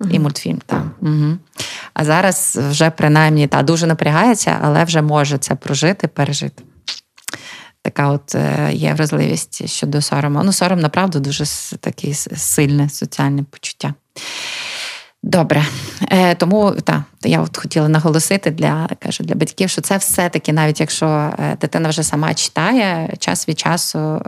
mm-hmm. 0.00 0.10
і 0.10 0.18
мультфільм. 0.18 0.58
Там. 0.66 0.90
Угу. 1.00 1.38
А 1.94 2.04
зараз 2.04 2.58
вже 2.70 2.90
принаймні 2.90 3.46
та 3.46 3.62
дуже 3.62 3.86
напрягається, 3.86 4.58
але 4.62 4.84
вже 4.84 5.02
може 5.02 5.38
це 5.38 5.54
прожити, 5.54 6.08
пережити 6.08 6.62
така 7.82 8.08
от 8.08 8.34
е, 8.34 8.70
є 8.72 8.94
вразливість 8.94 9.68
щодо 9.68 10.02
сорому. 10.02 10.42
Ну, 10.44 10.52
сором, 10.52 10.80
направду, 10.80 11.20
дуже 11.20 11.44
таке 11.80 12.14
сильне 12.14 12.88
соціальне 12.88 13.42
почуття. 13.42 13.94
Добре, 15.22 15.64
е, 16.10 16.34
тому 16.34 16.70
та, 16.70 17.04
я 17.22 17.40
от 17.40 17.56
хотіла 17.56 17.88
наголосити 17.88 18.50
для 18.50 18.88
кажу, 18.98 19.24
для 19.24 19.34
батьків, 19.34 19.70
що 19.70 19.80
це 19.80 19.96
все-таки, 19.96 20.52
навіть 20.52 20.80
якщо 20.80 21.06
е, 21.06 21.56
дитина 21.60 21.88
вже 21.88 22.02
сама 22.02 22.34
читає, 22.34 23.14
час 23.18 23.48
від 23.48 23.58
часу 23.58 24.22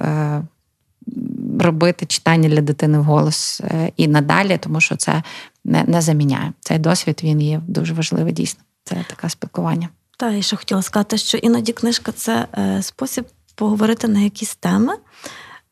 робити 1.61 2.07
читання 2.07 2.49
для 2.49 2.61
дитини 2.61 2.99
в 2.99 3.05
голос 3.05 3.61
і 3.97 4.09
надалі, 4.09 4.59
тому 4.59 4.81
що 4.81 4.97
це 4.97 5.23
не 5.65 5.85
не 5.85 6.01
заміняє. 6.01 6.53
Цей 6.61 6.79
досвід 6.79 7.21
він 7.25 7.41
є 7.41 7.61
дуже 7.67 7.95
важливий, 7.95 8.33
дійсно. 8.33 8.63
Це 8.85 9.05
таке 9.09 9.29
спілкування. 9.29 9.89
Так, 10.19 10.35
і 10.35 10.43
ще 10.43 10.57
хотіла 10.57 10.83
сказати, 10.83 11.19
що 11.19 11.39
іноді 11.39 11.73
книжка 11.73 12.13
це 12.13 12.47
спосіб 12.83 13.25
поговорити 13.55 14.09
на 14.09 14.21
якісь 14.21 14.55
теми, 14.55 14.95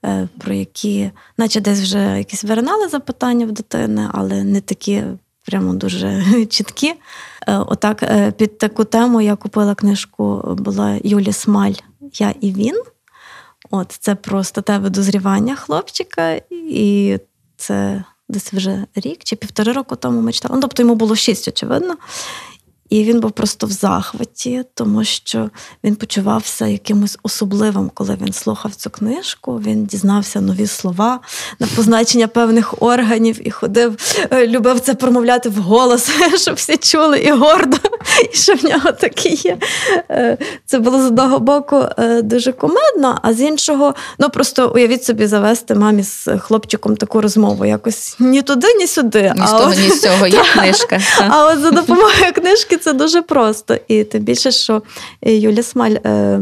е, 0.04 0.28
про 0.38 0.54
які, 0.54 1.10
наче 1.38 1.60
десь 1.60 1.80
вже 1.80 2.18
якісь 2.18 2.44
виринали 2.44 2.88
запитання 2.88 3.46
в 3.46 3.52
дитини, 3.52 4.08
але 4.12 4.44
не 4.44 4.60
такі 4.60 5.02
прямо 5.46 5.74
дуже 5.74 6.24
чіткі. 6.46 6.94
Е, 7.48 7.56
отак, 7.56 8.02
е, 8.02 8.32
під 8.32 8.58
таку 8.58 8.84
тему 8.84 9.20
я 9.20 9.36
купила 9.36 9.74
книжку, 9.74 10.42
була 10.58 10.98
Юлі 11.04 11.32
Смаль 11.32 11.74
Я 12.14 12.34
і 12.40 12.52
він. 12.52 12.82
От 13.70 13.96
Це 14.00 14.14
про 14.14 14.44
статеве 14.44 14.90
дозрівання 14.90 15.56
хлопчика, 15.56 16.40
і 16.50 17.18
це 17.56 18.04
десь 18.28 18.52
вже 18.52 18.86
рік 18.94 19.24
чи 19.24 19.36
півтори 19.36 19.72
року 19.72 19.96
тому 19.96 20.20
ми 20.20 20.32
читали. 20.32 20.54
Ну, 20.54 20.60
Тобто 20.60 20.82
йому 20.82 20.94
було 20.94 21.16
шість, 21.16 21.48
очевидно. 21.48 21.96
І 22.90 23.04
він 23.04 23.20
був 23.20 23.32
просто 23.32 23.66
в 23.66 23.70
захваті, 23.70 24.64
тому 24.74 25.04
що 25.04 25.50
він 25.84 25.96
почувався 25.96 26.66
якимось 26.66 27.18
особливим, 27.22 27.90
коли 27.94 28.18
він 28.22 28.32
слухав 28.32 28.74
цю 28.74 28.90
книжку. 28.90 29.60
Він 29.66 29.86
дізнався 29.86 30.40
нові 30.40 30.66
слова 30.66 31.20
на 31.58 31.66
позначення 31.76 32.28
певних 32.28 32.82
органів 32.82 33.48
і 33.48 33.50
ходив, 33.50 33.96
е, 34.30 34.46
любив 34.46 34.80
це 34.80 34.94
промовляти 34.94 35.48
в 35.48 35.56
голос, 35.56 36.10
щоб 36.36 36.54
всі 36.54 36.76
чули 36.76 37.18
і 37.18 37.32
гордо, 37.32 37.76
і 38.32 38.36
що 38.36 38.54
в 38.54 38.64
нього 38.64 38.92
таке 38.92 39.28
є. 39.28 39.58
Е, 40.10 40.38
це 40.66 40.78
було 40.78 41.02
з 41.02 41.06
одного 41.06 41.38
боку 41.38 41.84
е, 41.98 42.22
дуже 42.22 42.52
комедно, 42.52 43.18
а 43.22 43.34
з 43.34 43.40
іншого, 43.40 43.94
ну 44.18 44.30
просто 44.30 44.72
уявіть 44.74 45.04
собі 45.04 45.26
завести 45.26 45.74
мамі 45.74 46.02
з 46.02 46.28
хлопчиком 46.38 46.96
таку 46.96 47.20
розмову. 47.20 47.64
Якось 47.64 48.16
ні 48.18 48.42
туди, 48.42 48.74
ні 48.74 48.86
сюди. 48.86 49.32
Ні 49.36 49.46
з 49.46 49.50
того, 49.50 49.74
ні 49.74 49.90
з 49.90 50.02
цього 50.02 50.26
є 50.26 50.42
книжка. 50.52 51.00
А 51.28 51.46
от 51.46 51.60
за 51.60 51.70
допомогою 51.70 52.32
книжки 52.34 52.76
це 52.80 52.92
дуже 52.92 53.22
просто. 53.22 53.76
І 53.88 54.04
тим 54.04 54.22
більше, 54.22 54.50
що 54.50 54.82
Юля 55.22 55.62
Смаль. 55.62 55.96
Е, 56.04 56.40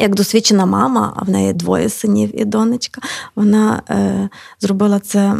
як 0.00 0.14
досвідчена 0.14 0.66
мама, 0.66 1.12
а 1.16 1.24
в 1.24 1.30
неї 1.30 1.52
двоє 1.52 1.88
синів 1.88 2.40
і 2.40 2.44
донечка, 2.44 3.00
вона 3.34 3.82
е, 3.90 4.28
зробила 4.60 5.00
це 5.00 5.34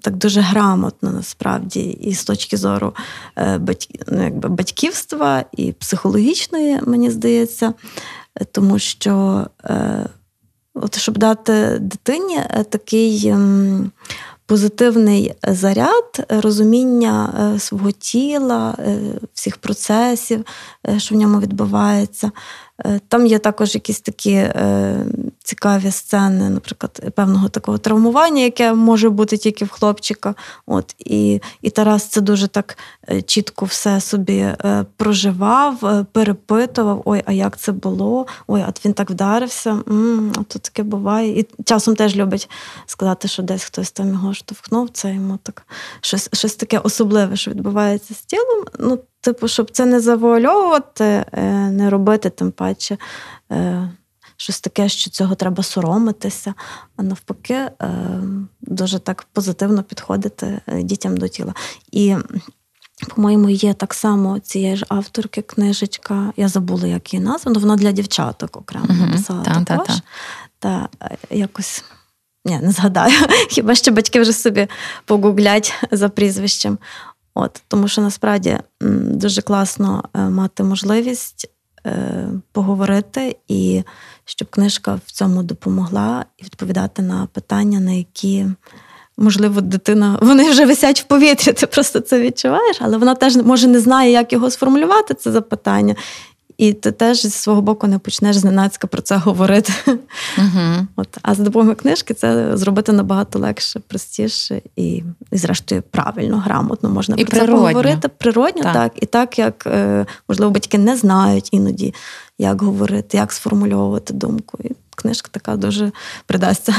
так 0.00 0.16
дуже 0.16 0.40
грамотно 0.40 1.10
насправді, 1.10 1.80
і 1.80 2.14
з 2.14 2.24
точки 2.24 2.56
зору 2.56 2.94
е, 3.36 3.58
батьк, 3.58 3.90
ну, 4.08 4.24
якби 4.24 4.48
батьківства 4.48 5.44
і 5.52 5.72
психологічної, 5.72 6.80
мені 6.86 7.10
здається, 7.10 7.74
тому 8.52 8.78
що 8.78 9.46
е, 9.64 10.06
от 10.74 10.98
щоб 10.98 11.18
дати 11.18 11.78
дитині 11.80 12.36
е, 12.36 12.64
такий. 12.64 13.34
Позитивний 14.52 15.34
заряд 15.42 16.26
розуміння 16.28 17.34
е, 17.54 17.58
свого 17.58 17.90
тіла, 17.90 18.74
е, 18.78 18.98
всіх 19.34 19.56
процесів, 19.56 20.44
е, 20.88 20.98
що 20.98 21.14
в 21.14 21.18
ньому 21.18 21.40
відбувається. 21.40 22.30
Там 23.08 23.26
є 23.26 23.38
також 23.38 23.74
якісь 23.74 24.00
такі 24.00 24.48
цікаві 25.44 25.90
сцени, 25.90 26.50
наприклад, 26.50 27.12
певного 27.14 27.48
такого 27.48 27.78
травмування, 27.78 28.42
яке 28.42 28.74
може 28.74 29.10
бути 29.10 29.36
тільки 29.36 29.64
в 29.64 29.68
хлопчика. 29.68 30.34
От 30.66 30.94
І 30.98 31.40
і 31.62 31.70
Тарас 31.70 32.04
це 32.04 32.20
дуже 32.20 32.48
так 32.48 32.78
чітко 33.26 33.64
все 33.64 34.00
собі 34.00 34.46
проживав, 34.96 36.06
перепитував: 36.12 37.02
ой, 37.04 37.22
а 37.26 37.32
як 37.32 37.56
це 37.56 37.72
було? 37.72 38.26
Ой, 38.46 38.60
а 38.60 38.72
він 38.84 38.92
так 38.92 39.10
вдарився, 39.10 39.70
М-м, 39.70 40.32
а 40.36 40.42
то 40.42 40.58
таке 40.58 40.82
буває. 40.82 41.40
І 41.40 41.46
часом 41.64 41.96
теж 41.96 42.16
любить 42.16 42.50
сказати, 42.86 43.28
що 43.28 43.42
десь 43.42 43.64
хтось 43.64 43.90
там 43.90 44.08
його 44.08 44.34
штовхнув, 44.34 44.90
це 44.90 45.14
йому 45.14 45.38
так 45.42 45.66
щось 46.00 46.28
щось 46.32 46.54
таке 46.54 46.78
особливе, 46.78 47.36
що 47.36 47.50
відбувається 47.50 48.14
з 48.14 48.22
тілом. 48.22 48.64
Ну, 48.78 48.98
типу, 49.22 49.48
щоб 49.48 49.70
це 49.70 49.86
не 49.86 50.00
завуальовувати, 50.00 51.04
е, 51.32 51.42
не 51.70 51.90
робити, 51.90 52.30
тим 52.30 52.50
паче. 52.50 52.98
Е, 53.52 53.90
щось 54.36 54.60
таке, 54.60 54.88
що 54.88 55.10
цього 55.10 55.34
треба 55.34 55.62
соромитися, 55.62 56.54
а 56.96 57.02
навпаки, 57.02 57.54
е, 57.54 57.70
дуже 58.60 58.98
так 58.98 59.26
позитивно 59.32 59.82
підходити 59.82 60.60
дітям 60.82 61.16
до 61.16 61.28
тіла. 61.28 61.54
І, 61.92 62.16
по-моєму, 63.08 63.50
є 63.50 63.74
так 63.74 63.94
само 63.94 64.38
цієї 64.38 64.76
ж 64.76 64.86
авторки 64.88 65.42
книжечка. 65.42 66.32
Я 66.36 66.48
забула, 66.48 66.86
як 66.86 67.14
її 67.14 67.24
назва, 67.24 67.52
але 67.52 67.60
вона 67.60 67.76
для 67.76 67.92
дівчаток 67.92 68.56
окремо 68.56 68.86
написала 68.94 69.42
та, 69.42 69.64
також. 69.64 69.96
Та, 70.58 70.88
та. 70.88 70.88
та 70.98 71.16
якось 71.30 71.84
ні, 72.44 72.58
не 72.58 72.72
згадаю. 72.72 73.14
Хіба 73.50 73.74
що 73.74 73.90
батьки 73.92 74.20
вже 74.20 74.32
собі 74.32 74.68
погуглять 75.04 75.74
за 75.90 76.08
прізвищем. 76.08 76.78
От, 77.34 77.62
Тому 77.68 77.88
що 77.88 78.02
насправді 78.02 78.58
дуже 79.10 79.42
класно 79.42 80.04
е, 80.14 80.20
мати 80.20 80.62
можливість 80.62 81.50
е, 81.86 82.28
поговорити, 82.52 83.36
і 83.48 83.82
щоб 84.24 84.50
книжка 84.50 85.00
в 85.06 85.10
цьому 85.10 85.42
допомогла 85.42 86.24
і 86.38 86.44
відповідати 86.44 87.02
на 87.02 87.26
питання, 87.26 87.80
на 87.80 87.92
які. 87.92 88.46
Можливо, 89.16 89.60
дитина, 89.60 90.18
вони 90.22 90.50
вже 90.50 90.66
висять 90.66 91.00
в 91.00 91.04
повітрі, 91.04 91.52
ти 91.52 91.66
просто 91.66 92.00
це 92.00 92.20
відчуваєш, 92.20 92.76
але 92.80 92.96
вона 92.96 93.14
теж 93.14 93.36
може 93.36 93.66
не 93.68 93.80
знає, 93.80 94.12
як 94.12 94.32
його 94.32 94.50
сформулювати, 94.50 95.14
це 95.14 95.32
запитання. 95.32 95.94
І 96.62 96.72
ти 96.72 96.92
теж 96.92 97.22
зі 97.22 97.30
свого 97.30 97.62
боку 97.62 97.86
не 97.86 97.98
почнеш 97.98 98.36
зненацька 98.36 98.86
про 98.86 99.02
це 99.02 99.16
говорити. 99.16 99.72
uh 100.38 100.86
От, 100.96 101.08
А 101.22 101.34
за 101.34 101.42
допомогою 101.42 101.76
книжки 101.76 102.14
це 102.14 102.56
зробити 102.56 102.92
набагато 102.92 103.38
легше, 103.38 103.80
простіше 103.80 104.62
і, 104.76 105.02
і 105.32 105.38
зрештою, 105.38 105.82
правильно, 105.90 106.38
грамотно 106.38 106.88
можна 106.88 107.16
і 107.18 107.24
про 107.24 107.40
це 107.40 107.46
поговорити. 107.46 108.08
Природньо, 108.08 108.62
так. 108.62 108.72
так. 108.72 108.92
І 109.02 109.06
так, 109.06 109.38
як, 109.38 109.66
е, 109.66 110.06
можливо, 110.28 110.52
батьки 110.52 110.78
не 110.78 110.96
знають 110.96 111.48
іноді, 111.52 111.94
як 112.38 112.62
говорити, 112.62 113.16
як 113.16 113.32
сформульовувати 113.32 114.14
думку. 114.14 114.58
І 114.64 114.70
книжка 114.96 115.28
така 115.32 115.56
дуже 115.56 115.92
придасться. 116.26 116.74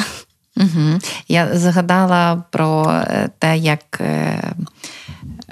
Угу. 0.57 0.99
Я 1.27 1.57
згадала 1.57 2.43
про 2.51 2.85
е, 2.89 3.29
те, 3.39 3.57
як 3.57 4.01
е, 4.01 4.53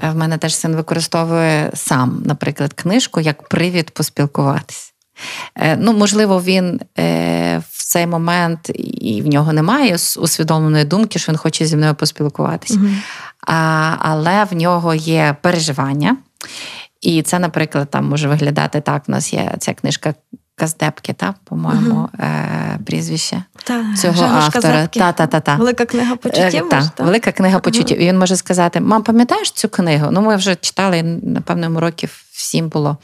в 0.04 0.16
мене 0.16 0.38
теж 0.38 0.56
син 0.56 0.76
використовує 0.76 1.72
сам, 1.74 2.24
наприклад, 2.26 2.74
книжку 2.74 3.20
як 3.20 3.50
привід 3.50 3.90
поспілкуватись. 3.90 4.94
Е, 5.56 5.78
ну, 5.78 5.94
Можливо, 5.94 6.42
він 6.42 6.80
в 7.70 7.84
цей 7.86 8.08
момент 8.08 8.72
і 8.76 9.22
в 9.22 9.28
нього 9.28 9.54
немає 9.54 9.98
усвідомленої 10.20 10.86
думки, 10.86 11.20
що 11.20 11.32
він 11.32 11.38
хоче 11.38 11.66
зі 11.66 11.78
мною 11.78 11.96
поспілкуватись. 11.96 12.76
Угу. 12.76 12.88
А, 13.48 13.96
Але 14.00 14.44
в 14.44 14.56
нього 14.56 14.94
є 14.94 15.36
переживання. 15.42 16.18
І 17.02 17.22
це, 17.22 17.40
наприклад, 17.40 17.90
там 17.92 18.06
може 18.06 18.28
виглядати 18.28 18.82
так. 18.82 19.04
У 19.08 19.12
нас 19.12 19.34
є 19.34 19.56
ця 19.60 19.74
книжка 19.74 20.14
Каздепки, 20.62 21.14
так, 21.14 21.36
по-моєму, 21.44 22.10
е, 22.20 22.80
прізвище 22.86 23.44
та, 23.64 23.96
цього 23.96 24.24
автора. 24.24 24.88
Та, 24.88 25.12
та, 25.12 25.28
та, 25.28 25.40
та. 25.40 25.56
Велика 25.56 25.86
книга 25.86 26.16
почуттів. 26.16 26.66
Е, 26.66 26.70
та, 26.70 26.92
та, 26.96 27.04
Велика 27.04 27.32
книга 27.32 27.60
почуттів. 27.60 27.98
Угу. 27.98 28.06
І 28.06 28.10
він 28.10 28.20
може 28.20 28.36
сказати: 28.36 28.80
Мам, 28.80 29.04
пам'ятаєш 29.04 29.52
цю 29.52 29.70
книгу? 29.70 30.08
Ну, 30.12 30.22
ми 30.22 30.36
вже 30.36 30.56
читали, 30.56 31.04
напевно, 31.24 31.80
років 31.80 32.24
всім 32.32 32.70
було. 32.70 32.98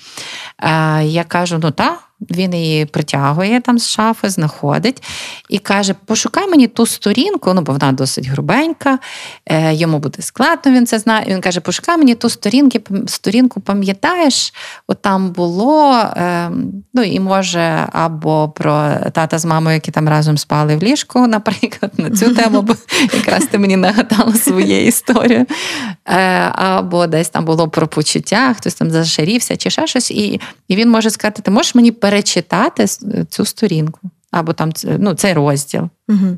Е, 0.60 1.03
Я 1.03 1.24
кажу: 1.24 1.60
ну 1.64 1.72
так, 1.72 1.99
він 2.22 2.53
її 2.53 2.86
притягує 2.86 3.61
там 3.61 3.80
з 3.80 3.88
шафи, 3.88 4.30
знаходить 4.30 5.03
і 5.49 5.59
каже: 5.59 5.95
Пошукай 6.05 6.47
мені 6.47 6.68
ту 6.68 6.86
сторінку, 6.86 7.53
ну 7.53 7.61
бо 7.61 7.74
вона 7.74 7.91
досить 7.91 8.28
грубенька, 8.28 8.99
е, 9.45 9.74
йому 9.74 9.99
буде 9.99 10.22
складно, 10.22 10.72
він 10.72 10.86
це 10.86 10.99
знає. 10.99 11.26
Він 11.30 11.41
каже: 11.41 11.59
Пошукай 11.59 11.97
мені 11.97 12.15
ту 12.15 12.30
сторінки, 12.30 12.82
сторінку, 13.07 13.59
пам'ятаєш, 13.59 14.53
от 14.88 15.01
там 15.01 15.30
було, 15.32 15.93
е, 15.93 16.51
ну 16.93 17.03
і 17.03 17.20
може, 17.20 17.88
або 17.91 18.49
про 18.49 18.89
тата 19.11 19.39
з 19.39 19.45
мамою, 19.45 19.74
які 19.74 19.91
там 19.91 20.09
разом 20.09 20.38
спали 20.38 20.76
в 20.76 20.84
ліжку, 20.84 21.28
наприклад, 21.28 21.91
на 21.97 22.11
цю 22.11 22.36
тему, 22.36 22.61
бо 22.61 22.76
якраз 23.13 23.45
ти 23.45 23.57
мені 23.57 23.78
нагадала 23.78 24.34
свою 24.34 24.86
історію. 24.86 25.45
Е, 26.05 26.18
або 26.55 27.07
десь 27.07 27.30
там 27.30 27.45
було 27.45 27.70
про 27.70 27.88
почуття, 27.88 28.53
хтось 28.53 28.74
там 28.74 28.91
зашарівся 28.91 29.57
чи 29.57 29.70
ще 29.70 29.88
щось. 29.88 30.11
І, 30.11 30.41
і 30.68 30.76
він 30.76 30.89
може 30.89 31.09
сказати: 31.09 31.41
Ти 31.41 31.51
можеш 31.51 31.76
мені 31.76 31.91
перечитати 32.10 32.86
цю 33.30 33.45
сторінку 33.45 33.99
або 34.32 34.53
там 34.53 34.72
ну, 34.84 35.14
цей 35.14 35.34
розділ. 35.34 35.89
Угу. 36.10 36.38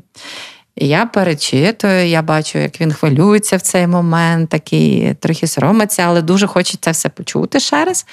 І 0.76 0.88
я 0.88 1.06
перечитую, 1.06 2.06
я 2.06 2.22
бачу, 2.22 2.58
як 2.58 2.80
він 2.80 2.92
хвилюється 2.92 3.56
в 3.56 3.60
цей 3.60 3.86
момент, 3.86 4.50
такий 4.50 5.14
трохи 5.14 5.46
соромиться, 5.46 6.02
але 6.02 6.22
дуже 6.22 6.46
хочеться 6.46 6.90
все 6.90 7.08
почути 7.08 7.60
ще 7.60 7.84
раз. 7.84 8.06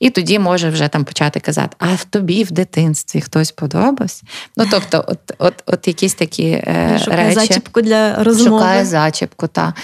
І 0.00 0.10
тоді 0.10 0.38
може 0.38 0.70
вже 0.70 0.88
там 0.88 1.04
почати 1.04 1.40
казати, 1.40 1.76
а 1.78 1.94
в 1.94 2.04
тобі 2.04 2.44
в 2.44 2.50
дитинстві 2.50 3.20
хтось 3.20 3.50
подобався. 3.50 4.22
Ну, 4.56 4.64
тобто, 4.70 5.04
от 5.08 5.18
от, 5.38 5.54
от 5.66 5.88
якісь 5.88 6.14
такі 6.14 6.46
е, 6.46 7.00
Шукає 7.04 7.28
речі. 7.28 7.40
зачіпку 7.40 7.80
для 7.80 8.24
розмови. 8.24 8.58
Шукає 8.58 8.84
зачіпку, 8.84 9.46
так. 9.46 9.74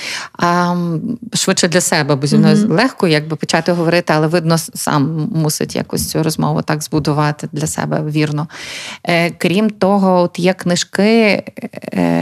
Швидше 1.35 1.68
для 1.68 1.81
себе, 1.81 2.16
бо 2.16 2.27
зі 2.27 2.39
мною 2.39 2.57
mm-hmm. 2.57 2.77
легко 2.77 3.09
якби 3.09 3.37
почати 3.37 3.72
говорити, 3.72 4.12
але 4.16 4.27
видно, 4.27 4.59
сам 4.59 5.31
мусить 5.35 5.77
якось 5.77 6.11
цю 6.11 6.22
розмову 6.22 6.62
так 6.62 6.83
збудувати 6.83 7.49
для 7.53 7.66
себе 7.66 8.03
вірно. 8.11 8.49
Е, 9.05 9.31
Крім 9.31 9.70
того, 9.70 10.22
от 10.22 10.39
є 10.39 10.53
книжки. 10.53 11.43
Е, 11.93 12.16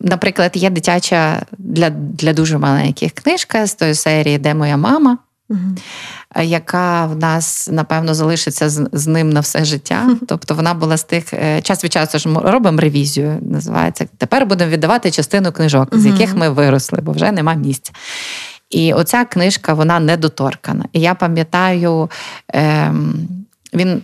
Наприклад, 0.00 0.52
є 0.54 0.70
дитяча 0.70 1.42
для 1.58 1.90
для 1.90 2.32
дуже 2.32 2.58
маленьких 2.58 3.12
книжка 3.12 3.66
з 3.66 3.74
тої 3.74 3.94
серії, 3.94 4.38
де 4.38 4.54
моя 4.54 4.76
мама 4.76 5.18
угу. 5.48 5.60
яка 6.42 7.06
в 7.06 7.16
нас, 7.16 7.68
напевно, 7.72 8.14
залишиться 8.14 8.68
з, 8.68 8.88
з 8.92 9.06
ним 9.06 9.30
на 9.30 9.40
все 9.40 9.64
життя. 9.64 10.16
Тобто 10.28 10.54
вона 10.54 10.74
була 10.74 10.96
з 10.96 11.04
тих 11.04 11.34
е, 11.34 11.62
час 11.62 11.84
від 11.84 11.92
часу 11.92 12.18
ж 12.18 12.28
робимо 12.34 12.80
ревізію, 12.80 13.38
називається. 13.42 14.06
Тепер 14.18 14.46
будемо 14.46 14.70
віддавати 14.70 15.10
частину 15.10 15.52
книжок, 15.52 15.88
з 15.92 16.06
яких 16.06 16.36
ми 16.36 16.48
виросли, 16.48 16.98
бо 17.02 17.12
вже 17.12 17.32
нема 17.32 17.54
місця. 17.54 17.92
І 18.70 18.92
оця 18.92 19.24
книжка 19.24 19.74
вона 19.74 20.00
недоторкана. 20.00 20.84
І 20.92 21.00
я 21.00 21.14
пам'ятаю, 21.14 22.10
ем, 22.48 23.28
він. 23.74 24.02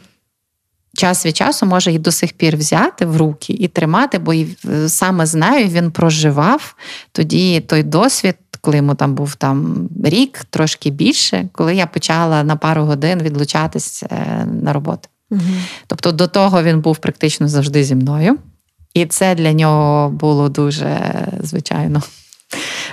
Час 0.94 1.26
від 1.26 1.36
часу 1.36 1.66
може 1.66 1.92
і 1.92 1.98
до 1.98 2.12
сих 2.12 2.32
пір 2.32 2.56
взяти 2.56 3.06
в 3.06 3.16
руки 3.16 3.52
і 3.52 3.68
тримати, 3.68 4.18
бо 4.18 4.34
і 4.34 4.56
саме 4.86 5.26
з 5.26 5.34
нею 5.34 5.68
він 5.68 5.90
проживав 5.90 6.74
тоді 7.12 7.60
той 7.60 7.82
досвід, 7.82 8.36
коли 8.60 8.76
йому 8.76 8.94
там 8.94 9.14
був 9.14 9.34
там 9.34 9.88
рік, 10.04 10.44
трошки 10.50 10.90
більше, 10.90 11.48
коли 11.52 11.74
я 11.74 11.86
почала 11.86 12.42
на 12.42 12.56
пару 12.56 12.84
годин 12.84 13.22
відлучатись 13.22 14.02
е, 14.02 14.46
на 14.62 14.72
роботу. 14.72 15.08
Угу. 15.30 15.40
Тобто 15.86 16.12
до 16.12 16.26
того 16.26 16.62
він 16.62 16.80
був 16.80 16.96
практично 16.96 17.48
завжди 17.48 17.84
зі 17.84 17.94
мною. 17.94 18.38
І 18.94 19.06
це 19.06 19.34
для 19.34 19.52
нього 19.52 20.10
було 20.10 20.48
дуже, 20.48 20.98
звичайно, 21.40 22.02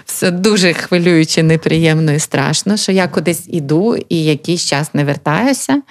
все 0.05 0.32
дуже 0.32 0.74
хвилююче, 0.74 1.43
неприємно 1.43 2.12
і 2.12 2.20
страшно, 2.20 2.78
що 2.78 2.91
я 2.91 3.07
кудись 3.07 3.43
іду 3.47 3.97
і 4.09 4.24
якийсь 4.24 4.66
час 4.66 4.93
не 4.93 5.03
вертаюся. 5.03 5.82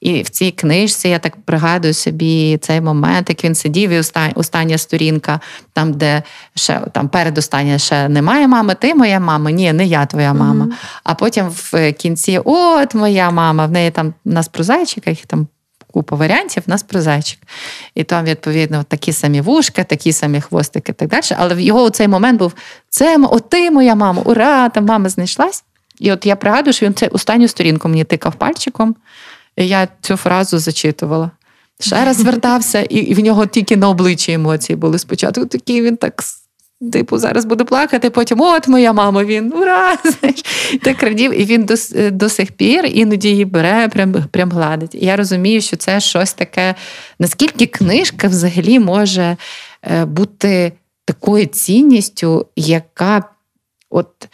І 0.00 0.22
в 0.22 0.28
цій 0.28 0.50
книжці 0.50 1.08
я 1.08 1.18
так 1.18 1.36
пригадую 1.44 1.94
собі 1.94 2.58
цей 2.60 2.80
момент, 2.80 3.28
як 3.28 3.44
він 3.44 3.54
сидів, 3.54 3.90
і 3.90 4.02
остання 4.34 4.78
сторінка, 4.78 5.40
там, 5.72 5.92
де 5.92 6.22
ще 6.54 6.80
там 6.92 7.08
передостання 7.08 7.78
ще 7.78 8.08
немає 8.08 8.48
мами, 8.48 8.74
ти 8.74 8.94
моя 8.94 9.20
мама, 9.20 9.50
ні, 9.50 9.72
не 9.72 9.86
я 9.86 10.06
твоя 10.06 10.34
мама. 10.34 10.64
Mm-hmm. 10.64 11.00
А 11.04 11.14
потім 11.14 11.46
в 11.48 11.92
кінці, 11.92 12.40
от 12.44 12.94
моя 12.94 13.30
мама, 13.30 13.66
в 13.66 13.70
неї 13.70 13.90
там 13.90 14.14
у 14.24 14.30
нас 14.30 14.48
про 14.48 14.64
зайчика, 14.64 15.10
їх 15.10 15.26
там 15.26 15.46
купа 15.96 16.16
варіантів, 16.16 16.62
у 16.66 16.70
нас 16.70 16.82
про 16.82 17.00
зайчик. 17.00 17.38
І 17.94 18.04
там, 18.04 18.24
відповідно, 18.24 18.84
такі 18.88 19.12
самі 19.12 19.40
вушка, 19.40 19.84
такі 19.84 20.12
самі 20.12 20.40
хвостики 20.40 20.92
і 20.92 20.94
так 20.94 21.08
далі. 21.08 21.22
Але 21.36 21.54
в 21.54 21.60
його 21.60 21.90
цей 21.90 22.08
момент 22.08 22.38
був: 22.38 22.52
це 22.88 23.18
от 23.18 23.48
ти 23.50 23.70
моя 23.70 23.94
мама, 23.94 24.22
ура! 24.24 24.68
Там 24.68 24.84
мама 24.84 25.08
знайшлась. 25.08 25.64
І 25.98 26.12
от 26.12 26.26
я 26.26 26.36
пригадую, 26.36 26.74
що 26.74 26.86
він 26.86 26.94
це 26.94 27.06
останню 27.06 27.48
сторінку 27.48 27.88
мені 27.88 28.04
тикав 28.04 28.34
пальчиком, 28.34 28.96
і 29.56 29.68
я 29.68 29.88
цю 30.00 30.16
фразу 30.16 30.58
зачитувала. 30.58 31.30
Ще 31.80 32.04
раз 32.04 32.16
звертався, 32.16 32.80
і 32.80 33.14
в 33.14 33.20
нього 33.20 33.46
тільки 33.46 33.76
на 33.76 33.88
обличчі 33.88 34.32
емоції 34.32 34.76
були 34.76 34.98
спочатку. 34.98 35.46
Такий 35.46 35.82
він 35.82 35.96
так 35.96 36.22
Типу, 36.92 37.18
зараз 37.18 37.44
буду 37.44 37.64
плакати, 37.64 38.10
потім 38.10 38.40
от 38.40 38.68
моя 38.68 38.92
мама, 38.92 39.24
він 39.24 39.52
ура! 39.52 39.98
Так 40.82 41.02
радів. 41.02 41.40
І 41.40 41.44
він 41.44 41.64
до 41.64 41.74
до 42.10 42.28
сих 42.28 42.52
пір 42.52 42.86
іноді 42.86 43.28
її 43.28 43.44
бере, 43.44 43.88
прям 43.88 44.14
прям 44.30 44.50
гладить. 44.50 44.94
І 44.94 45.06
я 45.06 45.16
розумію, 45.16 45.60
що 45.60 45.76
це 45.76 46.00
щось 46.00 46.34
таке, 46.34 46.74
наскільки 47.18 47.66
книжка 47.66 48.28
взагалі 48.28 48.78
може 48.78 49.36
е, 49.82 50.04
бути 50.04 50.72
такою 51.04 51.46
цінністю, 51.46 52.46
яка 52.56 53.24
от. 53.90 54.28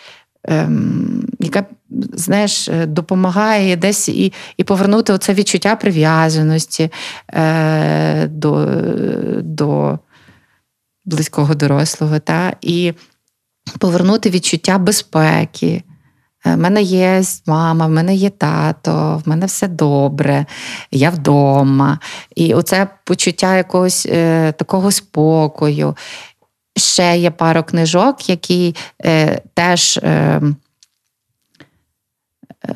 Ем, 0.44 1.28
яка, 1.40 1.64
знаєш, 2.12 2.70
допомагає 2.86 3.76
десь 3.76 4.08
і 4.08 4.32
і 4.56 4.64
повернути 4.64 5.12
оце 5.12 5.34
відчуття 5.34 5.76
прив'язаності 5.76 6.90
е, 7.34 8.26
до, 8.26 8.68
до 9.42 9.98
близького 11.04 11.54
дорослого, 11.54 12.18
та, 12.18 12.56
і 12.60 12.92
повернути 13.78 14.30
відчуття 14.30 14.78
безпеки. 14.78 15.82
Е, 16.44 16.56
мене 16.56 16.82
є 16.82 17.22
мама, 17.46 17.86
в 17.86 17.90
мене 17.90 18.14
є 18.14 18.30
тато, 18.30 19.22
в 19.24 19.28
мене 19.28 19.46
все 19.46 19.68
добре, 19.68 20.46
я 20.90 21.10
вдома. 21.10 21.98
І 22.36 22.54
оце 22.54 22.88
почуття 23.04 23.56
якогось 23.56 24.06
е, 24.06 24.52
такого 24.52 24.90
спокою. 24.90 25.96
Ще 26.76 27.18
є 27.18 27.30
пару 27.30 27.62
книжок, 27.62 28.28
які 28.28 28.76
е, 29.04 29.42
теж, 29.54 29.96
е, 30.02 30.40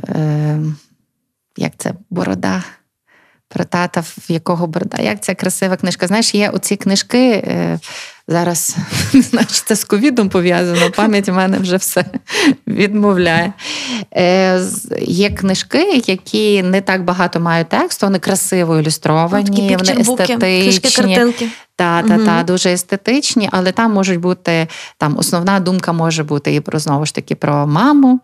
е, 0.08 0.60
як 1.56 1.72
це, 1.78 1.94
борода. 2.10 2.64
Про 3.48 3.64
тата, 3.64 4.00
в 4.00 4.24
якого 4.28 4.66
борода. 4.66 5.02
Як 5.02 5.20
ця 5.22 5.34
красива 5.34 5.76
книжка? 5.76 6.06
Знаєш, 6.06 6.34
є 6.34 6.50
оці 6.50 6.76
книжки. 6.76 7.30
Е, 7.30 7.78
Зараз 8.28 8.76
не 9.14 9.22
знаю, 9.22 9.46
чи 9.46 9.62
це 9.64 9.76
з 9.76 9.84
ковідом 9.84 10.28
пов'язано, 10.28 10.90
пам'ять 10.90 11.28
в 11.28 11.32
мене 11.32 11.58
вже 11.58 11.76
все 11.76 12.04
відмовляє. 12.66 13.52
Е, 14.16 14.60
Є 15.00 15.30
книжки, 15.30 16.02
які 16.06 16.62
не 16.62 16.80
так 16.80 17.04
багато 17.04 17.40
мають 17.40 17.68
тексту, 17.68 18.06
вони 18.06 18.18
красиво 18.18 18.78
ілюстровані, 18.78 19.68
ну, 19.70 19.76
вони 19.78 20.00
естетичні. 20.00 21.16
Та, 21.78 22.02
та, 22.02 22.18
та, 22.18 22.42
дуже 22.42 22.72
естетичні, 22.72 23.48
але 23.52 23.72
там 23.72 23.92
можуть 23.92 24.20
бути 24.20 24.68
там 24.98 25.18
основна 25.18 25.60
думка 25.60 25.92
може 25.92 26.24
бути 26.24 26.54
і 26.54 26.60
про 26.60 26.78
знову 26.78 27.06
ж 27.06 27.14
таки 27.14 27.34
про 27.34 27.66
маму 27.66 28.20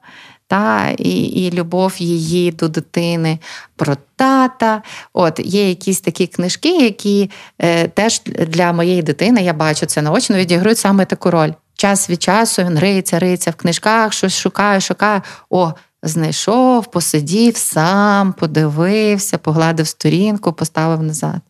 та, 0.52 0.94
і 0.98 1.22
і 1.22 1.50
любов 1.50 1.94
її 1.98 2.52
до 2.52 2.68
дитини, 2.68 3.38
про 3.76 3.96
тата. 4.16 4.82
От 5.12 5.40
Є 5.44 5.68
якісь 5.68 6.00
такі 6.00 6.26
книжки, 6.26 6.76
які 6.76 7.30
е, 7.58 7.88
теж 7.88 8.22
для 8.24 8.72
моєї 8.72 9.02
дитини, 9.02 9.42
я 9.42 9.52
бачу 9.52 9.86
це 9.86 10.02
наочно, 10.02 10.36
відіграють 10.36 10.78
саме 10.78 11.04
таку 11.04 11.30
роль. 11.30 11.50
Час 11.74 12.10
від 12.10 12.22
часу 12.22 12.62
він 12.62 12.78
риється, 12.78 13.18
риється 13.18 13.50
в 13.50 13.54
книжках, 13.54 14.12
щось 14.12 14.38
шукає, 14.38 14.80
шукає. 14.80 15.22
О, 15.50 15.72
знайшов, 16.02 16.90
посидів 16.90 17.56
сам, 17.56 18.32
подивився, 18.32 19.38
погладив 19.38 19.86
сторінку, 19.86 20.52
поставив 20.52 21.02
назад. 21.02 21.40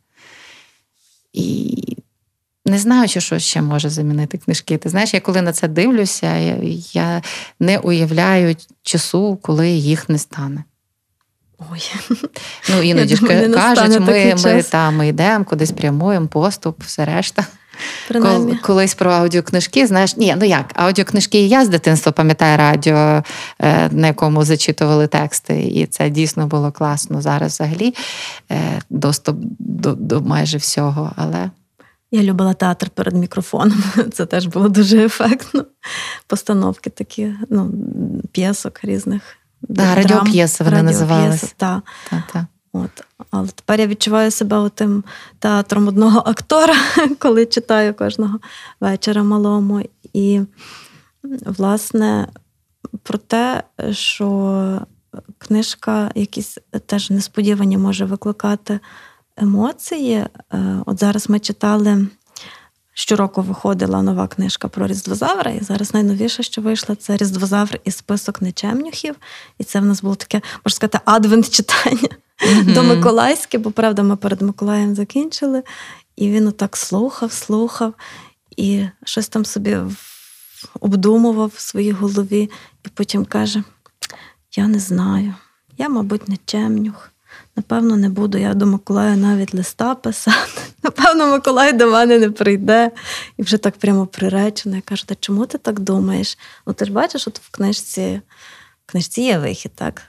І 1.33 1.97
не 2.73 2.79
знаю, 2.79 3.09
що 3.09 3.39
ще 3.39 3.63
може 3.63 3.89
замінити 3.89 4.39
книжки. 4.39 4.79
Ти 4.79 4.89
знаєш, 4.89 5.15
я 5.15 5.21
коли 5.21 5.43
на 5.43 5.53
це 5.53 5.69
дивлюся, 5.69 6.37
я, 6.37 6.57
я 6.93 7.23
не 7.61 7.79
уявляю 7.79 8.57
часу, 8.83 9.39
коли 9.43 9.71
їх 9.71 10.09
не 10.09 10.19
стане. 10.19 10.65
Ой. 11.73 11.93
Ну, 12.71 12.83
іноді 12.83 13.17
ж 13.17 13.27
кажуть, 13.55 14.01
ми 14.01 14.35
ми, 14.45 14.63
та, 14.63 14.91
ми 14.91 15.09
йдемо, 15.09 15.45
кудись 15.45 15.73
прямуємо, 15.73 16.27
поступ, 16.27 16.83
все 16.83 17.05
решта. 17.05 17.47
Кол, 18.13 18.57
колись 18.63 18.95
про 18.95 19.13
аудіокнижки, 19.13 19.87
знаєш, 19.87 20.17
ні, 20.17 20.35
ну 20.39 20.45
як, 20.45 20.73
аудіокнижки 20.75 21.39
і 21.39 21.49
я 21.49 21.65
з 21.65 21.69
дитинства 21.69 22.13
пам'ятаю 22.13 22.59
радіо, 22.59 23.23
е, 23.59 23.89
на 23.93 24.07
якому 24.07 24.45
зачитували 24.45 25.07
тексти, 25.07 25.61
і 25.61 25.87
це 25.87 26.11
дійсно 26.11 26.47
було 26.47 26.73
класно. 26.73 27.23
Зараз 27.23 27.53
взагалі 27.53 27.95
е, 28.51 28.81
доступ 28.91 29.37
до, 29.59 29.93
до 29.93 30.21
майже 30.21 30.59
всього. 30.59 31.13
але... 31.17 31.51
Я 32.15 32.23
любила 32.23 32.55
театр 32.55 32.91
перед 32.91 33.15
мікрофоном. 33.15 33.85
Це 34.13 34.27
теж 34.27 34.47
було 34.47 34.69
дуже 34.69 35.05
ефектно. 35.05 35.65
Постановки 36.27 36.91
такі, 36.91 37.33
ну, 37.51 37.71
п'єсок 38.33 38.85
різних. 38.85 39.23
Да, 39.63 39.95
радіоп'єси 39.95 40.65
вони 40.65 40.83
називалися. 40.83 41.47
Так. 41.57 41.83
Та, 42.11 42.23
та. 42.33 42.47
От. 42.73 42.91
Але 43.31 43.49
тепер 43.49 43.81
я 43.81 43.87
відчуваю 43.87 44.31
себе 44.31 44.71
тим 44.75 45.05
театром 45.39 45.89
одного 45.89 46.23
актора, 46.27 46.75
коли 47.19 47.47
читаю 47.47 47.95
кожного 47.95 48.41
вечора 48.81 49.23
малому. 49.23 49.83
І, 50.13 50.41
власне, 51.47 52.29
про 53.03 53.19
те, 53.19 53.63
що 53.91 54.81
книжка 55.39 56.11
якісь 56.15 56.59
теж 56.87 57.11
несподівані 57.11 57.79
може 57.79 58.05
викликати 58.05 58.81
емоції. 59.37 60.15
Е, 60.15 60.29
от 60.87 61.01
зараз 61.01 61.29
ми 61.29 61.39
читали. 61.39 62.07
Щороку 62.95 63.43
виходила 63.43 64.03
нова 64.03 64.29
книжка 64.29 64.69
про 64.69 64.87
Різдвозавра, 64.87 65.51
і 65.51 65.65
зараз 65.65 65.95
найновіше, 65.95 66.43
що 66.43 66.63
вийшла, 66.63 66.95
це 66.95 67.17
Різдвозавр 67.17 67.81
і 67.85 67.91
список 67.91 68.43
нечемнюхів. 68.43 69.15
І 69.59 69.65
це 69.65 69.81
в 69.81 69.85
нас 69.85 70.03
було 70.03 70.15
таке, 70.15 70.41
можна 70.65 70.77
сказати, 70.77 71.01
адвент 71.05 71.51
читання 71.51 72.09
mm-hmm. 72.47 72.75
до 72.75 72.83
Миколаївське, 72.83 73.59
бо 73.59 73.71
правда, 73.71 74.03
ми 74.03 74.17
перед 74.17 74.43
Миколаєм 74.43 74.95
закінчили. 74.95 75.63
І 76.17 76.31
він 76.31 76.47
отак 76.49 76.77
слухав, 76.77 77.33
слухав 77.33 77.95
і 78.57 78.87
щось 79.05 79.29
там 79.29 79.45
собі 79.45 79.79
обдумував 80.81 81.53
в 81.57 81.61
своїй 81.61 81.93
голові, 81.93 82.51
і 82.87 82.89
потім 82.89 83.25
каже: 83.25 83.63
Я 84.57 84.69
не 84.69 84.79
знаю, 84.79 85.35
я, 85.79 85.89
мабуть, 85.89 86.29
не 86.29 86.37
чемнюх. 86.45 87.12
Напевно, 87.57 87.97
не 87.97 88.09
буду 88.09 88.39
я 88.39 88.55
до 88.55 88.67
Миколая 88.67 89.17
навіть 89.17 89.55
листа 89.55 89.95
писати. 89.95 90.61
Напевно, 90.83 91.27
Миколай 91.27 91.73
до 91.73 91.87
мене 91.87 92.19
не 92.19 92.31
прийде. 92.31 92.91
І 93.37 93.43
вже 93.43 93.57
так 93.57 93.77
прямо 93.77 94.07
приречено. 94.07 94.77
Я 94.77 94.83
кажу, 94.83 95.05
та 95.07 95.15
чому 95.15 95.47
ти 95.47 95.59
так 95.59 95.81
думаєш? 95.81 96.39
Ну, 96.67 96.73
ти 96.73 96.85
ж 96.85 96.93
бачиш, 96.93 97.29
от 97.29 97.39
в 97.39 97.51
книжці 97.51 98.21
в 98.87 98.93
книжці 98.93 99.23
є 99.23 99.39
вихід, 99.39 99.73
так? 99.75 100.03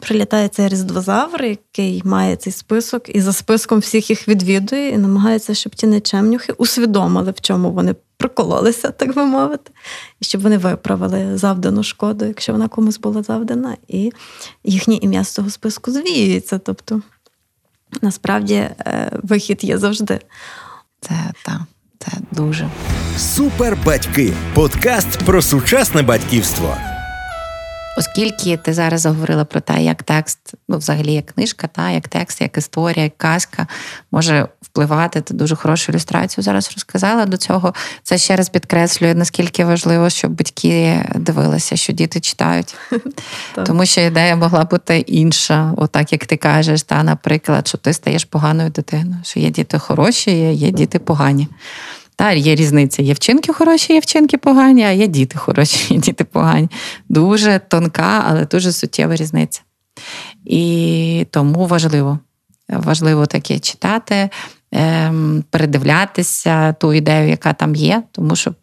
Прилітає 0.00 0.48
цей 0.48 0.68
різдвозавр, 0.68 1.44
який 1.44 2.02
має 2.04 2.36
цей 2.36 2.52
список, 2.52 3.16
і 3.16 3.20
за 3.20 3.32
списком 3.32 3.78
всіх 3.78 4.10
їх 4.10 4.28
відвідує, 4.28 4.88
і 4.88 4.98
намагається, 4.98 5.54
щоб 5.54 5.74
ті 5.74 5.86
нечемнюхи 5.86 6.52
усвідомили, 6.52 7.30
в 7.30 7.40
чому 7.40 7.72
вони 7.72 7.94
прокололися, 8.16 8.90
так 8.90 9.14
би 9.14 9.24
мовити, 9.24 9.70
і 10.20 10.24
щоб 10.24 10.40
вони 10.40 10.58
виправили 10.58 11.38
завдану 11.38 11.82
шкоду, 11.82 12.24
якщо 12.24 12.52
вона 12.52 12.68
комусь 12.68 12.98
була 12.98 13.22
завдана, 13.22 13.76
і 13.88 14.12
їхнє 14.64 14.94
ім'я 14.94 15.24
з 15.24 15.34
цього 15.34 15.50
списку 15.50 15.90
звіюється. 15.90 16.58
Тобто, 16.58 17.02
насправді, 18.02 18.54
е, 18.54 19.10
вихід 19.22 19.64
є 19.64 19.78
завжди. 19.78 20.20
Це 21.00 21.14
так, 21.44 21.60
це 21.98 22.12
дуже 22.32 22.70
Супер 23.18 23.78
батьки. 23.84 24.32
Подкаст 24.54 25.18
про 25.18 25.42
сучасне 25.42 26.02
батьківство. 26.02 26.89
Оскільки 28.00 28.56
ти 28.56 28.74
зараз 28.74 29.00
заговорила 29.00 29.44
про 29.44 29.60
те, 29.60 29.82
як 29.82 30.02
текст, 30.02 30.38
ну, 30.68 30.78
взагалі, 30.78 31.12
як 31.12 31.26
книжка, 31.26 31.66
та, 31.66 31.90
як 31.90 32.08
текст, 32.08 32.40
як 32.40 32.56
історія, 32.56 33.04
як 33.04 33.18
казка 33.18 33.66
може 34.10 34.48
впливати, 34.62 35.20
ти 35.20 35.34
дуже 35.34 35.56
хорошу 35.56 35.92
ілюстрацію 35.92 36.44
зараз 36.44 36.72
розказала 36.74 37.26
до 37.26 37.36
цього. 37.36 37.74
Це 38.02 38.18
ще 38.18 38.36
раз 38.36 38.48
підкреслює, 38.48 39.14
наскільки 39.14 39.64
важливо, 39.64 40.10
щоб 40.10 40.32
батьки 40.32 41.04
дивилися, 41.14 41.76
що 41.76 41.92
діти 41.92 42.20
читають. 42.20 42.74
Тому 43.66 43.86
що 43.86 44.00
ідея 44.00 44.36
могла 44.36 44.64
бути 44.64 44.98
інша, 44.98 45.74
отак 45.76 46.12
як 46.12 46.26
ти 46.26 46.36
кажеш, 46.36 46.82
та, 46.82 47.02
наприклад, 47.02 47.68
що 47.68 47.78
ти 47.78 47.92
стаєш 47.92 48.24
поганою 48.24 48.70
дитиною, 48.70 49.20
що 49.22 49.40
є 49.40 49.50
діти 49.50 49.78
хороші, 49.78 50.30
є 50.52 50.70
діти 50.70 50.98
погані. 50.98 51.48
Та, 52.20 52.32
Є 52.32 52.54
різниця. 52.54 53.02
Є 53.02 53.12
вчинки 53.12 53.52
хороші, 53.52 53.92
є 53.92 54.00
вчинки 54.00 54.38
погані, 54.38 54.84
а 54.84 54.90
є 54.90 55.06
діти 55.06 55.38
хороші, 55.38 55.94
є 55.94 56.00
діти 56.00 56.24
погані. 56.24 56.68
Дуже 57.08 57.60
тонка, 57.68 58.24
але 58.26 58.44
дуже 58.44 58.72
суттєва 58.72 59.16
різниця. 59.16 59.60
І 60.44 61.26
тому 61.30 61.66
важливо. 61.66 62.18
Важливо 62.68 63.26
таке 63.26 63.58
читати, 63.58 64.30
ем, 64.72 65.44
передивлятися 65.50 66.72
ту 66.72 66.92
ідею, 66.92 67.28
яка 67.28 67.52
там 67.52 67.74
є, 67.74 68.02
тому 68.12 68.36
що 68.36 68.54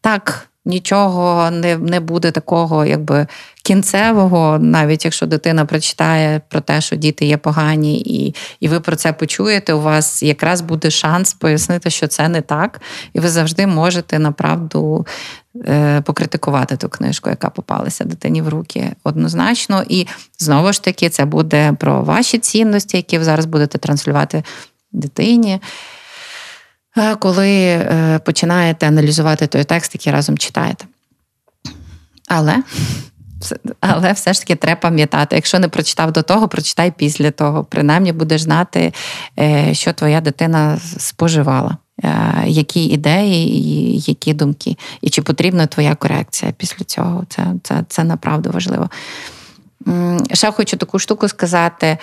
так. 0.00 0.49
Нічого 0.70 1.50
не 1.50 1.76
не 1.76 2.00
буде 2.00 2.30
такого, 2.30 2.86
якби 2.86 3.26
кінцевого, 3.62 4.58
навіть 4.58 5.04
якщо 5.04 5.26
дитина 5.26 5.64
прочитає 5.64 6.40
про 6.48 6.60
те, 6.60 6.80
що 6.80 6.96
діти 6.96 7.26
є 7.26 7.36
погані, 7.36 8.00
і 8.00 8.34
і 8.60 8.68
ви 8.68 8.80
про 8.80 8.96
це 8.96 9.12
почуєте, 9.12 9.72
у 9.72 9.80
вас 9.80 10.22
якраз 10.22 10.60
буде 10.60 10.90
шанс 10.90 11.34
пояснити, 11.34 11.90
що 11.90 12.06
це 12.06 12.28
не 12.28 12.40
так, 12.40 12.80
і 13.12 13.20
ви 13.20 13.28
завжди 13.28 13.66
можете 13.66 14.18
направду 14.18 15.06
е, 15.66 16.00
покритикувати 16.00 16.76
ту 16.76 16.88
книжку, 16.88 17.30
яка 17.30 17.50
попалася 17.50 18.04
дитині 18.04 18.42
в 18.42 18.48
руки 18.48 18.92
однозначно. 19.04 19.84
І 19.88 20.06
знову 20.38 20.72
ж 20.72 20.82
таки, 20.82 21.08
це 21.08 21.24
буде 21.24 21.72
про 21.78 22.02
ваші 22.02 22.38
цінності, 22.38 22.96
які 22.96 23.18
ви 23.18 23.24
зараз 23.24 23.46
будете 23.46 23.78
транслювати 23.78 24.44
дитині. 24.92 25.60
Коли 27.18 27.50
е, 27.66 28.20
починаєте 28.24 28.88
аналізувати 28.88 29.46
той 29.46 29.64
текст, 29.64 29.94
який 29.94 30.12
разом 30.12 30.38
читаєте. 30.38 30.84
Але 32.28 32.62
але 33.80 34.12
все 34.12 34.32
ж 34.32 34.40
таки 34.40 34.54
треба 34.54 34.80
пам'ятати, 34.80 35.36
якщо 35.36 35.58
не 35.58 35.68
прочитав 35.68 36.12
до 36.12 36.22
того, 36.22 36.48
прочитай 36.48 36.92
після 36.96 37.30
того. 37.30 37.64
Принаймні 37.64 38.12
будеш 38.12 38.42
знати, 38.42 38.92
е, 39.38 39.74
що 39.74 39.92
твоя 39.92 40.20
дитина 40.20 40.78
споживала, 40.98 41.76
е, 42.04 42.42
які 42.46 42.84
ідеї 42.84 43.56
і 43.56 43.98
які 43.98 44.34
думки, 44.34 44.76
і 45.00 45.10
чи 45.10 45.22
потрібна 45.22 45.66
твоя 45.66 45.94
корекція 45.94 46.52
після 46.56 46.84
цього. 46.84 47.24
Це, 47.28 47.46
це, 47.62 47.84
Це 47.88 48.04
направду 48.04 48.50
важливо. 48.50 48.90
Ще 50.32 50.52
хочу 50.52 50.76
таку 50.76 50.98
штуку 50.98 51.28
сказати: 51.28 51.98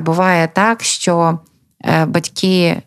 буває 0.00 0.48
так, 0.54 0.82
що 0.82 1.38
батьки 2.06 2.82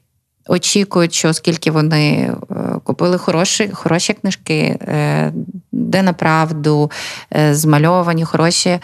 очікують, 0.48 1.14
що 1.14 1.30
оскільки 1.30 1.72
вони 1.72 2.12
е, 2.12 2.36
купили 2.84 3.18
хороші 3.18 3.70
хороші 3.74 4.14
книжки, 4.14 4.58
е, 4.82 5.34
де 5.72 6.02
направду 6.02 6.92
е, 7.36 7.56
змальовані 7.56 8.26
хороші 8.26 8.80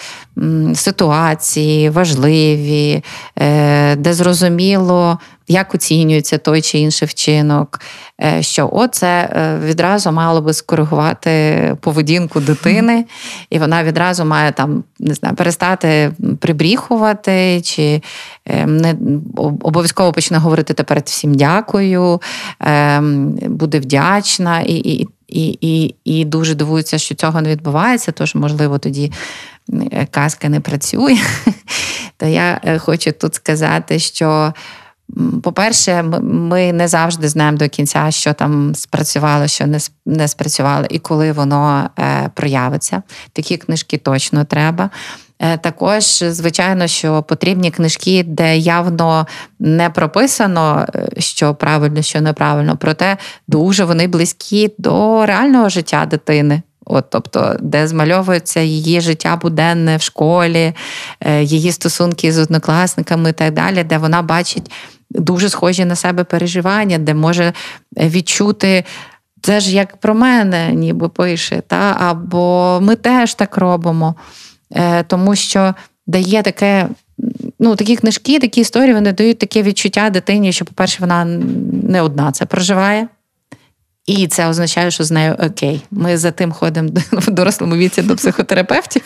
ситуації, 0.75 1.89
важливі, 1.89 3.03
де 3.97 4.13
зрозуміло 4.13 5.19
як 5.47 5.75
оцінюється 5.75 6.37
той 6.37 6.61
чи 6.61 6.79
інший 6.79 7.07
вчинок, 7.07 7.81
е, 8.23 8.43
що 8.43 8.69
оце 8.71 9.07
е, 9.07 9.59
відразу 9.65 10.11
мало 10.11 10.41
би 10.41 10.53
скоригувати 10.53 11.75
поведінку 11.81 12.39
дитини, 12.39 13.05
і 13.49 13.59
вона 13.59 13.83
відразу 13.83 14.25
має 14.25 14.51
там 14.51 14.83
не 14.99 15.13
знаю, 15.13 15.35
перестати 15.35 16.11
прибріхувати, 16.39 17.61
чи 17.63 18.01
е, 18.45 18.65
не 18.65 18.95
обов'язково 19.37 20.11
почне 20.11 20.37
говорити 20.37 20.73
тепер 20.73 21.01
всім 21.05 21.35
дякую, 21.35 22.21
буде 23.41 23.79
вдячна 23.79 24.61
і, 24.61 24.73
і, 24.75 25.07
і, 25.27 25.57
і, 25.61 25.95
і 26.03 26.25
дуже 26.25 26.55
дивується, 26.55 26.97
що 26.97 27.15
цього 27.15 27.41
не 27.41 27.49
відбувається, 27.49 28.11
тож, 28.11 28.35
можливо, 28.35 28.77
тоді. 28.77 29.11
Казка 30.11 30.49
не 30.49 30.59
працює, 30.59 31.17
то 32.17 32.25
я 32.25 32.79
хочу 32.79 33.11
тут 33.11 33.35
сказати, 33.35 33.99
що 33.99 34.53
по-перше, 35.43 36.03
ми 36.21 36.73
не 36.73 36.87
завжди 36.87 37.27
знаємо 37.27 37.57
до 37.57 37.69
кінця, 37.69 38.11
що 38.11 38.33
там 38.33 38.75
спрацювало, 38.75 39.47
що 39.47 39.65
не 40.05 40.27
спрацювало, 40.27 40.85
і 40.89 40.99
коли 40.99 41.31
воно 41.31 41.89
е, 41.99 42.29
проявиться. 42.33 43.03
Такі 43.33 43.57
книжки 43.57 43.97
точно 43.97 44.45
треба. 44.45 44.89
Е, 45.39 45.57
також, 45.57 46.03
звичайно, 46.23 46.87
що 46.87 47.23
потрібні 47.23 47.71
книжки, 47.71 48.23
де 48.27 48.57
явно 48.57 49.27
не 49.59 49.89
прописано, 49.89 50.85
е, 50.95 51.09
що 51.17 51.55
правильно, 51.55 52.01
що 52.01 52.21
неправильно, 52.21 52.77
проте 52.77 53.17
дуже 53.47 53.85
вони 53.85 54.07
близькі 54.07 54.73
до 54.77 55.25
реального 55.25 55.69
життя 55.69 56.05
дитини. 56.05 56.61
От, 56.85 57.05
Тобто, 57.09 57.55
де 57.61 57.87
змальовується 57.87 58.59
її 58.59 59.01
життя 59.01 59.35
буденне 59.35 59.97
в 59.97 60.01
школі, 60.01 60.73
її 61.41 61.71
стосунки 61.71 62.31
з 62.33 62.37
однокласниками 62.37 63.29
і 63.29 63.33
так 63.33 63.53
далі, 63.53 63.83
де 63.83 63.97
вона 63.97 64.21
бачить 64.21 64.71
дуже 65.09 65.49
схожі 65.49 65.85
на 65.85 65.95
себе 65.95 66.23
переживання, 66.23 66.97
де 66.97 67.13
може 67.13 67.53
відчути. 67.97 68.83
Це 69.41 69.59
ж 69.59 69.75
як 69.75 69.97
про 69.97 70.13
мене, 70.13 70.71
ніби 70.73 71.09
пише, 71.09 71.61
та? 71.67 71.95
або 71.99 72.79
ми 72.81 72.95
теж 72.95 73.33
так 73.33 73.57
робимо. 73.57 74.15
Е, 74.75 75.03
Тому 75.03 75.35
що 75.35 75.73
дає 76.07 76.41
таке, 76.41 76.87
ну, 77.59 77.75
такі 77.75 77.95
книжки, 77.95 78.39
такі 78.39 78.61
історії, 78.61 78.93
вони 78.93 79.11
дають 79.11 79.39
таке 79.39 79.63
відчуття 79.63 80.09
дитині, 80.09 80.53
що, 80.53 80.65
по-перше, 80.65 80.97
вона 80.99 81.25
не 81.83 82.01
одна 82.01 82.31
це 82.31 82.45
проживає. 82.45 83.07
І 84.07 84.27
це 84.27 84.47
означає, 84.47 84.91
що 84.91 85.03
з 85.03 85.11
нею 85.11 85.35
окей. 85.39 85.81
Ми 85.91 86.17
за 86.17 86.31
тим 86.31 86.51
ходимо 86.51 86.89
в 87.11 87.31
дорослому 87.31 87.75
віці 87.75 88.01
до 88.01 88.15
психотерапевтів, 88.15 89.01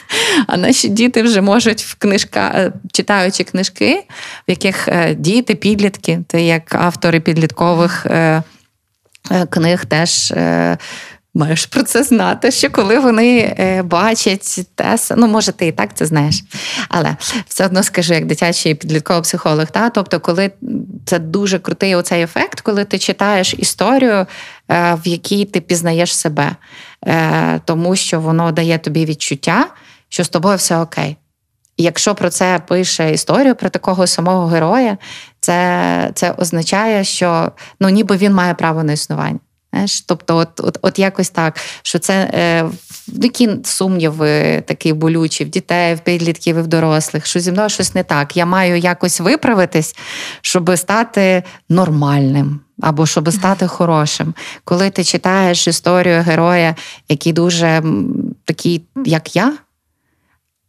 а 0.47 0.57
наші 0.57 0.89
діти 0.89 1.23
вже 1.23 1.41
можуть 1.41 1.81
в 1.81 1.95
книжка, 1.95 2.51
е, 2.55 2.71
читаючи 2.91 3.43
книжки, 3.43 4.03
в 4.47 4.51
яких 4.51 4.87
е, 4.87 5.15
діти, 5.15 5.55
підлітки, 5.55 6.19
ти 6.27 6.41
як 6.41 6.75
автори 6.75 7.19
підліткових 7.19 8.05
е, 8.05 8.43
книг 9.49 9.85
теж 9.85 10.33
Маєш 11.33 11.65
про 11.65 11.83
це 11.83 12.03
знати, 12.03 12.51
що 12.51 12.69
коли 12.69 12.99
вони 12.99 13.55
е, 13.59 13.83
бачать 13.83 14.59
те, 14.75 14.97
ну 15.17 15.27
може 15.27 15.51
ти 15.51 15.67
і 15.67 15.71
так 15.71 15.89
це 15.93 16.05
знаєш, 16.05 16.43
але 16.89 17.15
все 17.47 17.65
одно 17.65 17.83
скажу, 17.83 18.13
як 18.13 18.25
дитячий 18.25 18.75
підлітковий 18.75 19.21
психолог. 19.21 19.67
Та? 19.67 19.89
Тобто, 19.89 20.19
коли 20.19 20.51
це 21.05 21.19
дуже 21.19 21.59
крутий 21.59 21.95
оцей 21.95 22.23
ефект, 22.23 22.61
коли 22.61 22.85
ти 22.85 22.99
читаєш 22.99 23.53
історію, 23.57 24.11
е, 24.11 24.27
в 25.05 25.07
якій 25.07 25.45
ти 25.45 25.61
пізнаєш 25.61 26.15
себе, 26.15 26.55
е, 27.07 27.61
тому 27.65 27.95
що 27.95 28.19
воно 28.19 28.51
дає 28.51 28.77
тобі 28.77 29.05
відчуття, 29.05 29.67
що 30.09 30.23
з 30.23 30.29
тобою 30.29 30.57
все 30.57 30.77
окей. 30.77 31.17
Якщо 31.77 32.15
про 32.15 32.29
це 32.29 32.61
пише 32.67 33.11
історію 33.11 33.55
про 33.55 33.69
такого 33.69 34.07
самого 34.07 34.47
героя, 34.47 34.97
це 35.39 36.11
це 36.15 36.31
означає, 36.31 37.03
що 37.03 37.51
ну 37.79 37.89
ніби 37.89 38.17
він 38.17 38.33
має 38.33 38.53
право 38.53 38.83
на 38.83 38.93
існування. 38.93 39.39
Знаєш? 39.73 40.01
Тобто, 40.01 40.37
от 40.37 40.59
от, 40.59 40.77
от 40.81 40.99
якось 40.99 41.29
так, 41.29 41.57
що 41.81 41.99
це 41.99 42.13
е, 42.33 42.69
які 43.07 43.49
сумніви 43.63 44.63
такі 44.67 44.93
болючі 44.93 45.45
в 45.45 45.49
дітей, 45.49 45.95
в 45.95 45.99
підлітків 45.99 46.57
і 46.57 46.61
в 46.61 46.67
дорослих, 46.67 47.25
що 47.25 47.39
зі 47.39 47.51
мною 47.51 47.69
щось 47.69 47.95
не 47.95 48.03
так. 48.03 48.37
Я 48.37 48.45
маю 48.45 48.77
якось 48.77 49.19
виправитись, 49.19 49.95
щоб 50.41 50.77
стати 50.77 51.43
нормальним. 51.69 52.59
Або 52.81 53.05
щоб 53.05 53.31
стати 53.31 53.67
хорошим. 53.77 54.33
Коли 54.63 54.89
ти 54.89 55.03
читаєш 55.03 55.67
історію 55.67 56.21
героя, 56.21 56.75
який 57.09 57.33
дуже 57.33 57.83
такий, 58.45 58.85
як 59.05 59.35
я, 59.35 59.53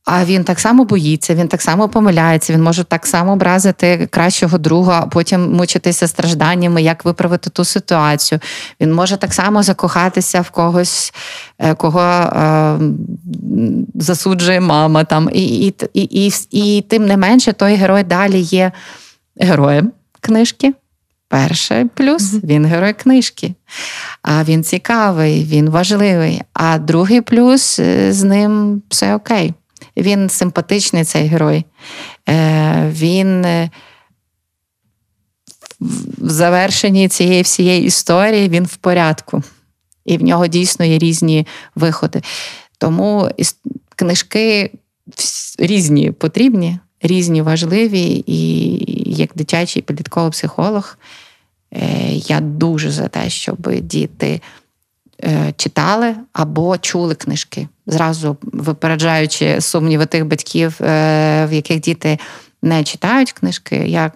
а 0.04 0.24
він 0.24 0.44
так 0.44 0.60
само 0.60 0.84
боїться, 0.84 1.34
він 1.34 1.48
так 1.48 1.62
само 1.62 1.88
помиляється, 1.88 2.52
він 2.52 2.62
може 2.62 2.84
так 2.84 3.06
само 3.06 3.32
образити 3.32 4.08
кращого 4.10 4.58
друга, 4.58 5.06
потім 5.06 5.52
мучитися 5.52 6.08
стражданнями, 6.08 6.82
як 6.82 7.04
виправити 7.04 7.50
ту 7.50 7.64
ситуацію. 7.64 8.40
Він 8.80 8.94
може 8.94 9.16
так 9.16 9.34
само 9.34 9.62
закохатися 9.62 10.40
в 10.40 10.50
когось, 10.50 11.14
е, 11.58 11.74
кого 11.74 12.00
е, 12.00 12.78
засуджує 13.94 14.60
мама. 14.60 15.04
Там. 15.04 15.30
І, 15.32 15.66
і, 15.66 15.74
і, 15.94 16.26
і, 16.26 16.32
і 16.50 16.82
тим 16.82 17.06
не 17.06 17.16
менше, 17.16 17.52
той 17.52 17.74
герой 17.74 18.02
далі 18.02 18.40
є 18.40 18.72
героєм 19.40 19.92
книжки. 20.20 20.72
Перший 21.28 21.84
плюс 21.84 22.34
він 22.44 22.66
герой 22.66 22.92
книжки. 22.92 23.54
А 24.22 24.44
він 24.44 24.64
цікавий, 24.64 25.44
він 25.44 25.70
важливий. 25.70 26.42
А 26.52 26.78
другий 26.78 27.20
плюс 27.20 27.78
е, 27.78 28.12
з 28.12 28.22
ним 28.22 28.82
все 28.88 29.14
окей. 29.14 29.54
Він 29.96 30.28
симпатичний 30.28 31.04
цей 31.04 31.26
герой. 31.26 31.64
Е, 32.28 32.90
він 32.92 33.44
е, 33.44 33.70
в 36.18 36.30
завершенні 36.30 37.08
цієї 37.08 37.42
всієї 37.42 37.84
історії 37.84 38.48
він 38.48 38.64
в 38.64 38.76
порядку. 38.76 39.42
І 40.04 40.16
в 40.16 40.22
нього 40.22 40.46
дійсно 40.46 40.84
є 40.84 40.98
різні 40.98 41.46
виходи. 41.74 42.22
Тому 42.78 43.28
книжки 43.96 44.70
різні 45.58 46.10
потрібні, 46.10 46.78
різні 47.02 47.42
важливі, 47.42 48.24
і 48.26 49.14
як 49.16 49.30
дитячий 49.34 49.82
підлітковий 49.82 50.30
психолог. 50.30 50.98
Е, 51.72 52.12
я 52.12 52.40
дуже 52.40 52.90
за 52.90 53.08
те, 53.08 53.30
щоб 53.30 53.74
діти 53.80 54.40
читали 55.56 56.14
або 56.32 56.78
чули 56.78 57.14
книжки, 57.14 57.68
зразу 57.86 58.36
випереджаючи 58.42 59.60
сумніви 59.60 60.06
тих 60.06 60.26
батьків, 60.26 60.82
е, 60.82 61.46
в 61.46 61.52
яких 61.52 61.80
діти 61.80 62.18
не 62.62 62.84
читають 62.84 63.32
книжки. 63.32 63.76
Я 63.76 64.12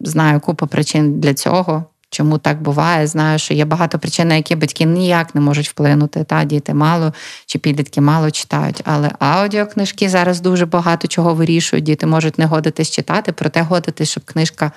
знаю 0.00 0.40
купу 0.40 0.66
причин 0.66 1.20
для 1.20 1.34
цього. 1.34 1.84
Чому 2.12 2.38
так 2.38 2.62
буває? 2.62 3.06
Знаю, 3.06 3.38
що 3.38 3.54
є 3.54 3.64
багато 3.64 3.98
причин, 3.98 4.28
на 4.28 4.34
які 4.34 4.56
батьки 4.56 4.84
ніяк 4.84 5.34
не 5.34 5.40
можуть 5.40 5.68
вплинути. 5.68 6.24
Та 6.24 6.44
діти 6.44 6.74
мало 6.74 7.12
чи 7.46 7.58
підлітки 7.58 8.00
мало 8.00 8.30
читають. 8.30 8.82
Але 8.84 9.10
аудіокнижки 9.18 10.08
зараз 10.08 10.40
дуже 10.40 10.66
багато 10.66 11.08
чого 11.08 11.34
вирішують. 11.34 11.84
Діти 11.84 12.06
можуть 12.06 12.38
не 12.38 12.46
годитись 12.46 12.90
читати, 12.90 13.32
проте 13.32 13.62
годитись, 13.62 14.10
щоб 14.10 14.24
книжка 14.24 14.72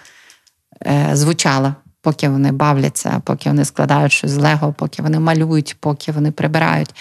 е, 0.86 1.10
звучала 1.14 1.76
поки 2.04 2.30
вони 2.30 2.52
бавляться, 2.52 3.22
поки 3.26 3.50
вони 3.50 3.66
складають 3.66 4.12
щось 4.12 4.32
з 4.32 4.38
лего, 4.38 4.74
поки 4.78 5.02
вони 5.02 5.20
малюють, 5.20 5.76
поки 5.80 6.12
вони 6.12 6.32
прибирають. 6.32 6.96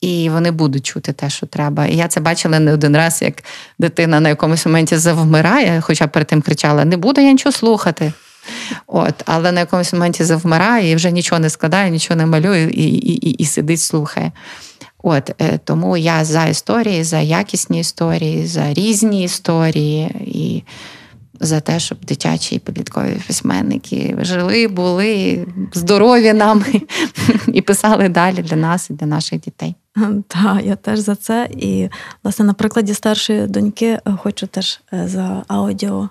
І 0.00 0.30
вони 0.30 0.50
будуть 0.50 0.86
чути 0.86 1.12
те, 1.12 1.30
що 1.30 1.46
треба. 1.46 1.86
І 1.86 1.96
я 1.96 2.08
це 2.08 2.20
бачила 2.20 2.58
не 2.58 2.72
один 2.72 2.96
раз, 2.96 3.22
як 3.22 3.34
дитина 3.78 4.20
на 4.20 4.28
якомусь 4.28 4.66
моменті 4.66 4.96
завмирає, 4.96 5.80
хоча 5.80 6.06
перед 6.06 6.26
тим 6.26 6.42
кричала: 6.42 6.84
не 6.84 6.96
буду 6.96 7.20
я 7.20 7.32
нічого 7.32 7.52
слухати. 7.52 8.12
От, 8.86 9.14
Але 9.26 9.52
на 9.52 9.60
якомусь 9.60 9.92
моменті 9.92 10.24
завмирає 10.24 10.90
і 10.90 10.94
вже 10.94 11.10
нічого 11.10 11.38
не 11.38 11.50
складає, 11.50 11.90
нічого 11.90 12.16
не 12.16 12.26
малює 12.26 12.62
і 12.62 12.84
і, 12.84 13.28
і, 13.28 13.30
і 13.30 13.44
сидить, 13.44 13.80
слухає. 13.80 14.32
От, 15.02 15.30
е, 15.40 15.58
Тому 15.64 15.96
я 15.96 16.24
за 16.24 16.46
історії, 16.46 17.04
за 17.04 17.20
якісні 17.20 17.80
історії, 17.80 18.46
за 18.46 18.74
різні 18.74 19.22
історії. 19.22 20.04
І 20.26 20.62
за 21.40 21.60
те, 21.60 21.80
щоб 21.80 21.98
дитячі 22.04 22.56
і 22.56 22.58
підліткові 22.58 23.20
письменники 23.26 24.16
жили, 24.20 24.68
були 24.68 25.46
здорові 25.72 26.32
нам 26.32 26.64
і 27.46 27.62
писали 27.62 28.08
далі 28.08 28.42
для 28.42 28.56
нас 28.56 28.90
і 28.90 28.92
для 28.92 29.06
наших 29.06 29.40
дітей. 29.40 29.74
Так, 30.28 30.64
я 30.64 30.76
теж 30.76 30.98
за 30.98 31.14
це. 31.14 31.48
І, 31.50 31.88
власне, 32.24 32.44
на 32.44 32.54
прикладі 32.54 32.94
старшої 32.94 33.46
доньки 33.46 33.86
е, 33.86 34.00
хочу 34.22 34.46
теж 34.46 34.80
е, 34.92 35.08
за 35.08 35.42
аудіо 35.48 36.08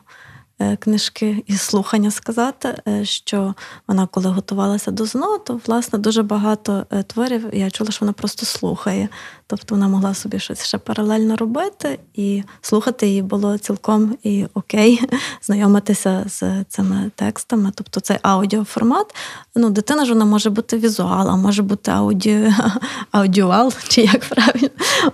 книжки 0.79 1.43
і 1.47 1.57
слухання 1.57 2.11
сказати, 2.11 2.75
е, 2.87 3.05
що 3.05 3.55
вона, 3.87 4.07
коли 4.07 4.29
готувалася 4.29 4.91
до 4.91 5.05
ЗНО, 5.05 5.37
то 5.37 5.59
власне 5.65 5.99
дуже 5.99 6.23
багато 6.23 6.85
е, 6.91 7.03
творів. 7.03 7.45
Я 7.53 7.69
чула, 7.69 7.91
що 7.91 8.05
вона 8.05 8.13
просто 8.13 8.45
слухає. 8.45 9.09
Тобто 9.47 9.75
вона 9.75 9.87
могла 9.87 10.13
собі 10.13 10.39
щось 10.39 10.65
ще 10.65 10.77
паралельно 10.77 11.35
робити, 11.35 11.99
і 12.13 12.43
слухати 12.61 13.07
її 13.07 13.21
було 13.21 13.57
цілком 13.57 14.17
і 14.23 14.45
окей, 14.53 15.01
знайомитися 15.41 16.23
з 16.27 16.63
цими 16.63 17.11
текстами. 17.15 17.71
Тобто 17.75 17.99
цей 17.99 18.17
аудіоформат. 18.21 19.15
Ну, 19.55 19.69
дитина 19.69 20.05
ж 20.05 20.13
вона 20.13 20.25
може 20.25 20.49
бути 20.49 20.77
візуал, 20.77 21.29
а 21.29 21.35
може 21.35 21.63
бути 21.63 21.91
ауді... 21.91 22.53
аудіуал, 23.11 23.73
чи 23.87 24.01
як 24.01 24.25
правильно. 24.25 24.69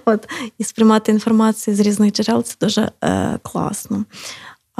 От, 0.05 0.29
І 0.57 0.63
сприймати 0.63 1.11
інформацію 1.11 1.75
з 1.75 1.79
різних 1.79 2.13
джерел 2.13 2.43
це 2.43 2.55
дуже 2.61 2.91
е, 3.03 3.39
класно. 3.43 4.05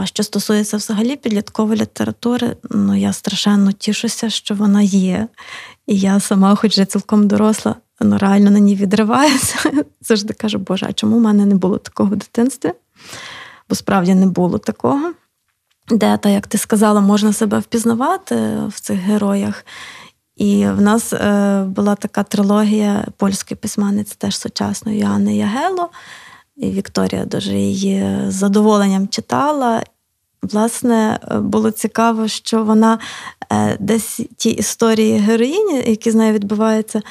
А 0.02 0.06
що 0.06 0.24
стосується 0.24 0.78
взагалі 0.78 1.16
підліткової 1.16 1.82
літератури, 1.82 2.56
ну 2.70 2.96
я 2.96 3.14
страшенно 3.14 3.72
тішуся, 3.72 4.30
що 4.30 4.56
вона 4.56 4.82
є. 4.82 5.28
І 5.88 6.00
я 6.00 6.20
сама, 6.20 6.56
хоч 6.56 6.72
вже 6.72 6.86
цілком 6.86 7.28
доросла, 7.28 7.76
ну 8.00 8.18
реально 8.18 8.52
на 8.52 8.60
ній 8.60 8.76
відриваюся. 8.76 9.72
Завжди 10.02 10.34
кажу, 10.34 10.58
Боже, 10.58 10.86
а 10.90 10.94
чому 10.94 11.18
в 11.18 11.22
мене 11.22 11.46
не 11.46 11.56
було 11.56 11.78
такого 11.78 12.10
в 12.10 12.16
дитинстві? 12.16 12.72
Бо 13.70 13.76
справді 13.76 14.16
не 14.16 14.26
було 14.26 14.58
такого. 14.58 15.14
Де, 15.90 16.18
та, 16.18 16.30
як 16.30 16.48
ти 16.48 16.58
сказала, 16.58 17.02
можна 17.02 17.34
себе 17.34 17.60
впізнавати 17.60 18.36
в 18.68 18.80
цих 18.80 19.00
героях. 19.00 19.66
І 20.36 20.66
в 20.68 20.82
нас 20.82 21.14
е, 21.14 21.64
була 21.68 21.96
така 21.96 22.24
трилогія 22.24 23.06
польської 23.18 23.58
письменниці, 23.58 24.16
теж 24.18 24.38
сучасної 24.38 25.00
Яни 25.00 25.38
Ягело. 25.38 25.90
І 26.62 26.72
Вікторія 26.72 27.26
дуже 27.26 27.54
її 27.54 28.06
з 28.28 28.34
задоволенням 28.34 29.08
читала. 29.08 29.84
Власне, 30.42 31.20
було 31.42 31.72
цікаво, 31.72 32.28
що 32.28 32.64
вона 32.64 33.00
е, 33.52 33.78
десь 33.80 34.22
ті 34.38 34.50
історії 34.50 35.18
героїні, 35.18 35.84
які 35.88 36.12
з 36.12 36.16
нею 36.16 36.34
відбуваються, 36.34 37.02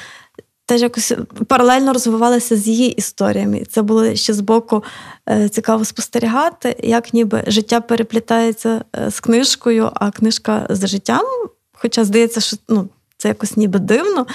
теж 0.65 0.81
якось 0.81 1.13
паралельно 1.47 1.93
розвивалися 1.93 2.55
з 2.55 2.67
її 2.67 2.91
історіями. 2.91 3.63
Це 3.69 3.81
було 3.81 4.15
ще 4.15 4.33
з 4.33 4.39
боку 4.39 4.83
е, 5.29 5.49
цікаво 5.49 5.85
спостерігати, 5.85 6.75
як 6.83 7.13
ніби 7.13 7.43
життя 7.47 7.81
переплітається 7.81 8.85
е, 8.95 9.11
з 9.11 9.19
книжкою, 9.19 9.91
а 9.93 10.11
книжка 10.11 10.67
з 10.69 10.87
життям. 10.87 11.25
Хоча 11.73 12.03
здається, 12.03 12.41
що 12.41 12.57
ну, 12.67 12.89
це 13.17 13.27
якось 13.27 13.57
ніби 13.57 13.79
дивно. 13.79 14.25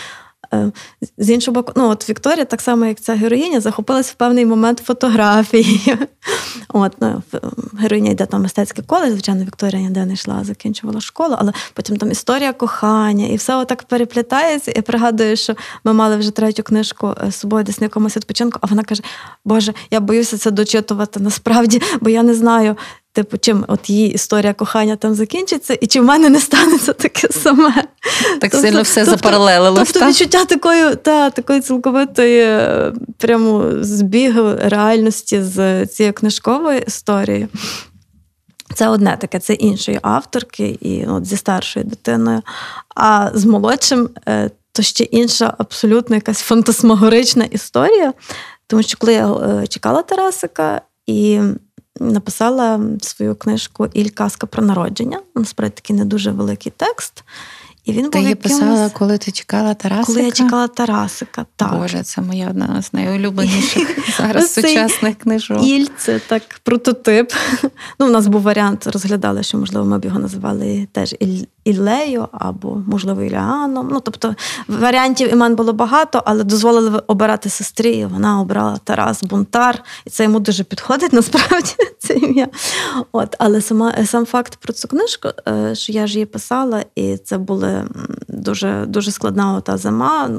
Е, 0.55 0.73
з 1.19 1.31
іншого 1.31 1.55
боку, 1.55 1.73
ну 1.77 1.89
от 1.89 2.09
Вікторія, 2.09 2.45
так 2.45 2.61
само, 2.61 2.87
як 2.87 3.01
ця 3.01 3.15
героїня, 3.15 3.61
захопилась 3.61 4.11
в 4.11 4.15
певний 4.15 4.47
момент 4.47 4.83
фотографією. 4.85 5.99
От, 6.69 6.93
ну, 7.01 7.23
Героїня 7.79 8.11
йде 8.11 8.27
там 8.27 8.43
мистецький 8.43 8.85
коледж, 8.85 9.13
звичайно, 9.13 9.45
Вікторія 9.45 9.83
ніде 9.83 10.07
не 10.07 10.13
йшла, 10.13 10.45
закінчувала 10.45 11.01
школу, 11.01 11.37
але 11.39 11.53
потім 11.75 11.97
там 11.97 12.11
історія 12.11 12.53
кохання, 12.53 13.27
і 13.27 13.37
все 13.37 13.57
отак 13.57 13.83
переплітається. 13.83 14.73
Я 14.77 14.83
пригадую, 14.83 15.37
що 15.37 15.55
ми 15.85 15.93
мали 15.93 16.17
вже 16.17 16.31
третю 16.31 16.63
книжку 16.63 17.15
е, 17.27 17.31
з 17.31 17.37
собою 17.37 17.65
десь 17.65 17.81
на 17.81 17.85
якомусь 17.85 18.17
відпочинку, 18.17 18.59
а 18.63 18.67
вона 18.67 18.83
каже: 18.83 19.03
Боже, 19.45 19.75
я 19.91 20.01
боюся 20.01 20.39
це 20.39 20.51
дочитувати 20.51 21.21
насправді, 21.21 21.83
бо 22.01 22.11
я 22.11 22.23
не 22.23 22.35
знаю, 22.35 22.77
Типу, 23.17 23.39
чим 23.39 23.65
от 23.69 23.91
її 23.91 24.13
історія 24.13 24.55
кохання 24.55 24.97
там 24.97 25.15
закінчиться, 25.15 25.79
і 25.81 25.87
чи 25.87 26.01
в 26.01 26.05
мене 26.05 26.29
не 26.29 26.41
станеться 26.41 26.93
таке 26.93 27.29
саме. 27.31 27.73
Так 27.73 28.41
тобто, 28.41 28.61
сильно 28.61 28.83
все 28.83 29.05
тобто, 29.05 29.11
запаралелилось. 29.11 29.93
Тобто 29.93 30.09
відчуття 30.09 30.45
такої 30.45 30.97
та, 30.97 31.31
такої 31.31 31.61
цілковитої 31.61 32.41
е, 32.41 32.93
прямо 33.19 33.65
збігу 33.81 34.53
реальності 34.59 35.43
з 35.43 35.87
цією 35.87 36.13
книжковою 36.13 36.79
історією. 36.79 37.49
Це 38.75 38.89
одне 38.89 39.17
таке, 39.21 39.39
це 39.39 39.55
іншої 39.55 39.99
авторки, 40.03 40.79
і 40.81 41.07
от 41.07 41.27
зі 41.27 41.37
старшою 41.37 41.87
дитиною. 41.87 42.43
А 42.97 43.31
з 43.35 43.45
молодшим 43.45 44.09
е, 44.29 44.51
то 44.73 44.83
ще 44.83 45.05
інша 45.05 45.55
абсолютно 45.59 46.17
якась 46.17 46.41
фантасмагорична 46.41 47.45
історія. 47.45 48.13
Тому 48.67 48.83
що 48.83 48.99
коли 48.99 49.13
я 49.13 49.33
е, 49.33 49.67
чекала 49.67 50.03
Тарасика 50.03 50.81
і 51.07 51.41
написала 52.01 52.81
свою 53.01 53.35
книжку 53.35 53.87
Іль 53.93 54.09
казка 54.09 54.47
про 54.47 54.63
народження. 54.63 55.21
Насправді 55.35 55.75
такий 55.75 55.97
не 55.97 56.05
дуже 56.05 56.31
великий 56.31 56.73
текст. 56.77 57.25
І 57.87 57.93
він 57.93 58.11
Ти 58.11 58.21
її 58.21 58.35
писала, 58.35 58.91
коли 58.91 59.19
ти 59.19 59.31
чекала 59.31 59.75
Тарасика? 59.75 60.07
Коли 60.07 60.23
я 60.23 60.31
чекала 60.31 60.69
Тарасика, 60.69 61.47
так. 61.57 61.79
Боже, 61.79 62.03
це 62.03 62.21
моя 62.21 62.49
одна 62.51 62.83
з 62.83 62.93
найулюбленіших 62.93 64.17
зараз 64.19 64.53
сучасних 64.53 65.19
книжок. 65.19 65.63
Іль 65.63 65.87
це 65.99 66.19
так 66.19 66.43
прототип. 66.63 67.33
Ну, 67.99 68.07
У 68.07 68.11
нас 68.11 68.27
був 68.27 68.43
варіант, 68.43 68.87
розглядали, 68.87 69.43
що, 69.43 69.59
можливо, 69.59 69.87
ми 69.87 69.99
б 69.99 70.05
його 70.05 70.19
називали 70.19 70.89
теж 70.93 71.15
Іллею 71.65 72.29
або, 72.33 72.83
можливо, 72.87 73.23
Іліаном. 73.23 73.89
Ну, 73.93 74.01
тобто 74.01 74.35
варіантів 74.69 75.33
імен 75.33 75.55
було 75.55 75.73
багато, 75.73 76.23
але 76.27 76.45
дозволили 76.45 77.03
обирати 77.07 77.49
сестрі, 77.49 77.91
і 77.91 78.05
вона 78.05 78.41
обрала 78.41 78.79
Тарас 78.85 79.23
Бунтар, 79.23 79.83
і 80.05 80.11
це 80.11 80.25
йому 80.25 80.41
дуже 80.41 80.65
підходить 80.65 81.13
насправді 81.13 81.75
це 81.99 82.15
ім'я. 82.15 82.49
От, 83.13 83.37
Але 83.39 83.61
сама, 83.61 84.07
сам 84.07 84.27
факт 84.27 84.57
про 84.57 84.73
цю 84.73 84.89
книжку, 84.89 85.29
е, 85.49 85.75
що 85.75 85.93
я 85.93 86.07
ж 86.07 86.13
її 86.15 86.27
писала, 86.27 86.85
і 86.95 87.17
це 87.17 87.39
були 87.39 87.76
дуже 88.29 88.85
дуже 88.87 89.11
складна 89.11 89.55
ота 89.55 89.77
зима. 89.77 90.31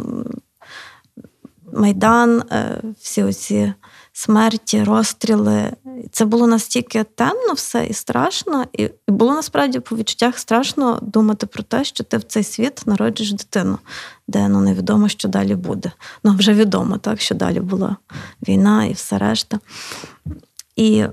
Майдан, 1.74 2.44
е, 2.52 2.82
всі 3.00 3.24
оці 3.24 3.74
смерті, 4.14 4.84
розстріли. 4.84 5.72
Це 6.12 6.26
було 6.26 6.48
настільки 6.48 7.04
темно 7.04 7.54
все 7.54 7.86
і 7.86 7.94
страшно, 7.94 8.66
і 8.74 8.90
було 9.08 9.34
насправді 9.34 9.80
по 9.80 9.96
відчуттях 9.96 10.40
страшно 10.40 11.00
думати 11.02 11.46
про 11.46 11.64
те, 11.64 11.84
що 11.84 12.04
ти 12.04 12.18
в 12.18 12.24
цей 12.24 12.44
світ 12.44 12.82
народжуєш 12.86 13.34
дитину, 13.34 13.78
де 14.28 14.48
ну 14.48 14.62
невідомо, 14.62 15.10
що 15.10 15.28
далі 15.28 15.56
буде. 15.56 15.92
Ну 16.24 16.36
вже 16.36 16.54
відомо, 16.54 16.98
так, 16.98 17.22
що 17.22 17.36
далі 17.36 17.60
була 17.60 17.96
війна 18.48 18.86
і 18.86 18.94
все 18.94 19.18
решта. 19.18 19.60
І 20.76 21.06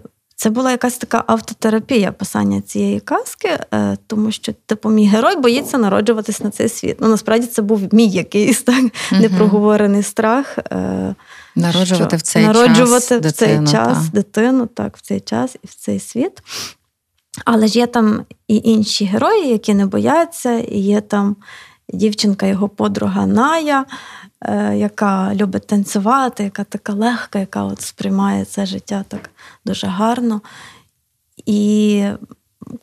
це 0.45 0.51
була 0.51 0.70
якась 0.70 0.97
така 0.97 1.24
автотерапія 1.26 2.12
писання 2.12 2.61
цієї 2.61 3.01
казки, 3.01 3.59
е, 3.74 3.97
тому 4.07 4.30
що 4.30 4.53
типу, 4.66 4.90
мій 4.90 5.07
герой 5.07 5.36
боїться 5.36 5.78
народжуватись 5.78 6.40
на 6.40 6.51
цей 6.51 6.68
світ. 6.68 6.97
Ну 7.01 7.09
насправді 7.09 7.47
це 7.47 7.62
був 7.62 7.95
мій 7.95 8.09
якийсь 8.09 8.62
так 8.62 8.84
непроговорений 9.12 10.03
страх. 10.03 10.59
Е, 10.59 11.14
народжувати 11.57 12.16
що, 12.16 12.16
в 12.16 12.22
цей 12.22 12.47
народжувати 12.47 13.20
час 13.20 13.32
в 13.32 13.32
цей 13.32 13.59
час 13.59 13.99
та. 13.99 14.11
дитину, 14.12 14.66
так, 14.66 14.97
в 14.97 15.01
цей 15.01 15.20
час 15.20 15.57
і 15.62 15.66
в 15.66 15.74
цей 15.74 16.01
світ. 16.01 16.42
Але 17.45 17.66
ж 17.66 17.78
є 17.78 17.86
там 17.86 18.24
і 18.49 18.57
інші 18.64 19.05
герої, 19.05 19.49
які 19.49 19.74
не 19.74 19.86
бояться, 19.86 20.53
і 20.53 20.78
є 20.78 21.01
там 21.01 21.36
дівчинка, 21.92 22.47
його 22.47 22.68
подруга 22.68 23.26
Ная. 23.26 23.84
Е, 24.45 24.76
яка 24.76 25.34
любить 25.34 25.66
танцювати, 25.66 26.45
яка 26.45 26.64
така 26.64 26.92
легка, 26.92 27.38
яка 27.38 27.62
от 27.62 27.80
сприймає 27.80 28.45
це 28.45 28.66
життя 28.66 29.05
так 29.09 29.30
дуже 29.64 29.86
гарно. 29.86 30.40
І 31.47 32.05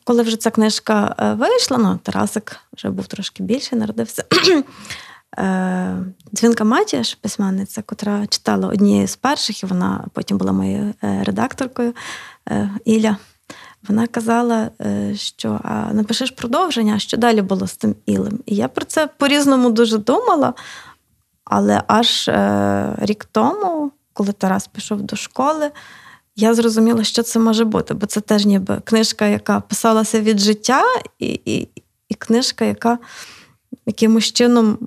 коли 0.04 0.22
вже 0.22 0.36
ця 0.36 0.50
книжка 0.50 1.14
е, 1.18 1.34
вийшла, 1.34 1.78
ну, 1.78 1.98
Тарасик 2.02 2.56
вже 2.76 2.90
був 2.90 3.06
трошки 3.06 3.42
більший, 3.42 3.78
народився. 3.78 4.24
Е, 5.38 5.96
Дзвінка 6.34 6.64
Матіаш, 6.64 7.14
письменниця, 7.14 7.82
котра 7.82 8.26
читала 8.26 8.68
однією 8.68 9.08
з 9.08 9.16
перших, 9.16 9.62
і 9.62 9.66
вона 9.66 10.04
потім 10.12 10.38
була 10.38 10.52
моєю 10.52 10.94
редакторкою 11.02 11.94
Іля. 12.84 13.16
Вона 13.88 14.06
казала, 14.06 14.70
що 15.14 15.60
напишеш 15.92 16.30
продовження, 16.30 16.98
що 16.98 17.16
далі 17.16 17.42
було 17.42 17.66
з 17.66 17.76
тим 17.76 17.94
Ілем. 18.06 18.38
І 18.46 18.54
я 18.54 18.68
про 18.68 18.84
це 18.84 19.06
по-різному 19.06 19.70
дуже 19.70 19.98
думала. 19.98 20.54
Але 21.44 21.82
аж 21.86 22.30
рік 22.98 23.24
тому, 23.32 23.92
коли 24.12 24.32
Тарас 24.32 24.66
пішов 24.66 25.02
до 25.02 25.16
школи, 25.16 25.70
я 26.36 26.54
зрозуміла, 26.54 27.04
що 27.04 27.22
це 27.22 27.38
може 27.38 27.64
бути, 27.64 27.94
бо 27.94 28.06
це 28.06 28.20
теж 28.20 28.46
ніби 28.46 28.80
книжка, 28.84 29.26
яка 29.26 29.60
писалася 29.60 30.20
від 30.20 30.38
життя, 30.38 30.82
і 31.18 31.40
і, 31.44 31.68
і 32.08 32.14
книжка, 32.14 32.64
яка 32.64 32.98
якимось 33.86 34.32
чином 34.32 34.78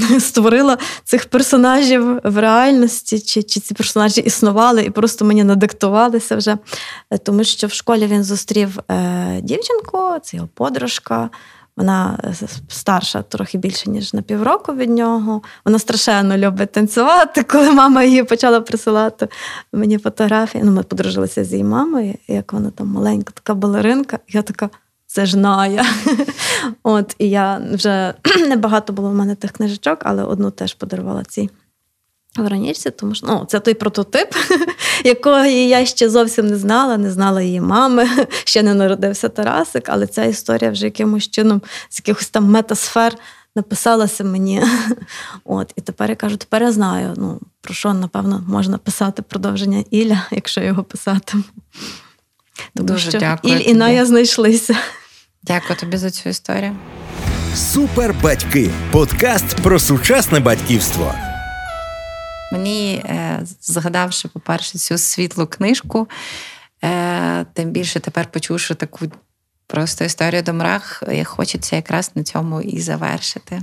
створила 0.20 0.78
цих 1.04 1.26
персонажів 1.26 2.20
в 2.24 2.38
реальності, 2.40 3.20
чи 3.20 3.42
чи 3.42 3.60
ці 3.60 3.74
персонажі 3.74 4.20
існували 4.20 4.84
і 4.84 4.90
просто 4.90 5.24
мені 5.24 5.44
надиктувалися 5.44 6.36
вже. 6.36 6.56
Тому 7.22 7.44
що 7.44 7.66
в 7.66 7.72
школі 7.72 8.06
він 8.06 8.24
зустрів 8.24 8.78
е, 8.90 9.40
дівчинку, 9.42 9.98
це 10.22 10.36
його 10.36 10.48
подружка. 10.54 11.30
Вона 11.80 12.18
е, 12.24 12.34
старша 12.68 13.22
трохи 13.22 13.58
більше, 13.58 13.90
ніж 13.90 14.14
на 14.14 14.22
півроку 14.22 14.74
від 14.74 14.90
нього. 14.90 15.42
Вона 15.64 15.78
страшенно 15.78 16.36
любить 16.36 16.72
танцювати. 16.72 17.42
Коли 17.42 17.72
мама 17.72 18.04
її 18.04 18.24
почала 18.24 18.60
присилати 18.60 19.28
мені 19.72 19.98
фотографії, 19.98 20.64
ну 20.64 20.72
ми 20.72 20.82
подружилися 20.82 21.44
з 21.44 21.52
її 21.52 21.64
мамою, 21.64 22.14
як 22.28 22.52
вона 22.52 22.70
там 22.70 22.88
маленька, 22.88 23.32
така 23.34 23.54
балеринка. 23.54 24.18
Я 24.28 24.42
така. 24.42 24.70
Це 25.06 25.26
ж 25.26 25.38
Ная. 25.38 25.84
От, 26.82 27.14
І 27.18 27.30
я 27.30 27.60
вже 27.72 28.14
небагато 28.48 28.92
було 28.92 29.10
в 29.10 29.14
мене 29.14 29.34
тих 29.34 29.52
книжечок, 29.52 29.98
але 30.02 30.24
одну 30.24 30.50
теж 30.50 30.74
подарувала 30.74 31.24
цій 31.24 31.50
Веронічці, 32.36 32.90
тому 32.90 33.14
що 33.14 33.26
ну, 33.26 33.44
це 33.48 33.60
той 33.60 33.74
прототип, 33.74 34.28
якого 35.04 35.44
я 35.44 35.86
ще 35.86 36.10
зовсім 36.10 36.46
не 36.46 36.56
знала, 36.56 36.96
не 36.96 37.10
знала 37.10 37.42
її 37.42 37.60
мами, 37.60 38.08
ще 38.44 38.62
не 38.62 38.74
народився 38.74 39.28
Тарасик, 39.28 39.84
але 39.88 40.06
ця 40.06 40.24
історія 40.24 40.70
вже 40.70 40.84
якимось 40.84 41.30
чином 41.30 41.62
з 41.88 41.98
якихось 41.98 42.28
там 42.28 42.44
метасфер 42.44 43.16
написалася 43.56 44.24
мені. 44.24 44.62
От, 45.44 45.72
І 45.76 45.80
тепер 45.80 46.10
я 46.10 46.16
кажу, 46.16 46.36
тепер 46.36 46.62
я 46.62 46.72
знаю, 46.72 47.14
ну, 47.16 47.40
про 47.60 47.74
що, 47.74 47.94
напевно, 47.94 48.44
можна 48.48 48.78
писати 48.78 49.22
продовження 49.22 49.84
Ілля, 49.90 50.26
якщо 50.30 50.60
його 50.60 50.84
писати. 50.84 51.34
Тому 52.74 52.88
Дуже 52.88 53.10
що 53.10 53.18
дякую. 53.18 53.54
Іль 53.54 53.60
і 53.66 53.74
Ная 53.74 54.06
знайшлися. 54.06 54.76
Дякую 55.42 55.78
тобі 55.78 55.96
за 55.96 56.10
цю 56.10 56.28
історію. 56.28 56.76
Супер 57.54 58.14
батьки. 58.22 58.70
Подкаст 58.92 59.56
про 59.62 59.78
сучасне 59.78 60.40
батьківство. 60.40 61.14
Мені, 62.52 62.94
е, 62.94 63.40
згадавши, 63.60 64.28
по-перше, 64.28 64.78
цю 64.78 64.98
світлу 64.98 65.46
книжку, 65.46 66.08
е, 66.84 67.44
тим 67.44 67.70
більше 67.70 68.00
тепер 68.00 68.30
почувши 68.30 68.74
таку 68.74 69.06
просто 69.66 70.04
історію 70.04 70.42
до 70.42 70.52
мрах, 70.52 71.02
хочеться 71.24 71.76
якраз 71.76 72.10
на 72.14 72.22
цьому 72.22 72.60
і 72.60 72.80
завершити. 72.80 73.62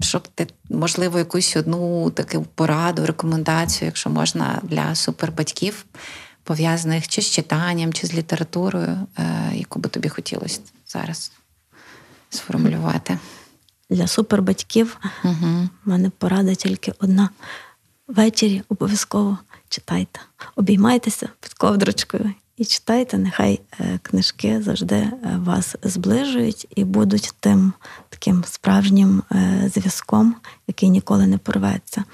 Щоб 0.00 0.28
ти, 0.28 0.46
можливо, 0.70 1.18
якусь 1.18 1.56
одну 1.56 2.10
таку 2.10 2.42
пораду, 2.54 3.06
рекомендацію, 3.06 3.86
якщо 3.86 4.10
можна, 4.10 4.60
для 4.62 4.94
супербатьків, 4.94 5.84
пов'язаних 6.44 7.08
чи 7.08 7.22
з 7.22 7.30
читанням, 7.30 7.92
чи 7.92 8.06
з 8.06 8.14
літературою, 8.14 9.06
е, 9.18 9.50
яку 9.54 9.78
би 9.78 9.88
тобі 9.88 10.08
хотілося 10.08 10.60
зараз 10.86 11.32
сформулювати. 12.30 13.18
Для 13.90 14.06
супербатьків 14.06 14.98
угу. 15.24 15.68
в 15.84 15.88
мене 15.88 16.10
порада 16.10 16.54
тільки 16.54 16.92
одна 16.98 17.30
ввечері 18.12 18.62
обов'язково 18.68 19.38
читайте. 19.68 20.20
Обіймайтеся 20.56 21.28
під 21.40 21.54
ковдрочкою 21.54 22.34
і 22.56 22.64
читайте. 22.64 23.18
Нехай 23.18 23.60
е, 23.80 23.98
книжки 24.02 24.62
завжди 24.62 24.96
е, 24.96 25.18
вас 25.44 25.76
зближують 25.82 26.66
і 26.76 26.84
будуть 26.84 27.34
тим 27.40 27.72
таким 28.08 28.44
справжнім 28.46 29.22
е, 29.32 29.70
зв'язком, 29.74 30.34
який 30.66 30.90
ніколи 30.90 31.26
не 31.26 31.38
порветься. 31.38 32.04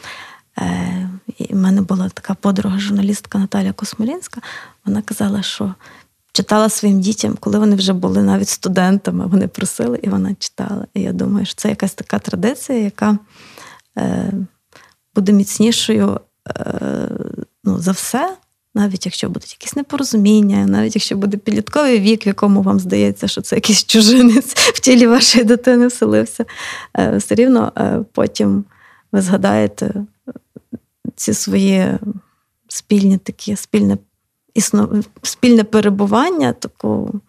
У 1.51 1.57
мене 1.57 1.83
була 1.83 2.09
така 2.09 2.35
подруга, 2.35 2.79
журналістка 2.79 3.39
Наталя 3.39 3.73
Космолінська. 3.73 4.41
Вона 4.85 5.03
казала, 5.03 5.43
що 5.43 5.75
читала 6.33 6.69
своїм 6.69 7.01
дітям, 7.01 7.37
коли 7.41 7.59
вони 7.59 7.77
вже 7.77 7.93
були 7.93 8.23
навіть 8.23 8.49
студентами, 8.49 9.27
вони 9.27 9.49
просили 9.49 10.01
і 10.03 10.09
вона 10.09 10.35
читала. 10.35 10.87
І 10.95 11.01
я 11.01 11.13
думаю, 11.13 11.47
що 11.47 11.55
це 11.55 11.69
якась 11.69 11.95
така 11.95 12.19
традиція, 12.19 12.79
яка 12.79 13.19
буде 15.15 15.33
міцнішою 15.33 16.21
е, 16.49 17.09
ну, 17.65 17.79
за 17.79 17.93
все, 17.93 18.37
навіть 18.75 19.07
якщо 19.07 19.29
будуть 19.29 19.53
якісь 19.53 19.77
непорозуміння, 19.77 20.67
навіть 20.67 20.97
якщо 20.97 21.17
буде 21.17 21.37
підлітковий 21.37 22.01
вік, 22.01 22.27
в 22.27 22.29
якому 22.29 22.63
вам 22.63 22.81
здається, 22.81 23.29
що 23.29 23.41
це 23.41 23.57
якийсь 23.57 23.85
чужинець 23.85 24.55
в 24.75 24.81
тілі 24.81 25.07
вашої 25.07 25.45
дитини 25.45 25.87
вселився, 25.87 26.45
е, 26.99 27.17
все 27.17 27.35
рівно 27.35 27.73
е, 27.79 28.01
потім 28.13 28.65
ви 29.13 29.21
згадаєте 29.21 29.95
ці 31.17 31.35
свої 31.35 31.99
спільні 32.69 33.19
такі, 33.19 33.57
спільне 33.57 33.99
існо, 34.55 35.03
спільне 35.23 35.65
перебування, 35.65 36.53
таку, 36.53 37.21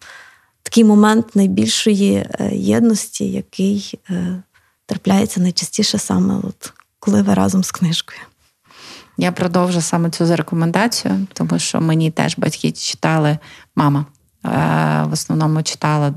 такий 0.62 0.84
момент 0.84 1.36
найбільшої 1.36 2.26
єдності, 2.52 3.30
який 3.30 3.98
трапляється 4.86 5.40
найчастіше 5.40 5.98
саме 5.98 6.34
от 6.34 6.72
коли 7.00 7.22
ви 7.22 7.34
разом 7.34 7.64
з 7.64 7.70
книжкою. 7.70 8.20
Я 9.16 9.32
продовжу 9.32 9.80
саме 9.80 10.10
цю 10.10 10.26
за 10.26 10.36
рекомендацію, 10.36 11.26
тому 11.32 11.58
що 11.58 11.80
мені 11.80 12.10
теж 12.10 12.38
батьки 12.38 12.72
читали, 12.72 13.38
мама 13.76 14.04
е, 14.44 14.48
в 15.08 15.12
основному 15.12 15.62
читала. 15.62 16.14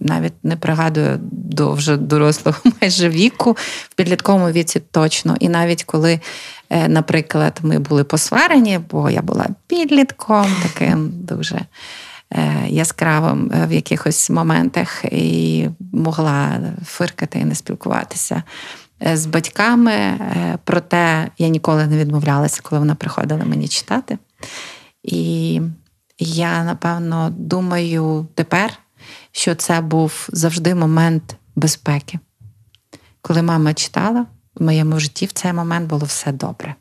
Навіть 0.00 0.44
не 0.44 0.56
пригадую 0.56 1.18
до 1.22 1.72
вже 1.72 1.96
дорослого 1.96 2.58
майже 2.82 3.08
віку, 3.08 3.52
в 3.88 3.94
підлітковому 3.94 4.50
віці 4.50 4.80
точно. 4.90 5.36
І 5.40 5.48
навіть 5.48 5.84
коли, 5.84 6.20
е, 6.70 6.88
наприклад, 6.88 7.58
ми 7.62 7.78
були 7.78 8.04
посварені, 8.04 8.80
бо 8.90 9.10
я 9.10 9.22
була 9.22 9.46
підлітком, 9.66 10.46
таким 10.62 11.10
дуже 11.12 11.60
е, 12.30 12.64
яскравим 12.68 13.52
в 13.68 13.72
якихось 13.72 14.30
моментах, 14.30 15.04
і 15.04 15.68
могла 15.92 16.60
фиркати 16.84 17.38
і 17.38 17.44
не 17.44 17.54
спілкуватися 17.54 18.42
з 19.00 19.26
батьками. 19.26 19.92
Е, 19.92 20.58
проте 20.64 21.30
я 21.38 21.48
ніколи 21.48 21.86
не 21.86 21.98
відмовлялася, 21.98 22.60
коли 22.62 22.78
вона 22.78 22.94
приходила 22.94 23.44
мені 23.44 23.68
читати. 23.68 24.18
І 25.02 25.60
я, 26.18 26.64
напевно, 26.64 27.30
думаю 27.36 28.26
тепер, 28.34 28.72
що 29.32 29.54
це 29.54 29.80
був 29.80 30.28
завжди 30.32 30.74
момент 30.74 31.36
безпеки. 31.56 32.18
Коли 33.22 33.42
мама 33.42 33.74
читала, 33.74 34.26
в 34.54 34.62
моєму 34.62 35.00
житті 35.00 35.26
в 35.26 35.32
цей 35.32 35.52
момент 35.52 35.88
було 35.88 36.06
все 36.06 36.32
добре. 36.32 36.74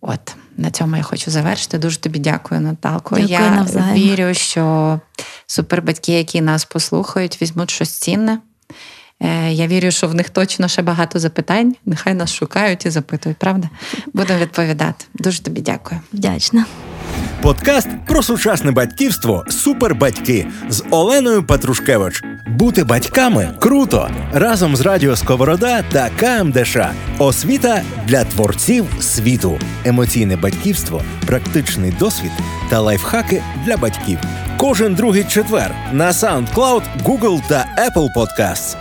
От, 0.00 0.34
на 0.56 0.70
цьому 0.70 0.96
я 0.96 1.02
хочу 1.02 1.30
завершити. 1.30 1.78
Дуже 1.78 2.00
тобі 2.00 2.18
дякую, 2.18 2.60
Наталко. 2.60 3.14
Дякую 3.14 3.28
я 3.28 3.50
навзаєм. 3.50 3.94
вірю, 3.94 4.34
що 4.34 5.00
супербатьки, 5.46 6.12
які 6.12 6.40
нас 6.40 6.64
послухають, 6.64 7.42
візьмуть 7.42 7.70
щось 7.70 7.90
цінне. 7.90 8.38
Е, 9.20 9.52
я 9.52 9.66
вірю, 9.66 9.90
що 9.90 10.08
в 10.08 10.14
них 10.14 10.30
точно 10.30 10.68
ще 10.68 10.82
багато 10.82 11.18
запитань. 11.18 11.74
Нехай 11.86 12.14
нас 12.14 12.32
шукають 12.32 12.86
і 12.86 12.90
запитують, 12.90 13.38
правда? 13.38 13.68
Будемо 14.12 14.38
відповідати. 14.38 15.04
Дуже 15.14 15.42
тобі 15.42 15.60
дякую. 15.60 16.00
Вдячна. 16.12 16.64
Подкаст 17.42 17.88
про 18.06 18.22
сучасне 18.22 18.70
батьківство 18.70 19.44
Супербатьки 19.48 20.46
з 20.68 20.84
Оленою 20.90 21.46
Петрушкевич. 21.46 22.22
Бути 22.48 22.84
батьками 22.84 23.54
круто 23.60 24.10
разом 24.32 24.76
з 24.76 24.80
Радіо 24.80 25.16
Сковорода 25.16 25.84
та 25.92 26.10
КМДШ. 26.10 26.76
Освіта 27.18 27.82
для 28.06 28.24
творців 28.24 28.86
світу, 29.00 29.58
емоційне 29.84 30.36
батьківство, 30.36 31.02
практичний 31.26 31.92
досвід 31.98 32.30
та 32.68 32.80
лайфхаки 32.80 33.42
для 33.66 33.76
батьків. 33.76 34.18
Кожен 34.56 34.94
другий 34.94 35.24
четвер 35.24 35.74
на 35.92 36.10
SoundCloud, 36.10 36.82
Google 37.04 37.40
та 37.48 37.66
Apple 37.78 38.08
Podcasts. 38.16 38.76